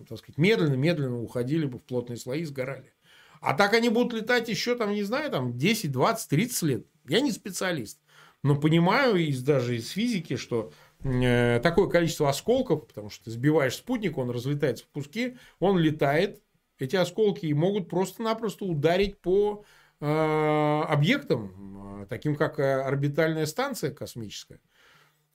так 0.07 0.19
сказать, 0.19 0.37
медленно-медленно 0.37 1.21
уходили 1.21 1.65
бы 1.65 1.79
в 1.79 1.83
плотные 1.83 2.17
слои 2.17 2.43
сгорали. 2.43 2.94
А 3.45 3.53
так 3.53 3.73
они 3.73 3.89
будут 3.89 4.13
летать 4.13 4.49
еще, 4.49 4.75
там, 4.75 4.91
не 4.91 5.03
знаю, 5.03 5.31
там, 5.31 5.57
10, 5.57 5.91
20, 5.91 6.29
30 6.29 6.61
лет. 6.63 6.85
Я 7.07 7.21
не 7.21 7.31
специалист. 7.31 7.99
Но 8.43 8.55
понимаю 8.55 9.15
из, 9.15 9.41
даже 9.41 9.77
из 9.77 9.89
физики, 9.89 10.35
что 10.35 10.71
Э, 11.05 11.59
такое 11.61 11.87
количество 11.87 12.29
осколков, 12.29 12.87
потому 12.87 13.09
что 13.09 13.25
ты 13.25 13.31
сбиваешь 13.31 13.75
спутник, 13.75 14.17
он 14.17 14.31
разлетается 14.31 14.85
в 14.85 14.89
куски, 14.89 15.37
он 15.59 15.77
летает, 15.77 16.41
эти 16.79 16.95
осколки 16.95 17.45
могут 17.53 17.89
просто-напросто 17.89 18.65
ударить 18.65 19.19
по 19.19 19.63
э, 20.01 20.05
объектам, 20.87 22.07
таким 22.09 22.35
как 22.35 22.59
э, 22.59 22.81
орбитальная 22.81 23.45
станция 23.45 23.91
космическая. 23.91 24.59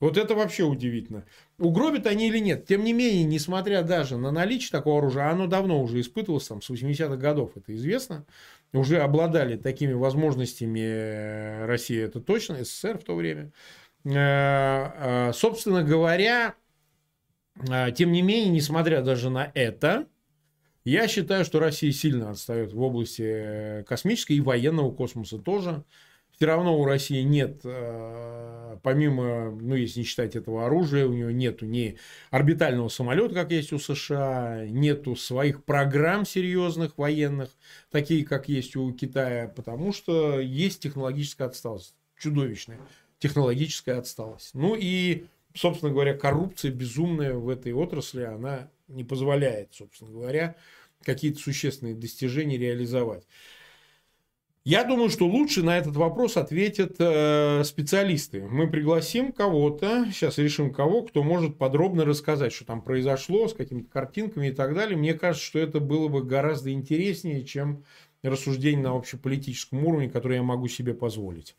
Вот 0.01 0.17
это 0.17 0.35
вообще 0.35 0.65
удивительно. 0.65 1.27
Угробят 1.59 2.07
они 2.07 2.29
или 2.29 2.39
нет? 2.39 2.67
Тем 2.67 2.83
не 2.83 2.95
менее, 2.95 3.25
несмотря 3.25 3.83
даже 3.83 4.17
на 4.17 4.33
наличие 4.33 4.71
такого 4.71 4.99
оружия, 4.99 5.31
оно 5.31 5.47
давно 5.47 5.83
уже 5.83 6.01
испытывалось 6.01 6.49
там, 6.49 6.63
с 6.63 6.71
80-х 6.71 7.17
годов, 7.17 7.53
это 7.57 7.75
известно. 7.75 8.25
Уже 8.73 9.01
обладали 9.01 9.57
такими 9.57 9.93
возможностями 9.93 11.67
Россия, 11.67 12.07
это 12.07 12.21
точно, 12.21 12.65
СССР 12.65 12.99
в 12.99 13.05
то 13.05 13.15
время. 13.15 13.53
Э, 14.05 14.11
э, 15.29 15.33
собственно 15.35 15.83
говоря, 15.83 16.55
э, 17.69 17.93
тем 17.93 18.13
не 18.13 18.23
менее, 18.23 18.51
несмотря 18.51 19.03
даже 19.03 19.29
на 19.29 19.51
это, 19.55 20.07
я 20.85 21.09
считаю, 21.09 21.45
что 21.45 21.61
Россия 21.61 21.93
сильно 21.93 22.31
отстает 22.31 22.73
в 22.73 22.81
области 22.81 23.85
космической 23.87 24.35
и 24.35 24.41
военного 24.41 24.91
космоса 24.93 25.39
тоже. 25.39 25.85
Все 26.41 26.47
равно 26.47 26.81
у 26.81 26.87
России 26.87 27.21
нет, 27.21 27.61
помимо, 28.83 29.51
ну, 29.51 29.75
если 29.75 29.99
не 29.99 30.07
считать 30.07 30.37
этого 30.37 30.65
оружия, 30.65 31.07
у 31.07 31.13
нее 31.13 31.35
нету 31.35 31.67
ни 31.67 31.99
орбитального 32.31 32.89
самолета, 32.89 33.35
как 33.35 33.51
есть 33.51 33.75
у 33.75 33.79
США, 33.79 34.65
нету 34.67 35.17
своих 35.17 35.63
программ 35.65 36.25
серьезных 36.25 36.97
военных, 36.97 37.51
такие, 37.91 38.25
как 38.25 38.49
есть 38.49 38.75
у 38.75 38.91
Китая, 38.95 39.53
потому 39.55 39.93
что 39.93 40.41
есть 40.41 40.81
технологическая 40.81 41.45
отсталость 41.45 41.95
чудовищная 42.19 42.79
технологическая 43.19 43.99
отсталость. 43.99 44.55
Ну 44.55 44.75
и, 44.75 45.27
собственно 45.55 45.93
говоря, 45.93 46.15
коррупция 46.15 46.71
безумная 46.71 47.35
в 47.35 47.51
этой 47.51 47.75
отрасли, 47.75 48.23
она 48.23 48.71
не 48.89 49.05
позволяет, 49.05 49.75
собственно 49.75 50.11
говоря, 50.11 50.57
какие-то 51.03 51.39
существенные 51.39 51.95
достижения 51.95 52.57
реализовать. 52.57 53.25
Я 54.65 54.85
думаю, 54.85 55.09
что 55.09 55.27
лучше 55.27 55.63
на 55.63 55.79
этот 55.79 55.97
вопрос 55.97 56.37
ответят 56.37 56.97
э, 56.99 57.63
специалисты. 57.65 58.43
Мы 58.43 58.69
пригласим 58.69 59.33
кого-то, 59.33 60.05
сейчас 60.13 60.37
решим 60.37 60.71
кого, 60.71 61.03
кто 61.03 61.23
может 61.23 61.57
подробно 61.57 62.05
рассказать, 62.05 62.53
что 62.53 62.67
там 62.67 62.83
произошло, 62.83 63.49
с 63.49 63.55
какими-то 63.55 63.91
картинками 63.91 64.49
и 64.49 64.53
так 64.53 64.75
далее. 64.75 64.99
Мне 64.99 65.15
кажется, 65.15 65.47
что 65.47 65.59
это 65.59 65.81
было 65.81 66.09
бы 66.09 66.23
гораздо 66.23 66.73
интереснее, 66.73 67.43
чем 67.45 67.85
рассуждение 68.23 68.83
на 68.83 68.97
общеполитическом 68.97 69.83
уровне, 69.87 70.11
которое 70.11 70.37
я 70.37 70.43
могу 70.43 70.69
себе 70.69 70.93
позволить. 70.93 71.57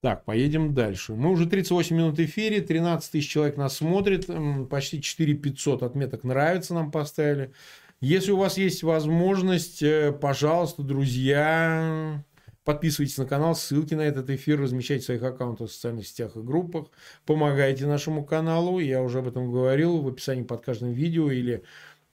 Так, 0.00 0.24
поедем 0.24 0.72
дальше. 0.72 1.14
Мы 1.14 1.30
уже 1.30 1.46
38 1.46 1.96
минут 1.96 2.18
в 2.18 2.24
эфире, 2.24 2.60
13 2.60 3.10
тысяч 3.10 3.28
человек 3.28 3.56
нас 3.56 3.78
смотрит, 3.78 4.28
почти 4.70 5.02
4 5.02 5.34
500 5.34 5.82
отметок 5.82 6.22
нравится 6.22 6.74
нам 6.74 6.92
поставили. 6.92 7.52
Если 8.04 8.32
у 8.32 8.36
вас 8.36 8.58
есть 8.58 8.82
возможность, 8.82 9.82
э, 9.82 10.12
пожалуйста, 10.12 10.82
друзья, 10.82 12.22
подписывайтесь 12.62 13.16
на 13.16 13.24
канал, 13.24 13.54
ссылки 13.54 13.94
на 13.94 14.02
этот 14.02 14.28
эфир 14.28 14.60
размещайте 14.60 15.04
в 15.04 15.06
своих 15.06 15.22
аккаунтах 15.22 15.70
в 15.70 15.72
социальных 15.72 16.06
сетях 16.06 16.36
и 16.36 16.40
группах, 16.40 16.88
помогайте 17.24 17.86
нашему 17.86 18.22
каналу, 18.22 18.78
я 18.78 19.02
уже 19.02 19.20
об 19.20 19.28
этом 19.28 19.50
говорил, 19.50 20.02
в 20.02 20.08
описании 20.08 20.42
под 20.42 20.62
каждым 20.62 20.92
видео 20.92 21.30
или 21.30 21.64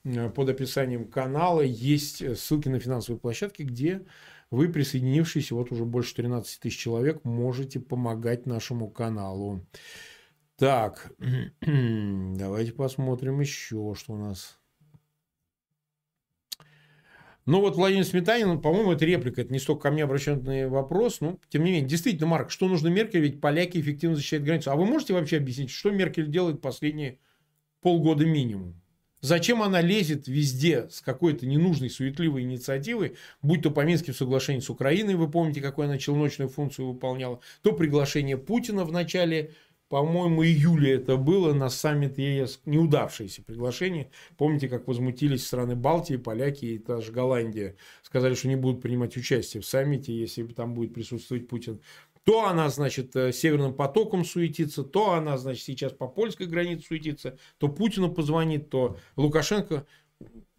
э, 0.05 0.29
под 0.29 0.47
описанием 0.47 1.09
канала 1.09 1.59
есть 1.59 2.21
э, 2.21 2.37
ссылки 2.37 2.69
на 2.69 2.79
финансовые 2.79 3.19
площадки, 3.19 3.63
где 3.63 4.05
вы, 4.49 4.69
присоединившиеся, 4.69 5.55
вот 5.55 5.73
уже 5.73 5.83
больше 5.83 6.15
13 6.15 6.57
тысяч 6.61 6.77
человек, 6.77 7.25
можете 7.25 7.81
помогать 7.81 8.45
нашему 8.45 8.89
каналу. 8.89 9.67
Так, 10.55 11.11
давайте 11.61 12.71
посмотрим 12.71 13.41
еще, 13.41 13.93
что 13.97 14.13
у 14.13 14.17
нас. 14.17 14.60
Ну 17.45 17.59
вот 17.59 17.75
Владимир 17.75 18.05
Сметанин, 18.05 18.61
по-моему, 18.61 18.91
это 18.91 19.03
реплика, 19.05 19.41
это 19.41 19.51
не 19.51 19.59
столько 19.59 19.83
ко 19.83 19.91
мне 19.91 20.03
обращенный 20.03 20.67
вопрос, 20.67 21.21
но 21.21 21.39
тем 21.49 21.63
не 21.63 21.71
менее, 21.71 21.89
действительно, 21.89 22.27
Марк, 22.27 22.51
что 22.51 22.67
нужно 22.67 22.89
Меркель, 22.89 23.21
ведь 23.21 23.41
поляки 23.41 23.79
эффективно 23.79 24.15
защищают 24.15 24.45
границу. 24.45 24.71
А 24.71 24.75
вы 24.75 24.85
можете 24.85 25.13
вообще 25.13 25.37
объяснить, 25.37 25.71
что 25.71 25.89
Меркель 25.89 26.29
делает 26.29 26.61
последние 26.61 27.17
полгода 27.81 28.25
минимум? 28.25 28.79
Зачем 29.21 29.61
она 29.61 29.81
лезет 29.81 30.27
везде 30.27 30.89
с 30.89 31.01
какой-то 31.01 31.45
ненужной 31.45 31.91
суетливой 31.91 32.41
инициативой, 32.41 33.17
будь 33.43 33.61
то 33.61 33.69
по 33.69 33.81
Минским 33.81 34.15
соглашениям 34.15 34.63
с 34.63 34.69
Украиной, 34.69 35.15
вы 35.15 35.29
помните, 35.29 35.61
какую 35.61 35.85
она 35.85 35.99
челночную 35.99 36.49
функцию 36.49 36.87
выполняла, 36.87 37.39
то 37.61 37.71
приглашение 37.73 38.37
Путина 38.37 38.83
в 38.83 38.91
начале, 38.91 39.53
по-моему, 39.91 40.45
июля 40.45 40.95
это 40.95 41.17
было 41.17 41.53
на 41.53 41.67
саммит 41.67 42.17
ЕС, 42.17 42.61
неудавшееся 42.65 43.43
приглашение. 43.43 44.09
Помните, 44.37 44.69
как 44.69 44.87
возмутились 44.87 45.45
страны 45.45 45.75
Балтии, 45.75 46.15
поляки 46.15 46.63
и 46.63 46.79
та 46.79 47.01
же 47.01 47.11
Голландия. 47.11 47.75
Сказали, 48.01 48.33
что 48.33 48.47
не 48.47 48.55
будут 48.55 48.81
принимать 48.81 49.17
участие 49.17 49.61
в 49.61 49.65
саммите, 49.65 50.17
если 50.17 50.43
там 50.47 50.75
будет 50.75 50.93
присутствовать 50.93 51.49
Путин. 51.49 51.81
То 52.23 52.45
она, 52.45 52.69
значит, 52.69 53.13
э, 53.17 53.33
Северным 53.33 53.73
потоком 53.73 54.23
суетится, 54.23 54.85
то 54.85 55.11
она, 55.11 55.37
значит, 55.37 55.63
сейчас 55.65 55.91
по 55.91 56.07
польской 56.07 56.47
границе 56.47 56.87
суетится, 56.87 57.37
то 57.57 57.67
Путину 57.67 58.13
позвонит, 58.13 58.69
то 58.69 58.95
Лукашенко. 59.17 59.85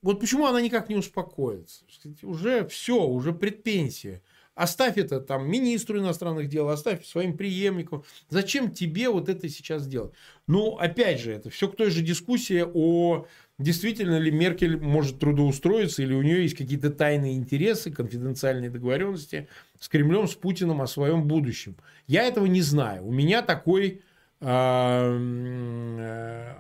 Вот 0.03 0.20
почему 0.20 0.45
она 0.45 0.61
никак 0.61 0.91
не 0.91 0.97
успокоится? 0.97 1.87
Уже 2.22 2.66
все, 2.66 3.03
уже 3.03 3.33
предпенсия. 3.33 4.20
Оставь 4.55 4.98
это 4.98 5.20
там 5.20 5.50
министру 5.50 5.98
иностранных 5.98 6.48
дел, 6.48 6.68
оставь 6.68 7.07
своим 7.07 7.36
преемникам. 7.36 8.05
Зачем 8.28 8.70
тебе 8.70 9.09
вот 9.09 9.30
это 9.30 9.48
сейчас 9.48 9.86
делать? 9.86 10.12
Ну, 10.46 10.76
опять 10.76 11.20
же, 11.20 11.32
это 11.32 11.48
все 11.48 11.68
к 11.68 11.76
той 11.76 11.90
же 11.90 12.03
дискуссии 12.03 12.62
о 12.62 13.26
действительно 13.59 14.18
ли 14.18 14.30
Меркель 14.30 14.76
может 14.76 15.18
трудоустроиться 15.18 16.03
или 16.03 16.14
у 16.14 16.22
нее 16.22 16.42
есть 16.42 16.57
какие-то 16.57 16.90
тайные 16.90 17.36
интересы, 17.36 17.90
конфиденциальные 17.90 18.70
договоренности 18.70 19.48
с 19.78 19.88
Кремлем, 19.88 20.26
с 20.26 20.34
Путиным 20.34 20.82
о 20.82 20.86
своем 20.86 21.26
будущем. 21.26 21.76
Я 22.07 22.24
этого 22.24 22.46
не 22.46 22.61
знаю. 22.61 23.07
У 23.07 23.12
меня 23.12 23.42
такой, 23.42 24.03
а, 24.40 25.16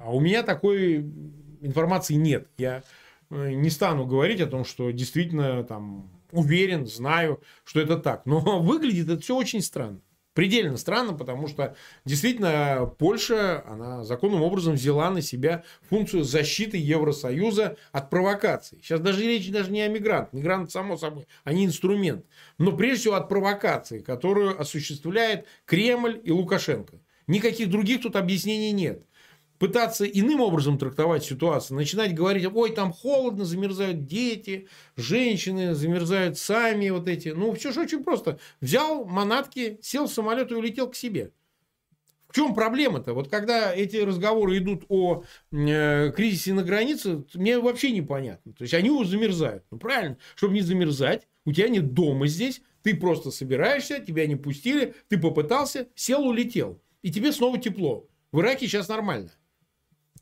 а 0.02 0.10
у 0.10 0.20
меня 0.20 0.42
такой 0.42 1.00
информации 1.60 2.14
нет. 2.14 2.48
Я 2.56 2.82
э, 3.30 3.52
не 3.52 3.70
стану 3.70 4.06
говорить 4.06 4.40
о 4.40 4.46
том, 4.46 4.64
что 4.64 4.90
действительно 4.90 5.62
там 5.64 6.10
уверен, 6.32 6.86
знаю, 6.86 7.40
что 7.64 7.80
это 7.80 7.96
так. 7.96 8.26
Но 8.26 8.40
выглядит 8.62 9.08
это 9.08 9.20
все 9.20 9.36
очень 9.36 9.62
странно. 9.62 10.00
Предельно 10.34 10.78
странно, 10.78 11.12
потому 11.12 11.46
что 11.46 11.76
действительно 12.06 12.90
Польша, 12.98 13.62
она 13.66 14.02
законным 14.02 14.42
образом 14.42 14.74
взяла 14.74 15.10
на 15.10 15.20
себя 15.20 15.62
функцию 15.90 16.24
защиты 16.24 16.78
Евросоюза 16.78 17.76
от 17.92 18.08
провокаций. 18.08 18.80
Сейчас 18.82 19.00
даже 19.00 19.20
речь 19.24 19.50
даже 19.50 19.70
не 19.70 19.82
о 19.82 19.88
мигрантах. 19.88 20.32
Мигрант, 20.32 20.72
само 20.72 20.96
собой, 20.96 21.26
они 21.44 21.66
инструмент. 21.66 22.24
Но 22.56 22.72
прежде 22.72 23.00
всего 23.00 23.14
от 23.16 23.28
провокации, 23.28 24.00
которую 24.00 24.58
осуществляет 24.58 25.44
Кремль 25.66 26.18
и 26.24 26.32
Лукашенко. 26.32 26.98
Никаких 27.26 27.68
других 27.68 28.00
тут 28.00 28.16
объяснений 28.16 28.72
нет 28.72 29.04
пытаться 29.62 30.04
иным 30.04 30.40
образом 30.40 30.76
трактовать 30.76 31.22
ситуацию, 31.22 31.76
начинать 31.76 32.16
говорить, 32.16 32.44
ой, 32.52 32.72
там 32.72 32.92
холодно, 32.92 33.44
замерзают 33.44 34.06
дети, 34.06 34.66
женщины, 34.96 35.76
замерзают 35.76 36.36
сами 36.36 36.90
вот 36.90 37.08
эти. 37.08 37.28
Ну, 37.28 37.52
все 37.54 37.70
же 37.70 37.82
очень 37.82 38.02
просто. 38.02 38.40
Взял 38.60 39.04
манатки, 39.04 39.78
сел 39.80 40.08
в 40.08 40.12
самолет 40.12 40.50
и 40.50 40.56
улетел 40.56 40.90
к 40.90 40.96
себе. 40.96 41.30
В 42.26 42.34
чем 42.34 42.56
проблема-то? 42.56 43.14
Вот 43.14 43.28
когда 43.28 43.72
эти 43.72 43.98
разговоры 43.98 44.58
идут 44.58 44.82
о 44.88 45.22
э, 45.52 46.10
кризисе 46.10 46.54
на 46.54 46.64
границе, 46.64 47.24
мне 47.34 47.60
вообще 47.60 47.92
непонятно. 47.92 48.54
То 48.54 48.62
есть 48.62 48.74
они 48.74 48.90
замерзают. 49.04 49.62
Ну 49.70 49.78
правильно, 49.78 50.18
чтобы 50.34 50.54
не 50.54 50.62
замерзать, 50.62 51.28
у 51.44 51.52
тебя 51.52 51.68
нет 51.68 51.94
дома 51.94 52.26
здесь, 52.26 52.62
ты 52.82 52.96
просто 52.96 53.30
собираешься, 53.30 54.00
тебя 54.00 54.26
не 54.26 54.34
пустили, 54.34 54.96
ты 55.06 55.18
попытался, 55.18 55.86
сел, 55.94 56.26
улетел. 56.26 56.82
И 57.02 57.12
тебе 57.12 57.30
снова 57.30 57.58
тепло. 57.58 58.08
В 58.32 58.40
Ираке 58.40 58.66
сейчас 58.66 58.88
нормально. 58.88 59.30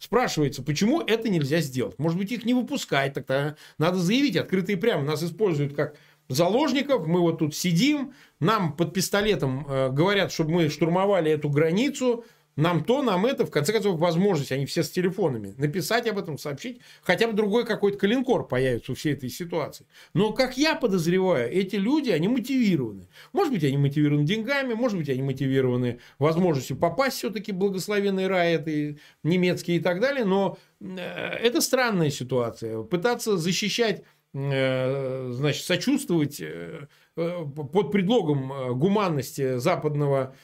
Спрашивается, 0.01 0.63
почему 0.63 1.03
это 1.03 1.29
нельзя 1.29 1.61
сделать? 1.61 1.99
Может 1.99 2.19
быть, 2.19 2.33
их 2.33 2.47
не 2.47 2.55
выпускать, 2.55 3.13
тогда 3.13 3.57
надо 3.77 3.99
заявить 3.99 4.35
открыто 4.35 4.73
и 4.73 4.77
прямо. 4.77 5.05
Нас 5.05 5.23
используют 5.23 5.75
как 5.77 5.95
заложников, 6.27 7.07
мы 7.07 7.21
вот 7.21 7.41
тут 7.41 7.55
сидим, 7.55 8.15
нам 8.41 8.75
под 8.75 8.95
пистолетом 8.95 9.67
э, 9.69 9.91
говорят, 9.91 10.33
чтобы 10.33 10.53
мы 10.53 10.69
штурмовали 10.71 11.31
эту 11.31 11.51
границу, 11.51 12.25
нам 12.57 12.85
то, 12.85 13.03
нам 13.03 13.27
это, 13.27 13.47
в 13.47 13.51
конце 13.51 13.73
концов, 13.73 13.99
возможность, 13.99 14.53
они 14.53 14.67
все 14.67 14.83
с 14.83 14.91
телефонами, 14.91 15.55
написать 15.57 16.07
об 16.09 16.19
этом, 16.19 16.39
сообщить, 16.39 16.81
хотя 17.03 17.27
бы 17.27 17.33
другой 17.33 17.65
какой-то 17.65 17.99
калинкор 17.99 18.47
появится 18.47 18.93
у 18.93 18.95
всей 18.95 19.15
этой 19.15 19.31
ситуации. 19.31 19.87
Но, 20.15 20.33
как 20.33 20.57
я 20.57 20.75
подозреваю, 20.75 21.51
эти 21.51 21.77
люди, 21.77 22.11
они 22.11 22.29
мотивированы. 22.29 23.09
Может 23.33 23.53
быть, 23.53 23.65
они 23.65 23.79
мотивированы 23.79 24.25
деньгами, 24.25 24.75
может 24.75 24.99
быть, 24.99 25.09
они 25.09 25.23
мотивированы 25.23 26.01
возможностью 26.19 26.77
попасть 26.77 27.19
все-таки 27.19 27.53
в 27.53 27.57
благословенный 27.57 28.27
рай, 28.27 28.55
это 28.55 28.99
немецкий 29.23 29.77
и 29.77 29.81
так 29.81 30.01
далее, 30.01 30.25
но 30.25 30.59
э, 30.81 30.97
это 30.97 31.61
странная 31.61 32.11
ситуация. 32.11 32.83
Пытаться 32.83 33.37
защищать 33.37 34.03
э, 34.35 35.31
значит, 35.33 35.65
сочувствовать 35.65 36.41
э, 36.41 36.87
под 37.15 37.93
предлогом 37.93 38.79
гуманности 38.79 39.59
западного 39.59 40.35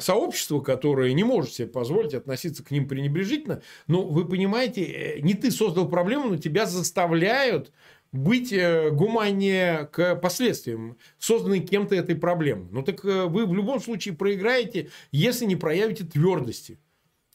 сообщество, 0.00 0.60
которое 0.60 1.12
не 1.12 1.24
может 1.24 1.52
себе 1.52 1.68
позволить 1.68 2.14
относиться 2.14 2.64
к 2.64 2.70
ним 2.70 2.88
пренебрежительно, 2.88 3.62
но 3.86 4.02
вы 4.02 4.26
понимаете, 4.26 4.84
э, 4.84 5.20
не 5.20 5.34
ты 5.34 5.50
создал 5.50 5.88
проблему, 5.88 6.30
но 6.30 6.36
тебя 6.36 6.66
заставляют 6.66 7.72
быть 8.12 8.52
э, 8.52 8.90
гуманнее 8.90 9.88
к 9.92 10.16
последствиям, 10.16 10.96
созданной 11.18 11.60
кем-то 11.60 11.94
этой 11.94 12.14
проблемы. 12.14 12.68
Ну 12.70 12.82
так 12.82 13.04
э, 13.04 13.26
вы 13.26 13.46
в 13.46 13.54
любом 13.54 13.80
случае 13.80 14.14
проиграете, 14.14 14.90
если 15.12 15.44
не 15.44 15.56
проявите 15.56 16.04
твердости 16.04 16.78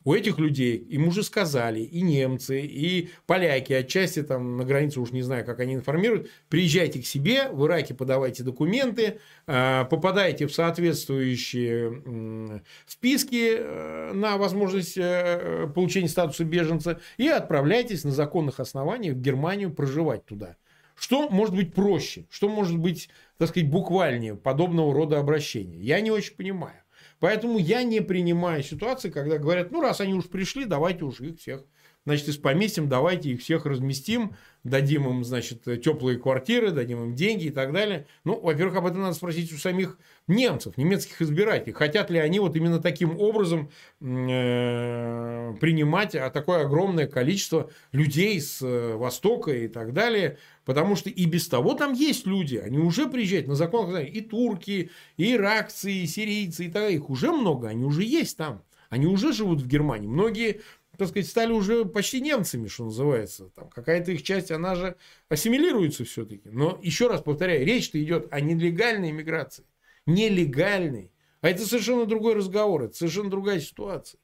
у 0.04 0.14
этих 0.14 0.39
людей, 0.39 0.78
им 0.78 1.08
уже 1.08 1.24
сказали, 1.24 1.82
и 1.82 2.02
немцы, 2.02 2.62
и 2.62 3.10
поляки, 3.28 3.74
отчасти 3.74 4.24
там 4.24 4.58
на 4.58 4.66
границе, 4.66 4.99
уж 4.99 5.12
не 5.12 5.22
знаю, 5.22 5.45
как 5.45 5.60
они 5.60 5.76
информируют, 5.76 6.30
приезжайте 6.49 7.02
к 7.02 7.06
себе, 7.06 7.49
в 7.49 7.66
Ираке 7.66 7.93
подавайте 7.93 8.43
документы, 8.43 9.20
а, 9.47 9.86
попадайте 9.86 10.47
в 10.47 10.54
соответствующие 10.54 12.62
списки 12.86 13.56
э, 13.58 14.12
на 14.14 14.38
возможность 14.38 14.97
э, 14.97 15.70
получения 15.74 16.08
статуса 16.08 16.43
беженца 16.43 16.99
и 17.18 17.28
отправляйтесь 17.28 18.04
на 18.04 18.12
законных 18.12 18.60
основаниях 18.60 19.16
в 19.16 19.22
Германию 19.22 19.72
проживать 19.72 20.26
туда. 20.26 20.58
Что 20.95 21.30
может 21.30 21.56
быть 21.56 21.74
проще? 21.74 22.26
Что 22.30 22.49
может 22.49 22.78
быть, 22.78 23.10
так 23.38 23.49
сказать, 23.49 23.70
буквальнее 23.70 24.36
подобного 24.36 24.93
рода 24.93 25.20
обращения? 25.20 25.80
Я 25.80 26.02
не 26.02 26.12
очень 26.12 26.36
понимаю. 26.36 26.81
Поэтому 27.22 27.60
я 27.60 27.84
не 27.84 28.02
принимаю 28.02 28.64
ситуации, 28.64 29.12
когда 29.12 29.38
говорят, 29.38 29.70
ну, 29.72 29.80
раз 29.80 30.02
они 30.02 30.16
уж 30.16 30.28
пришли, 30.28 30.66
давайте 30.66 31.06
уж 31.06 31.22
их 31.22 31.38
всех, 31.38 31.64
значит, 32.06 32.28
из 32.28 32.38
поместим, 32.38 32.89
давайте 32.89 33.30
их 33.30 33.41
всех 33.41 33.66
разместим, 33.66 34.36
дадим 34.64 35.08
им, 35.10 35.24
значит, 35.24 35.64
теплые 35.84 36.20
квартиры, 36.20 36.72
дадим 36.72 37.04
им 37.04 37.16
деньги 37.16 37.45
и 37.45 37.49
так 37.49 37.72
далее. 37.74 38.08
Ну, 38.24 38.39
во-первых, 38.39 38.76
об 38.76 38.86
этом 38.86 39.02
надо 39.02 39.16
спросить 39.16 39.52
у 39.54 39.58
самих 39.58 39.97
немцев, 40.28 40.78
немецких 40.78 41.22
избирателей. 41.22 41.74
Хотят 41.74 42.10
ли 42.10 42.20
они 42.20 42.39
вот 42.39 42.56
именно 42.56 42.80
таким 42.80 43.20
образом 43.20 43.72
э, 43.99 45.54
принимать 45.60 46.16
а, 46.16 46.30
такое 46.30 46.66
огромное 46.66 47.08
количество 47.08 47.70
людей 47.91 48.39
с 48.39 48.62
э, 48.62 48.95
Востока 48.95 49.52
и 49.52 49.68
так 49.68 49.93
далее. 49.93 50.38
Потому 50.66 50.95
что 50.95 51.10
и 51.10 51.26
без 51.26 51.47
того 51.47 51.74
там 51.74 51.93
есть 51.93 52.28
люди, 52.28 52.58
они 52.58 52.78
уже 52.78 53.08
приезжают 53.08 53.47
на 53.47 53.56
закон, 53.56 53.97
и 53.97 54.22
турки, 54.22 54.91
и 55.18 55.34
иракцы, 55.34 55.91
и 55.91 56.06
сирийцы, 56.06 56.66
и 56.66 56.68
так 56.68 56.84
далее. 56.84 56.97
Их 56.97 57.10
уже 57.10 57.32
много, 57.32 57.68
они 57.68 57.84
уже 57.84 58.04
есть 58.04 58.38
там. 58.38 58.64
Они 58.89 59.08
уже 59.08 59.32
живут 59.32 59.62
в 59.62 59.68
Германии. 59.68 60.08
Многие, 60.08 60.62
так 61.02 61.10
сказать, 61.10 61.28
стали 61.28 61.52
уже 61.52 61.84
почти 61.84 62.22
немцами, 62.22 62.68
что 62.68 62.86
называется. 62.86 63.49
Там 63.56 63.70
какая-то 63.70 64.12
их 64.12 64.22
часть, 64.22 64.52
она 64.52 64.76
же 64.76 64.95
ассимилируется 65.30 66.06
все-таки. 66.06 66.47
Но 66.47 66.78
еще 66.84 67.08
раз 67.08 67.22
повторяю, 67.22 67.66
речь-то 67.66 67.99
идет 67.99 68.28
о 68.32 68.39
нелегальной 68.39 69.12
миграции. 69.12 69.66
Нелегальной. 70.06 71.12
А 71.41 71.49
это 71.49 71.66
совершенно 71.66 72.06
другой 72.06 72.36
разговор, 72.36 72.84
это 72.84 72.95
совершенно 72.95 73.32
другая 73.32 73.60
ситуация. 73.60 74.20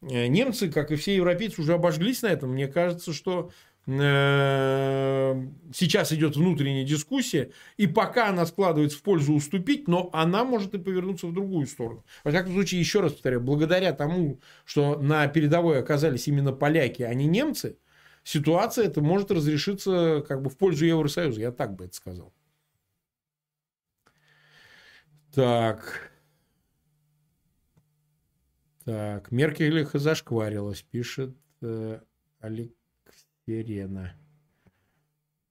Э, 0.00 0.26
немцы, 0.26 0.72
как 0.72 0.90
и 0.90 0.96
все 0.96 1.14
европейцы, 1.14 1.60
уже 1.60 1.74
обожглись 1.74 2.22
на 2.22 2.28
этом. 2.28 2.52
Мне 2.52 2.66
кажется, 2.66 3.12
что 3.12 3.50
сейчас 3.86 6.12
идет 6.12 6.36
внутренняя 6.36 6.84
дискуссия, 6.84 7.52
и 7.76 7.86
пока 7.86 8.30
она 8.30 8.44
складывается 8.44 8.98
в 8.98 9.02
пользу 9.02 9.34
уступить, 9.34 9.86
но 9.86 10.10
она 10.12 10.44
может 10.44 10.74
и 10.74 10.78
повернуться 10.78 11.28
в 11.28 11.32
другую 11.32 11.66
сторону. 11.66 12.04
Во 12.24 12.32
всяком 12.32 12.52
случае, 12.52 12.80
еще 12.80 13.00
раз 13.00 13.12
повторяю, 13.12 13.40
благодаря 13.40 13.92
тому, 13.92 14.40
что 14.64 15.00
на 15.00 15.28
передовой 15.28 15.78
оказались 15.78 16.26
именно 16.26 16.52
поляки, 16.52 17.02
а 17.02 17.14
не 17.14 17.26
немцы, 17.26 17.78
ситуация 18.24 18.86
это 18.86 19.00
может 19.00 19.30
разрешиться 19.30 20.24
как 20.26 20.42
бы 20.42 20.50
в 20.50 20.58
пользу 20.58 20.84
Евросоюза. 20.84 21.40
Я 21.40 21.52
так 21.52 21.76
бы 21.76 21.84
это 21.84 21.94
сказал. 21.94 22.34
Так. 25.32 26.10
Так, 28.84 29.30
Меркель 29.30 29.86
зашкварилась, 29.92 30.82
пишет 30.82 31.36
э, 31.60 32.00
Сирена. 33.46 34.14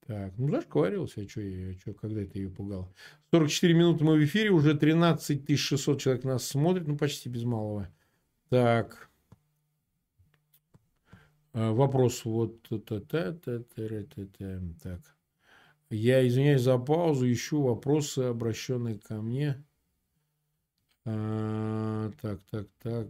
Так, 0.06 0.32
ну 0.38 0.48
зашкварился, 0.50 1.22
а 1.22 1.28
что 1.28 1.40
я, 1.40 1.76
что, 1.78 1.92
когда 1.92 2.22
это 2.22 2.38
ее 2.38 2.48
пугал? 2.48 2.94
44 3.32 3.74
минуты 3.74 4.04
мы 4.04 4.16
в 4.16 4.24
эфире, 4.24 4.50
уже 4.50 4.74
13 4.74 5.58
600 5.58 6.00
человек 6.00 6.24
нас 6.24 6.46
смотрит, 6.46 6.86
ну 6.86 6.96
почти 6.96 7.28
без 7.28 7.42
малого. 7.42 7.88
Так. 8.48 9.10
А, 11.52 11.72
вопрос 11.72 12.24
вот. 12.24 12.68
Так. 12.68 15.02
Я 15.90 16.26
извиняюсь 16.26 16.62
за 16.62 16.78
паузу, 16.78 17.32
ищу 17.32 17.62
вопросы, 17.62 18.20
обращенные 18.20 19.00
ко 19.00 19.20
мне. 19.20 19.64
А, 21.04 22.12
так, 22.20 22.40
так, 22.50 22.68
так. 22.80 23.08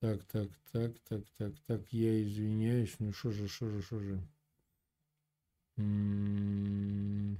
Так, 0.00 0.24
так, 0.24 0.48
так, 0.72 0.92
так, 1.08 1.20
так, 1.36 1.52
так, 1.66 1.80
я 1.90 2.22
извиняюсь. 2.22 2.94
Ну 3.00 3.12
что 3.12 3.32
же, 3.32 3.48
что 3.48 3.68
же, 3.68 3.82
что 3.82 3.98
же. 3.98 4.18
Ну 5.76 7.36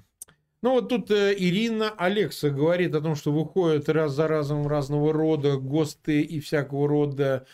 вот 0.63 0.91
тут 0.91 1.11
э, 1.11 1.35
Ирина 1.39 1.91
Алекса 1.91 2.51
говорит 2.51 2.95
о 2.95 3.01
том, 3.01 3.17
что 3.17 3.33
выходят 3.33 3.89
раз 3.89 4.13
за 4.13 4.29
разом 4.29 4.67
разного 4.67 5.11
рода 5.11 5.57
ГОСТы 5.57 6.21
и 6.21 6.39
всякого 6.41 6.87
рода 6.87 7.47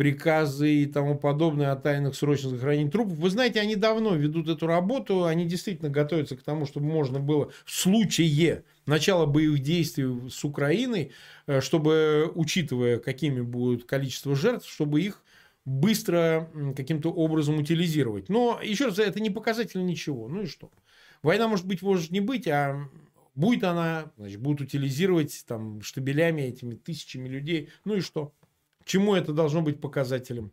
приказы 0.00 0.76
и 0.76 0.86
тому 0.86 1.14
подобное 1.14 1.72
о 1.72 1.76
тайных 1.76 2.14
срочных 2.14 2.52
захоронениях 2.52 2.90
трупов. 2.90 3.18
Вы 3.18 3.28
знаете, 3.28 3.60
они 3.60 3.76
давно 3.76 4.14
ведут 4.14 4.48
эту 4.48 4.66
работу, 4.66 5.26
они 5.26 5.44
действительно 5.44 5.90
готовятся 5.90 6.38
к 6.38 6.42
тому, 6.42 6.64
чтобы 6.64 6.86
можно 6.86 7.20
было 7.20 7.52
в 7.66 7.70
случае 7.70 8.64
начала 8.86 9.26
боевых 9.26 9.60
действий 9.60 10.30
с 10.30 10.42
Украиной, 10.42 11.12
э, 11.46 11.60
чтобы, 11.60 12.32
учитывая, 12.34 12.98
какими 12.98 13.42
будут 13.42 13.84
количество 13.84 14.34
жертв, 14.34 14.70
чтобы 14.70 15.02
их 15.02 15.22
быстро 15.66 16.48
каким-то 16.74 17.12
образом 17.12 17.58
утилизировать. 17.58 18.30
Но, 18.30 18.58
еще 18.62 18.86
раз, 18.86 18.98
это 18.98 19.20
не 19.20 19.28
показатель 19.28 19.84
ничего. 19.84 20.28
Ну 20.28 20.44
и 20.44 20.46
что? 20.46 20.70
Война 21.22 21.46
может 21.46 21.66
быть, 21.66 21.82
может 21.82 22.10
не 22.10 22.20
быть, 22.20 22.48
а 22.48 22.88
будет 23.34 23.64
она, 23.64 24.10
значит, 24.16 24.40
будут 24.40 24.62
утилизировать 24.62 25.44
там 25.46 25.82
штабелями 25.82 26.40
этими 26.40 26.74
тысячами 26.74 27.28
людей. 27.28 27.68
Ну 27.84 27.96
и 27.96 28.00
что? 28.00 28.32
Чему 28.90 29.14
это 29.14 29.32
должно 29.32 29.62
быть 29.62 29.80
показателем? 29.80 30.50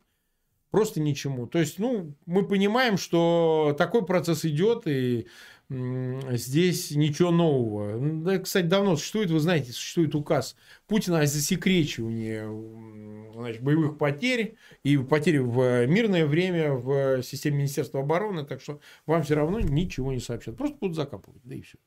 Просто 0.69 0.99
ничему. 0.99 1.47
То 1.47 1.57
есть, 1.57 1.79
ну, 1.79 2.13
мы 2.27 2.47
понимаем, 2.47 2.97
что 2.97 3.75
такой 3.79 4.05
процесс 4.05 4.45
идет, 4.45 4.83
и 4.85 5.25
здесь 5.69 6.91
ничего 6.91 7.31
нового. 7.31 7.97
Да, 7.97 8.37
кстати, 8.37 8.67
давно 8.67 8.95
существует, 8.95 9.31
вы 9.31 9.39
знаете, 9.39 9.71
существует 9.71 10.13
указ 10.13 10.55
Путина 10.85 11.21
о 11.21 11.25
засекречивании 11.25 13.33
значит, 13.33 13.63
боевых 13.63 13.97
потерь 13.97 14.55
и 14.83 14.97
потерь 14.97 15.41
в 15.41 15.87
мирное 15.87 16.27
время 16.27 16.73
в 16.73 17.23
системе 17.23 17.57
Министерства 17.57 18.01
обороны, 18.01 18.45
так 18.45 18.61
что 18.61 18.79
вам 19.07 19.23
все 19.23 19.33
равно 19.33 19.59
ничего 19.59 20.13
не 20.13 20.19
сообщат. 20.19 20.57
Просто 20.57 20.77
будут 20.79 20.95
закапывать, 20.95 21.41
да 21.43 21.55
и 21.55 21.61
все. 21.61 21.79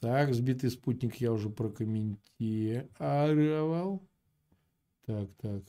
Так, 0.00 0.34
сбитый 0.34 0.70
спутник 0.70 1.16
я 1.16 1.32
уже 1.32 1.50
прокомментировал. 1.50 4.02
Так, 5.06 5.28
так. 5.40 5.62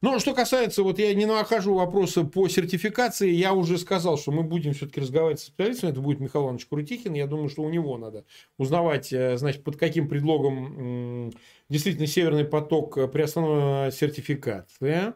Ну, 0.00 0.18
что 0.20 0.34
касается, 0.34 0.82
вот 0.82 0.98
я 0.98 1.12
не 1.14 1.26
нахожу 1.26 1.74
вопросы 1.74 2.24
по 2.24 2.48
сертификации, 2.48 3.30
я 3.30 3.54
уже 3.54 3.78
сказал, 3.78 4.18
что 4.18 4.30
мы 4.30 4.42
будем 4.42 4.74
все-таки 4.74 5.00
разговаривать 5.00 5.40
с 5.40 5.44
специалистом, 5.44 5.90
это 5.90 6.00
будет 6.00 6.20
Михаил 6.20 6.44
Иванович 6.44 6.66
Крутихин, 6.66 7.14
я 7.14 7.26
думаю, 7.26 7.48
что 7.48 7.62
у 7.62 7.70
него 7.70 7.96
надо 7.98 8.24
узнавать, 8.58 9.12
э, 9.12 9.36
значит, 9.36 9.64
под 9.64 9.76
каким 9.76 10.08
предлогом 10.08 11.32
действительно 11.68 12.06
Северный 12.06 12.44
поток 12.44 13.10
приостановлен 13.10 13.90
сертификация. 13.90 15.14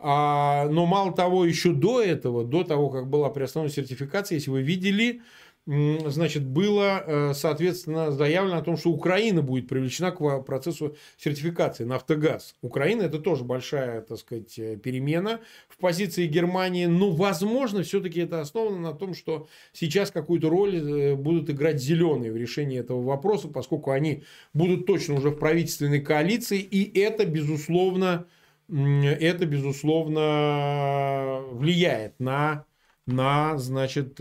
А, 0.00 0.68
но 0.68 0.86
мало 0.86 1.12
того, 1.12 1.44
еще 1.44 1.72
до 1.72 2.00
этого, 2.00 2.44
до 2.44 2.62
того, 2.62 2.88
как 2.90 3.08
была 3.08 3.30
приостановлена 3.30 3.74
сертификация, 3.74 4.36
если 4.36 4.50
вы 4.50 4.62
видели, 4.62 5.22
значит, 5.68 6.46
было, 6.46 7.04
э, 7.06 7.34
соответственно, 7.34 8.10
заявлено 8.10 8.56
о 8.56 8.62
том, 8.62 8.78
что 8.78 8.88
Украина 8.90 9.42
будет 9.42 9.68
привлечена 9.68 10.12
к 10.12 10.40
процессу 10.40 10.96
сертификации 11.18 11.84
нафтогаз. 11.84 12.54
Украина 12.62 13.02
это 13.02 13.18
тоже 13.18 13.44
большая, 13.44 14.00
так 14.00 14.18
сказать, 14.18 14.58
э, 14.58 14.78
перемена 14.78 15.40
в 15.68 15.76
позиции 15.76 16.26
Германии. 16.26 16.86
Но, 16.86 17.10
возможно, 17.10 17.82
все-таки 17.82 18.20
это 18.20 18.40
основано 18.40 18.78
на 18.78 18.94
том, 18.94 19.12
что 19.12 19.46
сейчас 19.74 20.10
какую-то 20.10 20.48
роль 20.48 20.76
э, 20.76 21.14
будут 21.14 21.50
играть 21.50 21.82
зеленые 21.82 22.32
в 22.32 22.36
решении 22.38 22.78
этого 22.78 23.02
вопроса, 23.02 23.48
поскольку 23.48 23.90
они 23.90 24.22
будут 24.54 24.86
точно 24.86 25.16
уже 25.16 25.28
в 25.28 25.38
правительственной 25.38 26.00
коалиции. 26.00 26.60
И 26.60 26.98
это, 26.98 27.26
безусловно, 27.26 28.26
это, 28.70 29.44
безусловно, 29.44 31.42
влияет 31.52 32.18
на, 32.18 32.64
на 33.04 33.58
значит, 33.58 34.18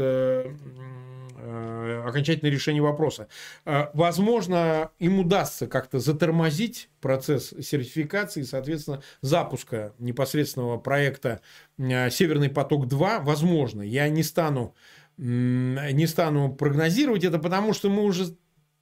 окончательное 1.38 2.52
решение 2.52 2.82
вопроса. 2.82 3.28
Э, 3.66 3.88
возможно, 3.94 4.92
им 5.00 5.20
удастся 5.20 5.68
как-то 5.68 6.00
затормозить 6.00 6.90
процесс 7.02 7.54
сертификации, 7.62 8.44
соответственно, 8.44 9.02
запуска 9.22 9.94
непосредственного 10.00 10.78
проекта 10.78 11.42
э, 11.78 12.10
«Северный 12.10 12.50
поток-2». 12.50 13.24
Возможно, 13.24 13.82
я 13.82 14.10
не 14.10 14.24
стану, 14.24 14.76
не 15.18 16.08
стану 16.08 16.54
прогнозировать 16.54 17.24
это, 17.24 17.40
потому 17.40 17.74
что 17.74 17.90
мы 17.90 18.04
уже 18.04 18.36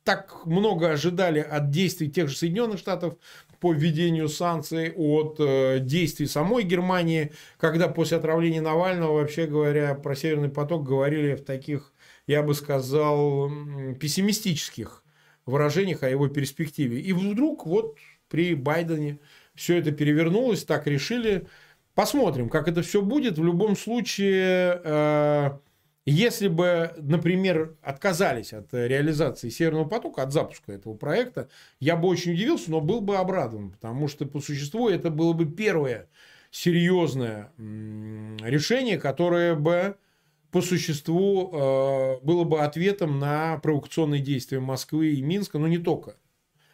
так 0.05 0.45
много 0.45 0.91
ожидали 0.91 1.39
от 1.39 1.71
действий 1.71 2.09
тех 2.09 2.29
же 2.29 2.37
Соединенных 2.37 2.77
Штатов 2.77 3.15
по 3.59 3.73
введению 3.73 4.29
санкций, 4.29 4.93
от 4.95 5.37
э, 5.39 5.79
действий 5.79 6.27
самой 6.27 6.63
Германии, 6.63 7.31
когда 7.57 7.87
после 7.87 8.17
отравления 8.17 8.61
Навального, 8.61 9.13
вообще 9.13 9.47
говоря, 9.47 9.95
про 9.95 10.15
Северный 10.15 10.49
поток 10.49 10.83
говорили 10.83 11.33
в 11.33 11.43
таких 11.43 11.91
я 12.27 12.43
бы 12.43 12.53
сказал, 12.53 13.49
пессимистических 13.99 15.03
выражениях 15.45 16.03
о 16.03 16.09
его 16.09 16.27
перспективе. 16.27 16.99
И 16.99 17.13
вдруг 17.13 17.65
вот 17.65 17.97
при 18.29 18.55
Байдене 18.55 19.19
все 19.53 19.77
это 19.77 19.91
перевернулось, 19.91 20.63
так 20.63 20.87
решили. 20.87 21.47
Посмотрим, 21.93 22.49
как 22.49 22.67
это 22.67 22.81
все 22.81 23.01
будет. 23.01 23.37
В 23.37 23.43
любом 23.43 23.77
случае, 23.77 24.81
э, 24.83 25.51
если 26.05 26.47
бы, 26.47 26.93
например, 26.97 27.77
отказались 27.81 28.53
от 28.53 28.73
реализации 28.73 29.49
Северного 29.49 29.87
потока, 29.87 30.23
от 30.23 30.33
запуска 30.33 30.73
этого 30.73 30.95
проекта, 30.95 31.49
я 31.79 31.95
бы 31.95 32.07
очень 32.07 32.33
удивился, 32.33 32.69
но 32.69 32.81
был 32.81 33.01
бы 33.01 33.17
обрадован, 33.17 33.71
потому 33.71 34.07
что 34.07 34.25
по 34.25 34.39
существу 34.39 34.89
это 34.89 35.09
было 35.09 35.33
бы 35.33 35.45
первое 35.45 36.09
серьезное 36.51 37.51
решение, 37.57 38.97
которое 38.97 39.55
бы 39.55 39.97
по 40.55 40.61
существу 40.61 41.51
э, 41.51 42.19
было 42.23 42.45
бы 42.45 42.61
ответом 42.61 43.19
на 43.19 43.57
провокационные 43.57 44.21
действия 44.21 44.61
Москвы 44.61 45.09
и 45.09 45.21
Минска, 45.21 45.59
но 45.59 45.67
не 45.67 45.79
только 45.79 46.15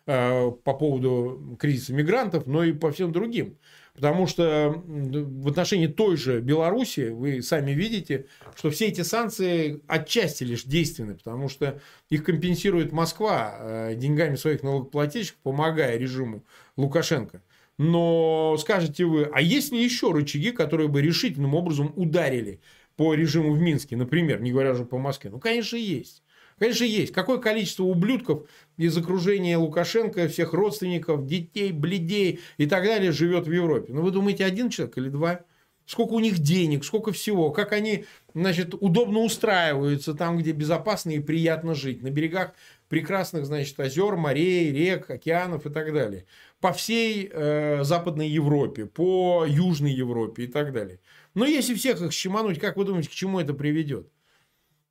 э, 0.05 0.51
по 0.51 0.75
поводу 0.75 1.57
кризиса 1.59 1.91
мигрантов, 1.91 2.45
но 2.45 2.63
и 2.63 2.73
по 2.73 2.91
всем 2.91 3.11
другим. 3.11 3.57
Потому 3.95 4.27
что 4.27 4.83
в 4.85 5.47
отношении 5.47 5.87
той 5.87 6.15
же 6.15 6.41
Беларуси 6.41 7.09
вы 7.09 7.41
сами 7.41 7.71
видите, 7.71 8.27
что 8.55 8.69
все 8.69 8.85
эти 8.85 9.01
санкции 9.01 9.81
отчасти 9.87 10.43
лишь 10.43 10.63
действенны, 10.65 11.15
потому 11.15 11.49
что 11.49 11.81
их 12.07 12.23
компенсирует 12.23 12.91
Москва 12.91 13.55
э, 13.57 13.95
деньгами 13.95 14.35
своих 14.35 14.61
налогоплательщиков, 14.61 15.41
помогая 15.41 15.97
режиму 15.97 16.45
Лукашенко. 16.77 17.41
Но 17.79 18.57
скажете 18.59 19.05
вы, 19.05 19.23
а 19.33 19.41
есть 19.41 19.71
ли 19.71 19.83
еще 19.83 20.11
рычаги, 20.11 20.51
которые 20.51 20.87
бы 20.87 21.01
решительным 21.01 21.55
образом 21.55 21.91
ударили 21.95 22.61
по 23.01 23.15
режиму 23.15 23.53
в 23.53 23.59
Минске, 23.59 23.95
например, 23.95 24.43
не 24.43 24.51
говоря 24.51 24.73
уже 24.73 24.85
по 24.85 24.99
Москве? 24.99 25.31
Ну, 25.31 25.39
конечно, 25.39 25.75
есть. 25.75 26.21
Конечно, 26.59 26.83
есть. 26.83 27.11
Какое 27.11 27.39
количество 27.39 27.81
ублюдков 27.81 28.47
из 28.77 28.95
окружения 28.95 29.57
Лукашенко, 29.57 30.27
всех 30.27 30.53
родственников, 30.53 31.25
детей, 31.25 31.71
бледей 31.71 32.41
и 32.57 32.67
так 32.67 32.83
далее 32.83 33.11
живет 33.11 33.47
в 33.47 33.51
Европе? 33.51 33.91
Ну, 33.91 34.03
вы 34.03 34.11
думаете, 34.11 34.45
один 34.45 34.69
человек 34.69 34.99
или 34.99 35.09
два? 35.09 35.39
Сколько 35.87 36.13
у 36.13 36.19
них 36.19 36.37
денег, 36.37 36.85
сколько 36.85 37.11
всего, 37.11 37.49
как 37.49 37.71
они, 37.71 38.05
значит, 38.35 38.75
удобно 38.79 39.21
устраиваются 39.21 40.13
там, 40.13 40.37
где 40.37 40.51
безопасно 40.51 41.09
и 41.09 41.19
приятно 41.19 41.73
жить, 41.73 42.03
на 42.03 42.11
берегах 42.11 42.53
прекрасных, 42.87 43.47
значит, 43.47 43.79
озер, 43.79 44.15
морей, 44.15 44.71
рек, 44.71 45.09
океанов 45.09 45.65
и 45.65 45.71
так 45.71 45.91
далее. 45.91 46.25
По 46.59 46.71
всей 46.71 47.31
э, 47.33 47.83
Западной 47.83 48.29
Европе, 48.29 48.85
по 48.85 49.43
Южной 49.47 49.91
Европе 49.91 50.43
и 50.43 50.47
так 50.47 50.71
далее. 50.71 50.99
Но 51.33 51.45
если 51.45 51.73
всех 51.73 52.01
их 52.01 52.11
щемануть, 52.11 52.59
как 52.59 52.77
вы 52.77 52.85
думаете, 52.85 53.09
к 53.09 53.13
чему 53.13 53.39
это 53.39 53.53
приведет? 53.53 54.11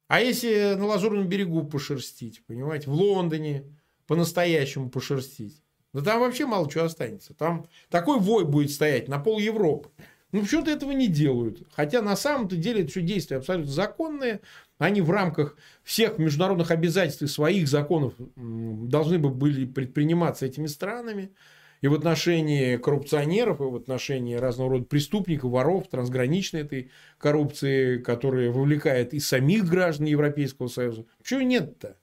А 0.08 0.20
если 0.20 0.74
на 0.74 0.86
Лазурном 0.86 1.28
берегу 1.28 1.64
пошерстить, 1.64 2.42
понимаете, 2.46 2.90
в 2.90 2.94
Лондоне 2.94 3.64
по-настоящему 4.06 4.90
пошерстить, 4.90 5.62
да 5.92 6.02
там 6.02 6.20
вообще 6.20 6.46
мало 6.46 6.70
чего 6.70 6.84
останется. 6.84 7.34
Там 7.34 7.66
такой 7.90 8.18
вой 8.18 8.44
будет 8.44 8.70
стоять 8.70 9.08
на 9.08 9.18
пол 9.18 9.38
Европы. 9.38 9.90
Ну, 10.32 10.42
почему-то 10.42 10.70
этого 10.70 10.92
не 10.92 11.08
делают. 11.08 11.62
Хотя 11.72 12.02
на 12.02 12.16
самом-то 12.16 12.56
деле 12.56 12.82
это 12.82 12.90
все 12.90 13.02
действия 13.02 13.38
абсолютно 13.38 13.70
законные. 13.70 14.40
Они 14.78 15.00
в 15.00 15.10
рамках 15.10 15.56
всех 15.82 16.18
международных 16.18 16.70
обязательств 16.70 17.22
и 17.22 17.26
своих 17.26 17.68
законов 17.68 18.14
должны 18.36 19.18
бы 19.18 19.28
были 19.28 19.66
предприниматься 19.66 20.46
этими 20.46 20.66
странами 20.66 21.32
и 21.80 21.88
в 21.88 21.94
отношении 21.94 22.76
коррупционеров, 22.76 23.60
и 23.60 23.64
в 23.64 23.76
отношении 23.76 24.34
разного 24.34 24.70
рода 24.70 24.84
преступников, 24.84 25.50
воров, 25.50 25.88
трансграничной 25.88 26.60
этой 26.62 26.90
коррупции, 27.18 27.98
которая 27.98 28.50
вовлекает 28.50 29.14
и 29.14 29.20
самих 29.20 29.64
граждан 29.64 30.06
Европейского 30.06 30.68
Союза. 30.68 31.06
Почему 31.18 31.40
нет-то? 31.40 31.96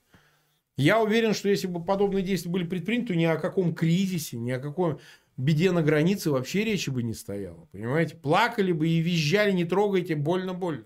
Я 0.78 1.02
уверен, 1.02 1.34
что 1.34 1.50
если 1.50 1.68
бы 1.68 1.84
подобные 1.84 2.24
действия 2.24 2.52
были 2.52 2.64
предприняты, 2.64 3.08
то 3.08 3.16
ни 3.16 3.26
о 3.26 3.38
каком 3.38 3.74
кризисе, 3.74 4.38
ни 4.38 4.52
о 4.52 4.60
какой 4.60 4.98
беде 5.36 5.72
на 5.72 5.82
границе 5.82 6.32
вообще 6.32 6.64
речи 6.64 6.90
бы 6.90 7.04
не 7.04 7.14
стояло. 7.14 7.68
Понимаете? 7.72 8.16
Плакали 8.16 8.72
бы 8.72 8.88
и 8.88 9.00
визжали, 9.00 9.52
не 9.52 9.66
трогайте, 9.66 10.16
больно-больно. 10.16 10.86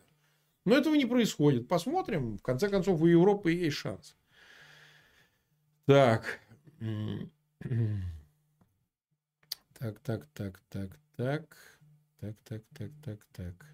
Но 0.66 0.76
этого 0.78 0.96
не 0.96 1.06
происходит. 1.06 1.68
Посмотрим. 1.68 2.38
В 2.38 2.42
конце 2.42 2.70
концов, 2.70 3.02
у 3.02 3.06
Европы 3.06 3.52
есть 3.52 3.78
шанс. 3.78 4.16
Так. 5.86 6.40
Так, 9.82 10.00
так, 10.00 10.28
так, 10.36 10.62
так, 10.70 11.00
так. 11.18 11.58
Так, 12.20 12.36
так, 12.44 12.62
так, 12.78 12.92
так, 13.04 13.20
так. 13.34 13.66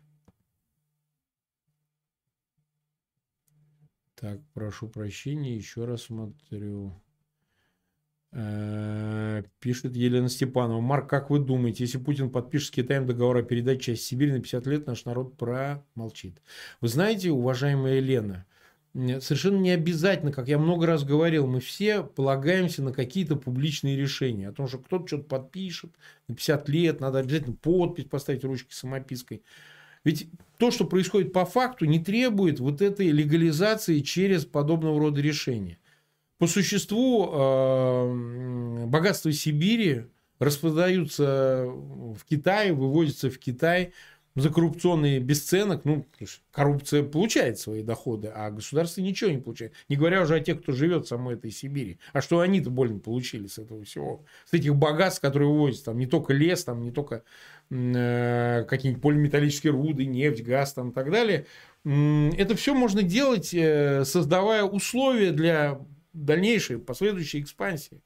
Так, 4.16 4.40
прошу 4.54 4.88
прощения, 4.88 5.58
еще 5.58 5.84
раз 5.84 6.04
смотрю. 6.04 6.94
Э, 8.32 9.44
пишет 9.60 9.98
Елена 9.98 10.30
Степанова. 10.30 10.80
Марк, 10.80 11.10
как 11.10 11.30
вы 11.30 11.40
думаете, 11.40 11.84
если 11.84 11.98
Путин 11.98 12.30
подпишет 12.30 12.70
с 12.70 12.72
Китаем 12.72 13.06
договор 13.06 13.36
о 13.36 13.44
передаче 13.44 13.92
части 13.92 14.06
Сибири 14.06 14.32
на 14.32 14.40
50 14.40 14.66
лет, 14.66 14.88
наш 14.88 15.04
народ 15.04 15.36
промолчит? 15.36 16.42
Вы 16.80 16.88
знаете, 16.88 17.32
уважаемая 17.32 17.96
Елена, 17.96 18.46
совершенно 19.22 19.58
не 19.58 19.72
обязательно, 19.72 20.32
как 20.32 20.48
я 20.48 20.58
много 20.58 20.88
раз 20.88 21.04
говорил, 21.04 21.46
мы 21.46 21.60
все 21.60 22.04
полагаемся 22.04 22.82
на 22.82 22.92
какие-то 22.92 23.36
публичные 23.36 23.96
решения. 23.96 24.50
О 24.50 24.54
том, 24.54 24.68
что 24.68 24.80
кто-то 24.80 25.08
что-то 25.08 25.24
подпишет 25.24 25.92
на 26.28 26.36
50 26.36 26.70
лет, 26.70 27.00
надо 27.00 27.20
обязательно 27.20 27.56
подпись 27.56 28.06
поставить 28.06 28.44
ручкой 28.44 28.74
самопиской. 28.74 29.44
Ведь 30.04 30.30
то, 30.58 30.72
что 30.72 30.86
происходит 30.86 31.32
по 31.32 31.46
факту, 31.46 31.86
не 31.86 32.00
требует 32.00 32.60
вот 32.60 32.82
этой 32.82 33.08
легализации 33.08 34.00
через 34.00 34.46
подобного 34.46 35.00
рода 35.00 35.22
решения. 35.22 35.78
По 36.40 36.48
существу 36.48 37.30
э, 37.32 38.86
богатства 38.86 39.32
Сибири 39.32 40.06
распродаются 40.40 41.66
в 41.68 42.20
Китае, 42.28 42.74
вывозятся 42.74 43.30
в 43.30 43.38
Китай 43.38 43.94
за 44.38 44.52
коррупционный 44.52 45.20
бесценок. 45.20 45.84
Ну, 45.84 46.06
коррупция 46.52 47.04
получает 47.04 47.60
свои 47.60 47.82
доходы, 47.82 48.32
а 48.34 48.52
государство 48.52 49.02
ничего 49.02 49.32
не 49.32 49.40
получает. 49.40 49.74
Не 49.90 49.96
говоря 49.96 50.22
уже 50.22 50.36
о 50.36 50.40
тех, 50.40 50.62
кто 50.62 50.74
живет 50.74 51.06
в 51.06 51.08
самой 51.08 51.36
этой 51.36 51.50
Сибири. 51.50 51.98
А 52.14 52.22
что 52.22 52.40
они-то 52.40 52.70
больно 52.70 53.00
получили 53.00 53.48
с 53.48 53.58
этого 53.58 53.84
всего? 53.84 54.24
С 54.46 54.54
этих 54.54 54.76
богатств, 54.76 55.22
которые 55.22 55.50
вывозят. 55.50 55.86
Там 55.86 55.98
не 55.98 56.06
только 56.06 56.34
лес, 56.34 56.64
там 56.64 56.84
не 56.84 56.92
только 56.92 57.24
э, 57.72 58.64
какие-нибудь 58.70 59.02
полиметаллические 59.02 59.74
руды, 59.74 60.06
нефть, 60.06 60.44
газ 60.44 60.74
там, 60.74 60.92
и 60.92 60.94
так 60.94 61.12
далее. 61.12 61.48
Это 61.84 62.56
все 62.56 62.76
можно 62.76 63.02
делать, 63.02 63.54
э, 63.56 64.06
создавая 64.06 64.64
условия 64.64 65.32
для 65.32 65.80
дальнейшей, 66.14 66.78
последующей 66.78 67.42
экспансии. 67.42 68.02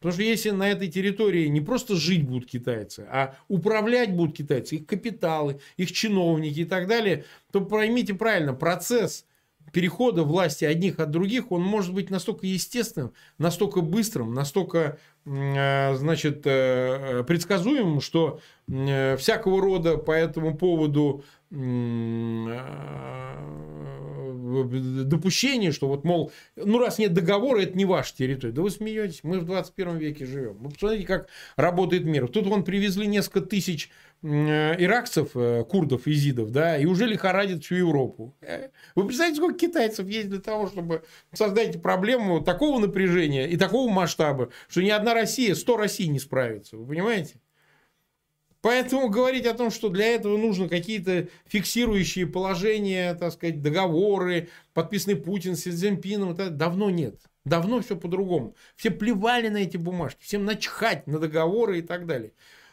Потому 0.00 0.14
что 0.14 0.22
если 0.22 0.50
на 0.50 0.70
этой 0.70 0.88
территории 0.88 1.46
не 1.48 1.60
просто 1.60 1.94
жить 1.94 2.26
будут 2.26 2.48
китайцы, 2.48 3.06
а 3.10 3.36
управлять 3.48 4.14
будут 4.14 4.34
китайцы, 4.34 4.76
их 4.76 4.86
капиталы, 4.86 5.60
их 5.76 5.92
чиновники 5.92 6.60
и 6.60 6.64
так 6.64 6.88
далее, 6.88 7.26
то 7.52 7.60
поймите 7.60 8.14
правильно, 8.14 8.54
процесс 8.54 9.26
перехода 9.72 10.24
власти 10.24 10.64
одних 10.64 10.98
от 11.00 11.10
других, 11.10 11.52
он 11.52 11.62
может 11.62 11.94
быть 11.94 12.10
настолько 12.10 12.46
естественным, 12.46 13.12
настолько 13.38 13.82
быстрым, 13.82 14.34
настолько 14.34 14.98
э, 15.26 15.94
значит, 15.94 16.42
э, 16.44 17.22
предсказуемым, 17.26 18.00
что 18.00 18.40
э, 18.68 19.16
всякого 19.18 19.60
рода 19.60 19.96
по 19.96 20.12
этому 20.12 20.56
поводу 20.56 21.24
допущение, 25.04 25.72
что 25.72 25.88
вот, 25.88 26.04
мол, 26.04 26.30
ну, 26.56 26.78
раз 26.78 26.98
нет 26.98 27.12
договора, 27.12 27.62
это 27.62 27.76
не 27.76 27.84
ваша 27.84 28.14
территория. 28.16 28.52
Да 28.52 28.62
вы 28.62 28.70
смеетесь, 28.70 29.20
мы 29.24 29.40
в 29.40 29.44
21 29.44 29.96
веке 29.96 30.26
живем. 30.26 30.58
Вы 30.58 30.70
посмотрите, 30.70 31.06
как 31.06 31.28
работает 31.56 32.04
мир. 32.04 32.28
Тут 32.28 32.46
вон 32.46 32.62
привезли 32.62 33.06
несколько 33.08 33.40
тысяч 33.40 33.90
иракцев, 34.22 35.30
э, 35.34 35.64
курдов, 35.64 36.06
изидов, 36.06 36.50
да, 36.50 36.76
и 36.76 36.84
уже 36.84 37.06
лихорадит 37.06 37.64
всю 37.64 37.76
Европу. 37.76 38.36
Э, 38.42 38.68
вы 38.94 39.06
представляете, 39.06 39.38
сколько 39.38 39.58
китайцев 39.58 40.06
есть 40.06 40.28
для 40.28 40.40
того, 40.40 40.66
чтобы 40.66 41.02
создать 41.32 41.80
проблему 41.80 42.42
такого 42.42 42.78
напряжения 42.78 43.48
и 43.48 43.56
такого 43.56 43.90
масштаба, 43.90 44.50
что 44.68 44.82
ни 44.82 44.90
одна 44.90 45.14
Россия, 45.14 45.54
сто 45.54 45.78
Россий 45.78 46.08
не 46.08 46.18
справится. 46.18 46.76
Вы 46.76 46.86
понимаете? 46.86 47.40
Поэтому 48.62 49.08
говорить 49.08 49.46
о 49.46 49.54
том, 49.54 49.70
что 49.70 49.88
для 49.88 50.06
этого 50.06 50.36
нужно 50.36 50.68
какие-то 50.68 51.28
фиксирующие 51.46 52.26
положения, 52.26 53.14
так 53.14 53.32
сказать, 53.32 53.62
договоры, 53.62 54.50
подписанный 54.74 55.16
Путин 55.16 55.56
с 55.56 55.62
Цзиньпином, 55.62 56.32
это 56.32 56.50
давно 56.50 56.90
нет. 56.90 57.20
Давно 57.44 57.80
все 57.80 57.96
по-другому. 57.96 58.54
Все 58.76 58.90
плевали 58.90 59.48
на 59.48 59.58
эти 59.58 59.78
бумажки, 59.78 60.22
всем 60.22 60.44
начхать 60.44 61.06
на 61.06 61.18
договоры 61.18 61.78
и 61.78 61.82
так 61.82 62.06
далее. 62.06 62.32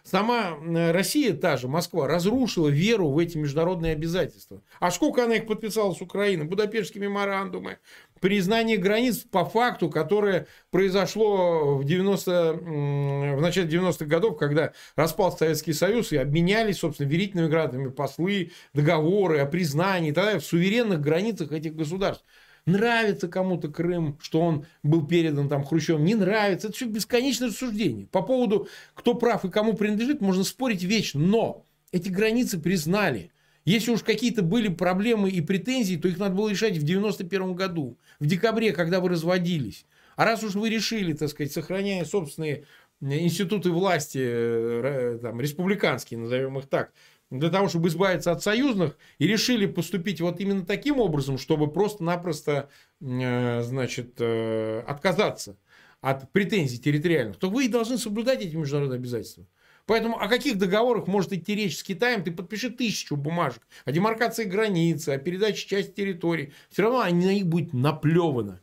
Сама 0.09 0.57
э, 0.61 0.91
Россия, 0.91 1.33
та 1.33 1.57
же, 1.57 1.67
Москва, 1.67 2.07
разрушила 2.07 2.69
веру 2.69 3.09
в 3.09 3.17
эти 3.19 3.37
международные 3.37 3.91
обязательства. 3.91 4.61
А 4.79 4.89
сколько 4.89 5.25
она 5.25 5.35
их 5.35 5.47
подписала 5.47 5.93
с 5.93 6.01
Украиной? 6.01 6.45
Будапештские 6.45 7.03
меморандумы, 7.03 7.79
признание 8.21 8.77
границ 8.77 9.17
по 9.29 9.43
факту, 9.43 9.89
которое 9.89 10.47
произошло 10.71 11.75
в, 11.75 11.83
90, 11.83 12.53
в 12.53 13.41
начале 13.41 13.67
90-х 13.67 14.05
годов, 14.05 14.37
когда 14.37 14.71
распал 14.95 15.35
Советский 15.35 15.73
Союз 15.73 16.13
и 16.13 16.17
обменялись, 16.17 16.77
собственно, 16.77 17.09
верительными 17.09 17.49
градами 17.49 17.89
послы, 17.89 18.51
договоры 18.73 19.39
о 19.39 19.45
признании 19.45 20.11
и 20.11 20.13
так 20.13 20.23
далее 20.23 20.39
в 20.39 20.45
суверенных 20.45 21.01
границах 21.01 21.51
этих 21.51 21.75
государств. 21.75 22.23
Нравится 22.67 23.29
кому-то 23.29 23.69
Крым, 23.69 24.19
что 24.21 24.41
он 24.41 24.65
был 24.83 25.07
передан 25.07 25.47
там 25.47 25.63
Хрущевым, 25.63 26.03
не 26.03 26.15
нравится. 26.15 26.67
Это 26.67 26.75
все 26.75 26.85
бесконечное 26.85 27.47
рассуждение. 27.47 28.07
По 28.07 28.21
поводу, 28.21 28.67
кто 28.93 29.13
прав 29.13 29.45
и 29.45 29.49
кому 29.49 29.73
принадлежит, 29.73 30.19
можно 30.19 30.43
спорить 30.43 30.83
вечно. 30.83 31.21
Но 31.21 31.65
эти 31.93 32.09
границы 32.09 32.59
признали. 32.59 33.31
Если 33.63 33.89
уж 33.91 34.03
какие-то 34.03 34.41
были 34.41 34.67
проблемы 34.67 35.29
и 35.29 35.39
претензии, 35.39 35.95
то 35.95 36.09
их 36.09 36.17
надо 36.17 36.35
было 36.35 36.49
решать 36.49 36.77
в 36.77 36.83
91 36.83 37.53
году, 37.53 37.97
в 38.19 38.25
декабре, 38.25 38.73
когда 38.73 38.99
вы 38.99 39.09
разводились. 39.09 39.85
А 40.17 40.25
раз 40.25 40.43
уж 40.43 40.55
вы 40.55 40.69
решили, 40.69 41.13
так 41.13 41.29
сказать, 41.29 41.53
сохраняя 41.53 42.03
собственные 42.03 42.65
институты 42.99 43.71
власти, 43.71 44.19
э, 44.21 45.19
там, 45.21 45.39
республиканские, 45.39 46.19
назовем 46.19 46.57
их 46.57 46.65
так, 46.67 46.91
для 47.29 47.49
того, 47.49 47.67
чтобы 47.67 47.89
избавиться 47.89 48.31
от 48.31 48.41
союзных, 48.41 48.97
и 49.17 49.27
решили 49.27 49.65
поступить 49.65 50.21
вот 50.21 50.39
именно 50.39 50.65
таким 50.65 50.99
образом, 50.99 51.37
чтобы 51.37 51.71
просто-напросто, 51.71 52.69
э, 53.01 53.61
значит, 53.63 54.15
э, 54.19 54.83
отказаться 54.87 55.57
от 56.01 56.31
претензий 56.31 56.79
территориальных, 56.79 57.37
то 57.37 57.49
вы 57.49 57.65
и 57.65 57.69
должны 57.69 57.97
соблюдать 57.97 58.41
эти 58.41 58.55
международные 58.55 58.97
обязательства. 58.97 59.45
Поэтому 59.87 60.19
о 60.19 60.27
каких 60.27 60.57
договорах 60.57 61.07
может 61.07 61.31
идти 61.31 61.55
речь 61.55 61.77
с 61.77 61.83
Китаем? 61.83 62.21
Ты 62.21 62.31
подпиши 62.31 62.69
тысячу 62.69 63.15
бумажек 63.15 63.65
о 63.85 63.91
демаркации 63.93 64.43
границы, 64.43 65.09
о 65.09 65.17
передаче 65.17 65.65
части 65.65 65.91
территории. 65.91 66.51
Все 66.69 66.83
равно 66.83 66.99
они 66.99 67.25
на 67.25 67.33
них 67.33 67.47
будет 67.47 67.73
наплевано. 67.73 68.61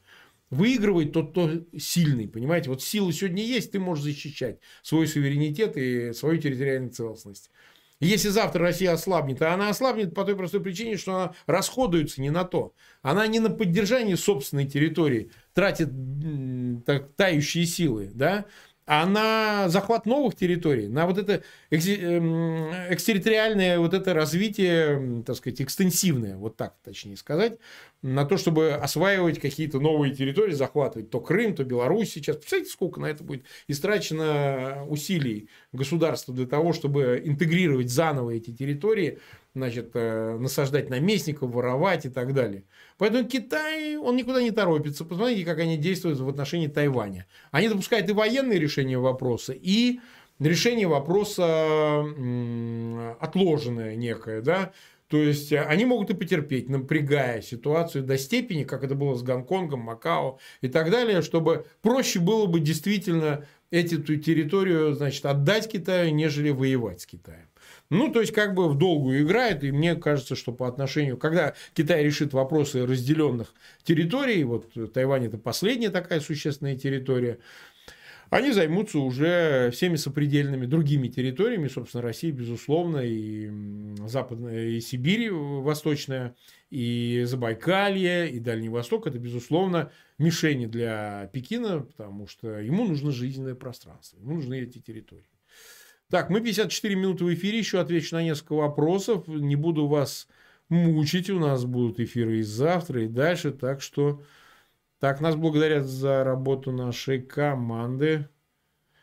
Выигрывает 0.50 1.12
тот, 1.12 1.30
кто 1.30 1.50
сильный, 1.76 2.28
понимаете? 2.28 2.68
Вот 2.68 2.82
силы 2.82 3.12
сегодня 3.12 3.42
есть, 3.42 3.72
ты 3.72 3.80
можешь 3.80 4.04
защищать 4.04 4.60
свой 4.82 5.06
суверенитет 5.06 5.78
и 5.78 6.12
свою 6.12 6.38
территориальную 6.38 6.92
целостность. 6.92 7.50
Если 8.04 8.28
завтра 8.28 8.62
Россия 8.62 8.92
ослабнет, 8.92 9.42
а 9.42 9.54
она 9.54 9.68
ослабнет 9.70 10.14
по 10.14 10.24
той 10.24 10.36
простой 10.36 10.60
причине, 10.60 10.96
что 10.96 11.14
она 11.14 11.34
расходуется 11.46 12.20
не 12.20 12.30
на 12.30 12.44
то. 12.44 12.74
Она 13.02 13.26
не 13.26 13.40
на 13.40 13.50
поддержание 13.50 14.16
собственной 14.16 14.66
территории 14.66 15.30
тратит 15.52 15.90
так, 16.84 17.12
тающие 17.16 17.66
силы, 17.66 18.10
да, 18.14 18.44
а 18.86 19.06
на 19.06 19.68
захват 19.68 20.04
новых 20.04 20.36
территорий, 20.36 20.88
на 20.88 21.06
вот 21.06 21.16
это 21.16 21.42
эм, 21.70 22.70
экстерриториальное 22.90 23.78
вот 23.78 23.94
это 23.94 24.12
развитие, 24.12 25.22
так 25.24 25.36
сказать, 25.36 25.62
экстенсивное, 25.62 26.36
вот 26.36 26.56
так 26.56 26.74
точнее 26.84 27.16
сказать, 27.16 27.58
на 28.04 28.26
то, 28.26 28.36
чтобы 28.36 28.74
осваивать 28.74 29.40
какие-то 29.40 29.80
новые 29.80 30.14
территории, 30.14 30.52
захватывать 30.52 31.08
то 31.08 31.20
Крым, 31.20 31.54
то 31.54 31.64
Беларусь 31.64 32.12
сейчас. 32.12 32.36
Представляете, 32.36 32.70
сколько 32.70 33.00
на 33.00 33.06
это 33.06 33.24
будет 33.24 33.46
истрачено 33.66 34.84
усилий 34.90 35.48
государства 35.72 36.34
для 36.34 36.46
того, 36.46 36.74
чтобы 36.74 37.22
интегрировать 37.24 37.88
заново 37.88 38.32
эти 38.32 38.50
территории, 38.50 39.20
значит, 39.54 39.92
э, 39.94 40.36
насаждать 40.38 40.90
наместников, 40.90 41.50
воровать 41.50 42.04
и 42.04 42.10
так 42.10 42.34
далее. 42.34 42.64
Поэтому 42.98 43.26
Китай, 43.26 43.96
он 43.96 44.16
никуда 44.16 44.42
не 44.42 44.50
торопится. 44.50 45.06
Посмотрите, 45.06 45.46
как 45.46 45.58
они 45.60 45.78
действуют 45.78 46.20
в 46.20 46.28
отношении 46.28 46.66
Тайваня. 46.66 47.26
Они 47.52 47.70
допускают 47.70 48.10
и 48.10 48.12
военные 48.12 48.58
решения 48.58 48.98
вопроса, 48.98 49.54
и 49.56 50.00
решение 50.40 50.88
вопроса 50.88 52.00
отложенное 53.18 53.96
некое, 53.96 54.42
да, 54.42 54.72
то 55.14 55.22
есть 55.22 55.52
э, 55.52 55.60
они 55.60 55.84
могут 55.84 56.10
и 56.10 56.14
потерпеть, 56.14 56.68
напрягая 56.68 57.40
ситуацию 57.40 58.02
до 58.02 58.18
степени, 58.18 58.64
как 58.64 58.82
это 58.82 58.96
было 58.96 59.14
с 59.14 59.22
Гонконгом, 59.22 59.78
Макао 59.78 60.40
и 60.60 60.66
так 60.66 60.90
далее, 60.90 61.22
чтобы 61.22 61.66
проще 61.82 62.18
было 62.18 62.46
бы 62.46 62.58
действительно 62.58 63.46
эту 63.70 64.16
территорию 64.16 64.92
значит, 64.92 65.24
отдать 65.24 65.70
Китаю, 65.70 66.12
нежели 66.12 66.50
воевать 66.50 67.02
с 67.02 67.06
Китаем. 67.06 67.46
Ну, 67.90 68.10
то 68.10 68.22
есть, 68.22 68.32
как 68.32 68.54
бы 68.54 68.68
в 68.68 68.76
долгую 68.76 69.22
играет, 69.22 69.62
и 69.62 69.70
мне 69.70 69.94
кажется, 69.94 70.34
что 70.34 70.52
по 70.52 70.66
отношению, 70.66 71.16
когда 71.16 71.54
Китай 71.74 72.02
решит 72.02 72.32
вопросы 72.32 72.84
разделенных 72.84 73.54
территорий, 73.84 74.42
вот 74.42 74.72
Тайвань 74.92 75.26
это 75.26 75.38
последняя 75.38 75.90
такая 75.90 76.18
существенная 76.18 76.76
территория, 76.76 77.38
они 78.30 78.52
займутся 78.52 78.98
уже 78.98 79.70
всеми 79.72 79.96
сопредельными 79.96 80.66
другими 80.66 81.08
территориями, 81.08 81.68
собственно, 81.68 82.02
России, 82.02 82.30
безусловно, 82.30 82.98
и 82.98 83.50
Западная, 84.06 84.68
и 84.68 84.80
Сибирь 84.80 85.30
Восточная, 85.30 86.34
и 86.70 87.22
Забайкалье, 87.26 88.30
и 88.30 88.38
Дальний 88.40 88.68
Восток. 88.68 89.06
Это, 89.06 89.18
безусловно, 89.18 89.92
мишени 90.18 90.66
для 90.66 91.30
Пекина, 91.32 91.80
потому 91.80 92.26
что 92.26 92.58
ему 92.58 92.86
нужно 92.86 93.12
жизненное 93.12 93.54
пространство, 93.54 94.18
ему 94.18 94.34
нужны 94.34 94.60
эти 94.60 94.78
территории. 94.78 95.28
Так, 96.10 96.30
мы 96.30 96.40
54 96.40 96.94
минуты 96.94 97.24
в 97.24 97.34
эфире, 97.34 97.58
еще 97.58 97.80
отвечу 97.80 98.14
на 98.14 98.22
несколько 98.22 98.54
вопросов. 98.54 99.26
Не 99.26 99.56
буду 99.56 99.86
вас 99.86 100.28
мучить. 100.68 101.30
У 101.30 101.38
нас 101.38 101.64
будут 101.64 101.98
эфиры 102.00 102.38
и 102.38 102.42
завтра, 102.42 103.04
и 103.04 103.08
дальше. 103.08 103.52
Так 103.52 103.80
что 103.80 104.22
так 105.04 105.20
нас 105.20 105.36
благодарят 105.36 105.84
за 105.84 106.24
работу 106.24 106.72
нашей 106.72 107.20
команды. 107.20 108.26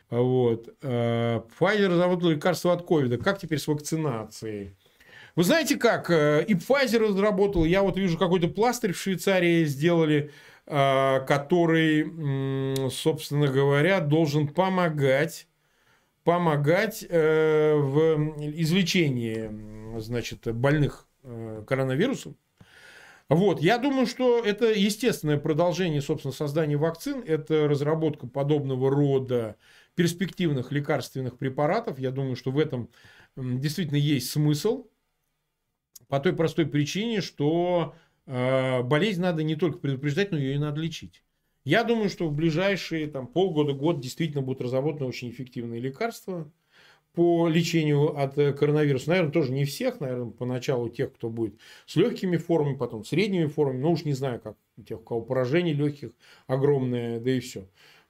Вот. 0.09 0.73
Э, 0.81 1.41
Pfizer 1.59 1.89
разработал 1.89 2.29
лекарство 2.29 2.73
от 2.73 2.83
ковида. 2.87 3.19
Как 3.19 3.37
теперь 3.37 3.59
с 3.59 3.67
вакцинацией? 3.67 4.75
Вы 5.35 5.43
знаете 5.43 5.75
как? 5.75 6.09
Э, 6.09 6.43
и 6.43 6.55
Pfizer 6.55 7.07
разработал. 7.07 7.65
Я 7.65 7.83
вот 7.83 7.97
вижу 7.97 8.17
какой-то 8.17 8.47
пластырь 8.47 8.93
в 8.93 8.97
Швейцарии 8.97 9.63
сделали, 9.65 10.31
э, 10.65 11.19
который, 11.27 12.89
собственно 12.89 13.45
говоря, 13.45 13.99
должен 13.99 14.47
помогать 14.47 15.47
помогать 16.23 17.03
в 17.03 18.37
излечении 18.39 19.99
значит, 19.99 20.51
больных 20.51 21.07
коронавирусом. 21.67 22.37
Вот, 23.31 23.61
я 23.61 23.77
думаю, 23.77 24.07
что 24.07 24.43
это 24.43 24.65
естественное 24.73 25.37
продолжение, 25.37 26.01
собственно, 26.01 26.33
создания 26.33 26.75
вакцин. 26.75 27.23
Это 27.25 27.65
разработка 27.65 28.27
подобного 28.27 28.89
рода 28.89 29.55
перспективных 29.95 30.73
лекарственных 30.73 31.37
препаратов. 31.37 31.97
Я 31.97 32.11
думаю, 32.11 32.35
что 32.35 32.51
в 32.51 32.59
этом 32.59 32.89
действительно 33.37 33.95
есть 33.95 34.31
смысл. 34.31 34.89
По 36.09 36.19
той 36.19 36.35
простой 36.35 36.65
причине, 36.65 37.21
что 37.21 37.95
э, 38.25 38.81
болезнь 38.83 39.21
надо 39.21 39.43
не 39.43 39.55
только 39.55 39.77
предупреждать, 39.77 40.33
но 40.33 40.37
ее 40.37 40.55
и 40.55 40.59
надо 40.59 40.81
лечить. 40.81 41.23
Я 41.63 41.85
думаю, 41.85 42.09
что 42.09 42.27
в 42.27 42.33
ближайшие 42.33 43.07
там, 43.07 43.27
полгода-год 43.27 44.01
действительно 44.01 44.41
будут 44.41 44.63
разработаны 44.63 45.05
очень 45.05 45.29
эффективные 45.29 45.79
лекарства 45.79 46.51
по 47.13 47.47
лечению 47.47 48.17
от 48.17 48.37
э, 48.37 48.53
коронавируса. 48.53 49.09
Наверное, 49.09 49.31
тоже 49.31 49.51
не 49.51 49.65
всех, 49.65 49.99
наверное, 49.99 50.31
поначалу 50.31 50.89
тех, 50.89 51.13
кто 51.13 51.29
будет 51.29 51.55
с 51.85 51.95
легкими 51.95 52.37
формами, 52.37 52.75
потом 52.75 53.03
средними 53.03 53.47
формами. 53.47 53.81
Ну, 53.81 53.91
уж 53.91 54.05
не 54.05 54.13
знаю, 54.13 54.39
как 54.39 54.55
тех, 54.85 54.99
у 54.99 55.03
кого 55.03 55.21
поражение 55.21 55.73
легких 55.73 56.11
огромное, 56.47 57.19
да 57.19 57.31
и 57.31 57.39
все. 57.39 57.67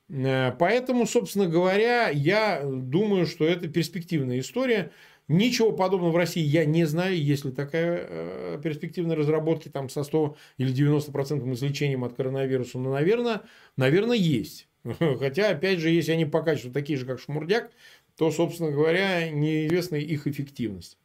Э, 0.10 0.52
поэтому, 0.58 1.06
собственно 1.06 1.48
говоря, 1.48 2.10
я 2.10 2.64
думаю, 2.64 3.26
что 3.26 3.46
это 3.46 3.68
перспективная 3.68 4.40
история. 4.40 4.92
Ничего 5.28 5.72
подобного 5.72 6.12
в 6.12 6.18
России 6.18 6.44
я 6.44 6.66
не 6.66 6.84
знаю, 6.84 7.18
есть 7.18 7.46
ли 7.46 7.52
такая 7.52 8.06
э, 8.08 8.62
перспективная 8.62 9.16
разработка 9.16 9.70
там 9.70 9.88
со 9.88 10.04
100 10.04 10.36
или 10.58 10.74
90% 10.74 11.54
излечением 11.54 12.04
от 12.04 12.14
коронавируса. 12.14 12.78
Но, 12.78 12.92
наверное, 12.92 13.42
наверное, 13.78 14.18
есть. 14.18 14.68
Хотя, 15.20 15.50
опять 15.50 15.80
же, 15.80 15.90
если 15.90 16.12
они 16.12 16.26
по 16.26 16.42
качеству 16.42 16.72
такие 16.72 16.98
же, 16.98 17.06
как 17.06 17.20
Шмурдяк, 17.20 17.72
то, 18.18 18.32
собственно 18.32 18.72
говоря, 18.72 19.30
неизвестна 19.30 19.96
их 19.96 20.28
эффективность. 20.28 20.98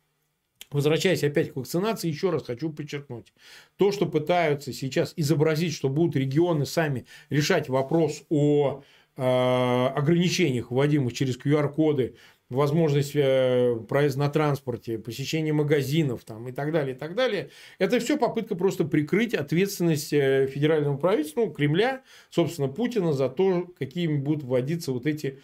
Возвращаясь 0.70 1.22
опять 1.22 1.52
к 1.52 1.56
вакцинации, 1.56 2.08
еще 2.08 2.30
раз 2.30 2.44
хочу 2.44 2.72
подчеркнуть. 2.72 3.32
То, 3.76 3.92
что 3.92 4.06
пытаются 4.06 4.72
сейчас 4.72 5.12
изобразить, 5.16 5.72
что 5.72 5.88
будут 5.88 6.16
регионы 6.16 6.66
сами 6.66 7.06
решать 7.30 7.68
вопрос 7.68 8.24
о 8.30 8.82
э, 9.16 9.22
ограничениях, 9.22 10.72
вводимых 10.72 11.12
через 11.12 11.38
QR-коды, 11.38 12.16
возможность 12.48 13.12
э, 13.14 13.76
проезда 13.88 14.20
на 14.20 14.28
транспорте, 14.28 14.98
посещение 14.98 15.52
магазинов 15.52 16.24
там, 16.24 16.48
и 16.48 16.52
так 16.52 16.72
далее, 16.72 16.94
и 16.94 16.98
так 16.98 17.14
далее. 17.14 17.50
Это 17.78 17.98
все 17.98 18.16
попытка 18.16 18.54
просто 18.54 18.84
прикрыть 18.84 19.34
ответственность 19.34 20.12
э, 20.12 20.46
федерального 20.46 20.96
правительства, 20.96 21.42
ну, 21.42 21.52
Кремля, 21.52 22.02
собственно, 22.30 22.68
Путина 22.68 23.12
за 23.12 23.28
то, 23.28 23.68
какими 23.78 24.16
будут 24.16 24.44
вводиться 24.44 24.92
вот 24.92 25.06
эти 25.06 25.40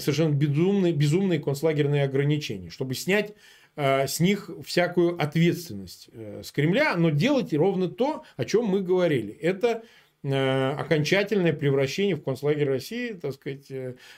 совершенно 0.00 0.32
безумные, 0.32 0.92
безумные 0.92 1.38
концлагерные 1.38 2.04
ограничения, 2.04 2.70
чтобы 2.70 2.94
снять 2.94 3.34
Э, 3.76 4.06
с 4.06 4.20
них 4.20 4.50
всякую 4.64 5.20
ответственность 5.22 6.08
э, 6.12 6.40
с 6.42 6.50
Кремля, 6.50 6.96
но 6.96 7.10
делать 7.10 7.52
ровно 7.52 7.88
то, 7.88 8.24
о 8.36 8.44
чем 8.46 8.64
мы 8.64 8.80
говорили. 8.80 9.34
Это 9.34 9.82
э, 10.22 10.70
окончательное 10.70 11.52
превращение 11.52 12.16
в 12.16 12.22
концлагерь 12.22 12.68
России, 12.68 13.12
так 13.12 13.34
сказать, 13.34 13.70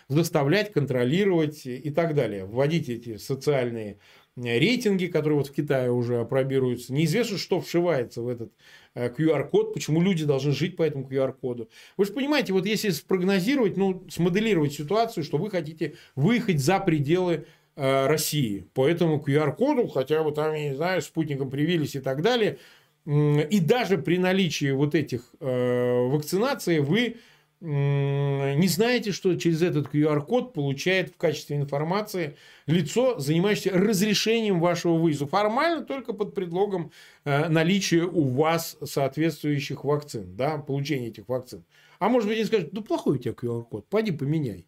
заставлять, 0.06 0.72
контролировать 0.72 1.66
и 1.66 1.90
так 1.90 2.14
далее. 2.14 2.44
Вводить 2.44 2.88
эти 2.88 3.16
социальные 3.16 3.98
рейтинги, 4.42 5.06
которые 5.06 5.38
вот 5.38 5.48
в 5.48 5.52
Китае 5.52 5.90
уже 5.90 6.20
опробируются. 6.20 6.92
Неизвестно, 6.92 7.38
что 7.38 7.60
вшивается 7.60 8.22
в 8.22 8.28
этот 8.28 8.52
QR-код, 8.94 9.74
почему 9.74 10.00
люди 10.00 10.24
должны 10.24 10.52
жить 10.52 10.76
по 10.76 10.82
этому 10.82 11.06
QR-коду. 11.06 11.68
Вы 11.96 12.04
же 12.04 12.12
понимаете, 12.12 12.52
вот 12.52 12.66
если 12.66 12.90
спрогнозировать, 12.90 13.76
ну, 13.76 14.04
смоделировать 14.10 14.72
ситуацию, 14.72 15.24
что 15.24 15.38
вы 15.38 15.50
хотите 15.50 15.94
выехать 16.16 16.58
за 16.60 16.78
пределы 16.80 17.46
Э, 17.80 18.08
России 18.08 18.66
по 18.74 18.88
этому 18.88 19.22
QR-коду, 19.24 19.86
хотя 19.86 20.24
бы 20.24 20.32
там, 20.32 20.52
я 20.52 20.70
не 20.70 20.74
знаю, 20.74 21.00
спутником 21.00 21.48
привились 21.48 21.94
и 21.94 22.00
так 22.00 22.22
далее. 22.22 22.58
И 23.06 23.60
даже 23.60 23.98
при 23.98 24.18
наличии 24.18 24.72
вот 24.72 24.96
этих 24.96 25.32
э, 25.38 26.08
вакцинаций 26.08 26.80
вы 26.80 27.18
не 27.60 28.68
знаете, 28.68 29.10
что 29.10 29.34
через 29.34 29.62
этот 29.62 29.92
QR-код 29.92 30.52
получает 30.52 31.10
в 31.10 31.16
качестве 31.16 31.56
информации 31.56 32.36
лицо, 32.66 33.18
занимающееся 33.18 33.72
разрешением 33.72 34.60
вашего 34.60 34.94
выезда. 34.94 35.26
Формально 35.26 35.84
только 35.84 36.12
под 36.12 36.34
предлогом 36.34 36.92
э, 37.24 37.48
наличия 37.48 38.04
у 38.04 38.28
вас 38.28 38.76
соответствующих 38.84 39.82
вакцин, 39.84 40.36
да, 40.36 40.58
получения 40.58 41.08
этих 41.08 41.28
вакцин. 41.28 41.64
А 41.98 42.08
может 42.08 42.28
быть, 42.28 42.38
они 42.38 42.46
скажут, 42.46 42.72
ну 42.72 42.82
плохой 42.82 43.16
у 43.16 43.18
тебя 43.18 43.34
QR-код, 43.34 43.88
пойди 43.88 44.12
поменяй. 44.12 44.66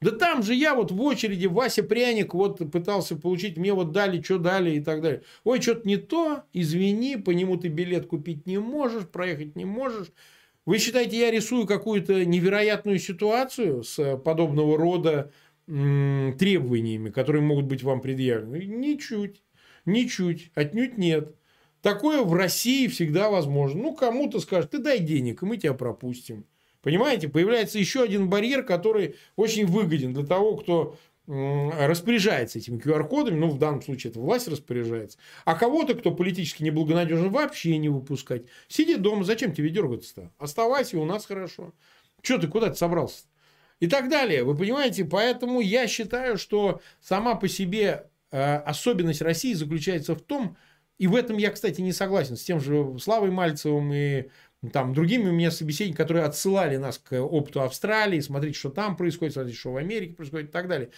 Да 0.00 0.10
там 0.10 0.42
же 0.42 0.54
я 0.54 0.74
вот 0.74 0.90
в 0.90 1.00
очереди, 1.00 1.46
Вася 1.46 1.82
Пряник 1.82 2.34
вот 2.34 2.58
пытался 2.70 3.16
получить, 3.16 3.56
мне 3.56 3.72
вот 3.72 3.92
дали, 3.92 4.20
что 4.20 4.38
дали 4.38 4.72
и 4.72 4.80
так 4.80 5.00
далее. 5.00 5.22
Ой, 5.44 5.62
что-то 5.62 5.86
не 5.86 5.96
то, 5.96 6.42
извини, 6.52 7.16
по 7.16 7.30
нему 7.30 7.56
ты 7.56 7.68
билет 7.68 8.06
купить 8.06 8.44
не 8.44 8.58
можешь, 8.58 9.08
проехать 9.08 9.56
не 9.56 9.64
можешь. 9.64 10.08
Вы 10.66 10.78
считаете, 10.78 11.18
я 11.18 11.30
рисую 11.30 11.66
какую-то 11.66 12.24
невероятную 12.24 12.98
ситуацию 12.98 13.82
с 13.82 14.16
подобного 14.16 14.78
рода 14.78 15.30
требованиями, 15.66 17.10
которые 17.10 17.42
могут 17.42 17.66
быть 17.66 17.82
вам 17.82 18.00
предъявлены? 18.00 18.64
Ничуть, 18.64 19.42
ничуть, 19.84 20.50
отнюдь 20.54 20.98
нет. 20.98 21.34
Такое 21.82 22.22
в 22.22 22.32
России 22.32 22.86
всегда 22.88 23.28
возможно. 23.28 23.82
Ну, 23.82 23.94
кому-то 23.94 24.40
скажет, 24.40 24.70
ты 24.70 24.78
дай 24.78 25.00
денег, 25.00 25.42
и 25.42 25.46
мы 25.46 25.58
тебя 25.58 25.74
пропустим. 25.74 26.46
Понимаете, 26.80 27.28
появляется 27.28 27.78
еще 27.78 28.02
один 28.02 28.28
барьер, 28.28 28.62
который 28.62 29.16
очень 29.36 29.66
выгоден 29.66 30.14
для 30.14 30.24
того, 30.24 30.56
кто 30.56 30.96
распоряжается 31.26 32.58
этими 32.58 32.78
QR-кодами, 32.78 33.38
ну, 33.38 33.48
в 33.48 33.58
данном 33.58 33.80
случае 33.82 34.10
это 34.10 34.20
власть 34.20 34.46
распоряжается, 34.46 35.18
а 35.44 35.54
кого-то, 35.54 35.94
кто 35.94 36.10
политически 36.10 36.62
неблагонадежен, 36.62 37.30
вообще 37.30 37.78
не 37.78 37.88
выпускать. 37.88 38.42
Сиди 38.68 38.96
дома, 38.96 39.24
зачем 39.24 39.52
тебе 39.52 39.70
дергаться-то? 39.70 40.30
Оставайся, 40.38 40.98
у 40.98 41.04
нас 41.04 41.24
хорошо. 41.24 41.72
Что 42.22 42.38
ты 42.38 42.48
куда-то 42.48 42.74
собрался? 42.74 43.24
И 43.80 43.86
так 43.86 44.08
далее. 44.08 44.44
Вы 44.44 44.56
понимаете, 44.56 45.04
поэтому 45.04 45.60
я 45.60 45.86
считаю, 45.88 46.38
что 46.38 46.80
сама 47.00 47.34
по 47.34 47.48
себе 47.48 48.08
э, 48.30 48.56
особенность 48.58 49.20
России 49.20 49.52
заключается 49.54 50.14
в 50.14 50.22
том, 50.22 50.56
и 50.98 51.06
в 51.06 51.16
этом 51.16 51.38
я, 51.38 51.50
кстати, 51.50 51.80
не 51.80 51.92
согласен 51.92 52.36
с 52.36 52.44
тем 52.44 52.60
же 52.60 52.98
Славой 53.00 53.30
Мальцевым 53.30 53.92
и 53.92 54.26
там 54.70 54.94
другими 54.94 55.28
у 55.28 55.32
меня 55.32 55.50
собеседники, 55.50 55.96
которые 55.96 56.24
отсылали 56.24 56.76
нас 56.76 56.98
к 56.98 57.20
опыту 57.20 57.62
Австралии, 57.62 58.20
смотрите, 58.20 58.58
что 58.58 58.70
там 58.70 58.96
происходит, 58.96 59.34
смотрите, 59.34 59.58
что 59.58 59.72
в 59.72 59.76
Америке 59.76 60.14
происходит 60.14 60.48
и 60.48 60.52
так 60.52 60.68
далее. 60.68 60.90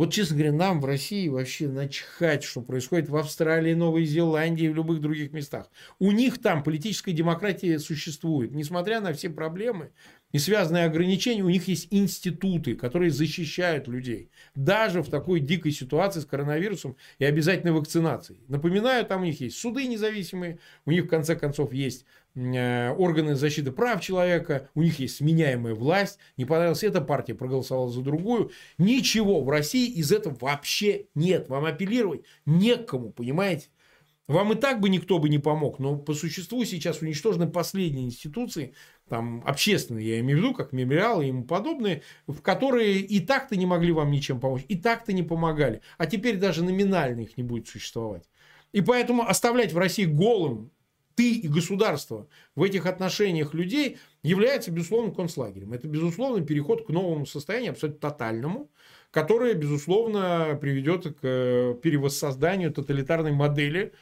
Вот, 0.00 0.14
честно 0.14 0.36
говоря, 0.36 0.52
нам 0.52 0.80
в 0.80 0.86
России 0.86 1.28
вообще 1.28 1.68
начхать, 1.68 2.42
что 2.42 2.62
происходит 2.62 3.10
в 3.10 3.16
Австралии, 3.16 3.74
Новой 3.74 4.06
Зеландии 4.06 4.64
и 4.64 4.68
в 4.70 4.74
любых 4.74 5.02
других 5.02 5.30
местах. 5.32 5.70
У 5.98 6.10
них 6.10 6.40
там 6.40 6.62
политическая 6.62 7.12
демократия 7.12 7.78
существует. 7.78 8.52
Несмотря 8.52 9.02
на 9.02 9.12
все 9.12 9.28
проблемы 9.28 9.92
и 10.32 10.38
связанные 10.38 10.86
ограничения, 10.86 11.42
у 11.42 11.50
них 11.50 11.68
есть 11.68 11.88
институты, 11.90 12.76
которые 12.76 13.10
защищают 13.10 13.88
людей. 13.88 14.30
Даже 14.54 15.02
в 15.02 15.10
такой 15.10 15.38
дикой 15.40 15.72
ситуации 15.72 16.20
с 16.20 16.24
коронавирусом 16.24 16.96
и 17.18 17.26
обязательной 17.26 17.72
вакцинацией. 17.72 18.40
Напоминаю, 18.48 19.04
там 19.04 19.20
у 19.20 19.24
них 19.26 19.38
есть 19.42 19.58
суды 19.58 19.86
независимые, 19.86 20.60
у 20.86 20.92
них 20.92 21.04
в 21.04 21.08
конце 21.08 21.36
концов 21.36 21.74
есть 21.74 22.06
органы 22.34 23.34
защиты 23.34 23.72
прав 23.72 24.00
человека, 24.00 24.68
у 24.74 24.82
них 24.82 24.98
есть 24.98 25.16
сменяемая 25.16 25.74
власть, 25.74 26.18
не 26.36 26.44
понравилась 26.44 26.84
эта 26.84 27.00
партия, 27.00 27.34
проголосовала 27.34 27.90
за 27.90 28.02
другую. 28.02 28.50
Ничего 28.78 29.42
в 29.42 29.48
России 29.48 29.90
из 29.90 30.12
этого 30.12 30.36
вообще 30.40 31.06
нет. 31.14 31.48
Вам 31.48 31.64
апеллировать 31.64 32.22
некому, 32.46 33.10
понимаете? 33.10 33.68
Вам 34.30 34.52
и 34.52 34.54
так 34.54 34.78
бы 34.78 34.88
никто 34.88 35.18
бы 35.18 35.28
не 35.28 35.40
помог, 35.40 35.80
но 35.80 35.96
по 35.96 36.14
существу 36.14 36.64
сейчас 36.64 37.02
уничтожены 37.02 37.48
последние 37.48 38.06
институции, 38.06 38.74
там, 39.08 39.42
общественные, 39.44 40.08
я 40.08 40.20
имею 40.20 40.38
в 40.38 40.40
виду, 40.40 40.54
как 40.54 40.72
мемориалы 40.72 41.24
и 41.24 41.28
ему 41.28 41.42
подобные, 41.42 42.02
в 42.28 42.40
которые 42.40 43.00
и 43.00 43.18
так-то 43.18 43.56
не 43.56 43.66
могли 43.66 43.90
вам 43.90 44.12
ничем 44.12 44.38
помочь, 44.38 44.62
и 44.68 44.76
так-то 44.76 45.12
не 45.12 45.24
помогали, 45.24 45.80
а 45.98 46.06
теперь 46.06 46.36
даже 46.36 46.62
номинально 46.62 47.22
их 47.22 47.36
не 47.36 47.42
будет 47.42 47.66
существовать. 47.66 48.22
И 48.70 48.82
поэтому 48.82 49.28
оставлять 49.28 49.72
в 49.72 49.78
России 49.78 50.04
голым 50.04 50.70
ты 51.20 51.34
и 51.34 51.48
государство 51.48 52.28
в 52.54 52.62
этих 52.62 52.86
отношениях 52.86 53.52
людей 53.52 53.98
является, 54.22 54.70
безусловно, 54.70 55.12
концлагерем. 55.12 55.74
Это, 55.74 55.86
безусловно, 55.86 56.42
переход 56.42 56.86
к 56.86 56.88
новому 56.88 57.26
состоянию, 57.26 57.72
абсолютно 57.72 58.08
тотальному, 58.08 58.70
которое, 59.10 59.52
безусловно, 59.52 60.58
приведет 60.58 61.04
к 61.04 61.18
э, 61.22 61.74
перевоссозданию 61.82 62.72
тоталитарной 62.72 63.32
модели 63.32 63.92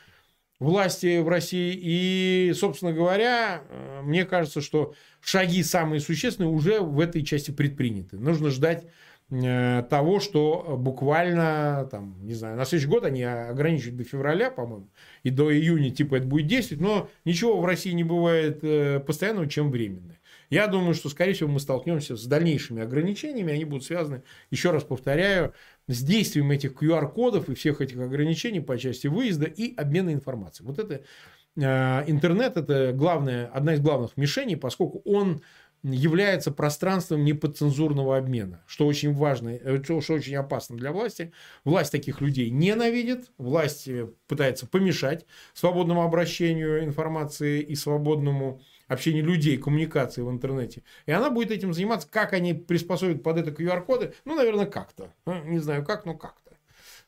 власти 0.61 1.19
в 1.19 1.27
России. 1.27 1.77
И, 1.77 2.53
собственно 2.55 2.93
говоря, 2.93 3.64
э, 3.69 4.03
мне 4.05 4.25
кажется, 4.25 4.61
что 4.61 4.95
шаги 5.21 5.64
самые 5.64 5.99
существенные 5.99 6.51
уже 6.51 6.79
в 6.79 7.01
этой 7.01 7.25
части 7.25 7.51
предприняты. 7.51 8.16
Нужно 8.16 8.51
ждать 8.51 8.87
того, 9.31 10.20
что 10.20 10.76
буквально, 10.79 11.87
там, 11.91 12.16
не 12.22 12.33
знаю, 12.33 12.57
на 12.57 12.64
следующий 12.64 12.91
год 12.91 13.05
они 13.05 13.22
ограничивают 13.22 13.97
до 13.97 14.05
февраля, 14.05 14.51
по-моему, 14.51 14.89
и 15.22 15.29
до 15.29 15.53
июня, 15.55 15.91
типа, 15.91 16.16
это 16.16 16.26
будет 16.26 16.47
действовать, 16.47 16.83
но 16.83 17.11
ничего 17.26 17.61
в 17.61 17.64
России 17.66 17.93
не 17.93 18.05
бывает 18.05 18.61
э, 18.62 19.01
постоянного, 19.01 19.47
чем 19.47 19.70
временное. 19.70 20.18
Я 20.51 20.66
думаю, 20.66 20.95
что, 20.95 21.11
скорее 21.11 21.35
всего, 21.35 21.51
мы 21.51 21.61
столкнемся 21.61 22.16
с 22.16 22.24
дальнейшими 22.24 22.83
ограничениями, 22.83 23.53
они 23.53 23.66
будут 23.66 23.85
связаны, 23.85 24.22
еще 24.51 24.70
раз 24.70 24.83
повторяю, 24.83 25.53
с 25.89 26.03
действием 26.03 26.51
этих 26.51 26.72
QR-кодов 26.72 27.51
и 27.51 27.55
всех 27.55 27.83
этих 27.83 27.99
ограничений 27.99 28.61
по 28.61 28.79
части 28.79 29.09
выезда 29.09 29.45
и 29.45 29.74
обмена 29.76 30.12
информацией. 30.12 30.66
Вот 30.66 30.79
это 30.79 31.03
э, 31.57 32.05
интернет– 32.11 32.57
это 32.57 32.93
главная, 32.95 33.49
одна 33.49 33.74
из 33.74 33.81
главных 33.81 34.16
мишеней, 34.16 34.57
поскольку 34.57 35.03
он 35.05 35.43
является 35.83 36.51
пространством 36.51 37.24
неподцензурного 37.24 38.16
обмена, 38.16 38.62
что 38.66 38.87
очень 38.87 39.12
важно, 39.12 39.51
э, 39.51 39.83
что, 39.83 40.01
что 40.01 40.14
очень 40.14 40.37
опасно 40.37 40.76
для 40.76 40.93
власти. 40.93 41.33
Власть 41.64 41.93
таких 41.93 42.20
людей 42.20 42.51
ненавидит, 42.51 43.31
власть 43.39 43.89
э, 43.89 44.09
пытается 44.26 44.66
помешать 44.66 45.26
свободному 45.55 46.03
обращению 46.03 46.85
информации 46.85 47.61
и 47.61 47.74
свободному 47.74 48.61
общения 48.89 49.20
людей, 49.22 49.57
коммуникации 49.59 50.22
в 50.22 50.31
интернете. 50.31 50.83
И 51.07 51.12
она 51.12 51.31
будет 51.31 51.51
этим 51.51 51.72
заниматься. 51.72 52.09
Как 52.11 52.33
они 52.33 52.55
приспособят 52.55 53.22
под 53.22 53.39
это 53.39 53.51
QR-коды? 53.51 54.14
Ну, 54.24 54.35
наверное, 54.35 54.66
как-то. 54.66 55.12
Ну, 55.26 55.45
не 55.45 55.59
знаю 55.59 55.85
как, 55.85 56.07
но 56.07 56.14
как-то. 56.14 56.57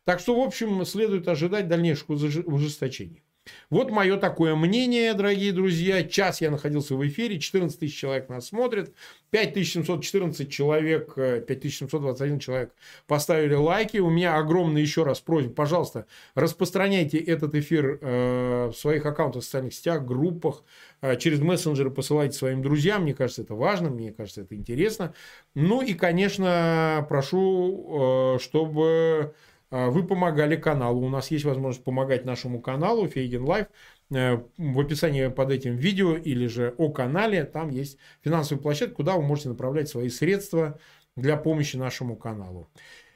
Так 0.05 0.21
что, 0.21 0.41
в 0.41 0.45
общем, 0.45 0.85
следует 0.85 1.27
ожидать 1.29 1.69
дальнейших 1.69 2.11
ужесточений. 2.11 3.23
Вот 3.71 3.91
мое 3.91 4.17
такое 4.17 4.55
мнение, 4.57 5.15
дорогие 5.15 5.53
друзья. 5.53 6.03
Час 6.03 6.41
я 6.41 6.51
находился 6.51 6.97
в 6.97 7.07
эфире, 7.07 7.39
14 7.39 7.79
тысяч 7.79 7.97
человек 7.97 8.29
нас 8.29 8.49
смотрят, 8.49 8.93
5714 9.31 10.51
человек, 10.51 11.15
5721 11.15 12.37
э, 12.37 12.41
человек 12.41 12.75
поставили 13.07 13.55
лайки. 13.55 13.99
У 13.99 14.11
меня 14.11 14.37
огромная 14.37 14.83
еще 14.83 15.05
раз 15.05 15.21
просьба, 15.21 15.53
пожалуйста, 15.55 16.07
распространяйте 16.35 17.19
этот 17.19 17.55
эфир 17.55 17.99
э, 18.01 18.71
в 18.73 18.77
своих 18.77 19.07
аккаунтах 19.07 19.43
в 19.43 19.45
социальных 19.45 19.75
сетях, 19.75 20.05
группах, 20.05 20.65
э, 21.01 21.17
через 21.17 21.41
мессенджеры 21.41 21.91
посылайте 21.91 22.37
своим 22.37 22.63
друзьям. 22.63 23.03
Мне 23.03 23.15
кажется, 23.15 23.43
это 23.43 23.55
важно, 23.55 23.89
мне 23.89 24.13
кажется, 24.13 24.41
это 24.41 24.57
интересно. 24.57 25.15
Ну 25.55 25.81
и, 25.81 25.95
конечно, 25.95 27.07
прошу, 27.09 28.37
чтобы 28.41 29.33
вы 29.71 30.05
помогали 30.05 30.57
каналу. 30.57 31.07
У 31.07 31.09
нас 31.09 31.31
есть 31.31 31.45
возможность 31.45 31.85
помогать 31.85 32.25
нашему 32.25 32.61
каналу 32.61 33.07
Feygin 33.07 33.45
Live. 33.45 33.67
Э, 34.13 34.41
в 34.57 34.81
описании 34.81 35.29
под 35.29 35.53
этим 35.53 35.77
видео 35.77 36.17
или 36.17 36.47
же 36.47 36.75
о 36.79 36.91
канале 36.91 37.45
там 37.45 37.71
есть 37.71 37.99
финансовая 38.23 38.63
площадка, 38.63 38.97
куда 38.97 39.17
вы 39.17 39.23
можете 39.23 39.51
направлять 39.51 39.89
свои 39.89 40.09
средства 40.09 40.79
для 41.17 41.37
помощи 41.37 41.77
нашему 41.77 42.17
каналу. 42.17 42.69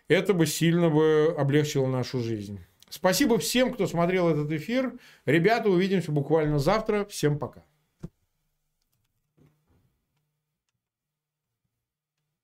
Это 0.06 0.34
бы 0.34 0.46
сильно 0.46 0.90
бы 0.90 1.34
облегчило 1.36 1.86
нашу 1.86 2.20
жизнь. 2.20 2.60
Спасибо 2.88 3.38
всем, 3.38 3.72
кто 3.72 3.86
смотрел 3.86 4.28
этот 4.28 4.52
эфир. 4.52 4.92
Ребята, 5.26 5.68
увидимся 5.68 6.12
буквально 6.12 6.58
завтра. 6.58 7.04
Всем 7.06 7.38
пока. 7.38 7.64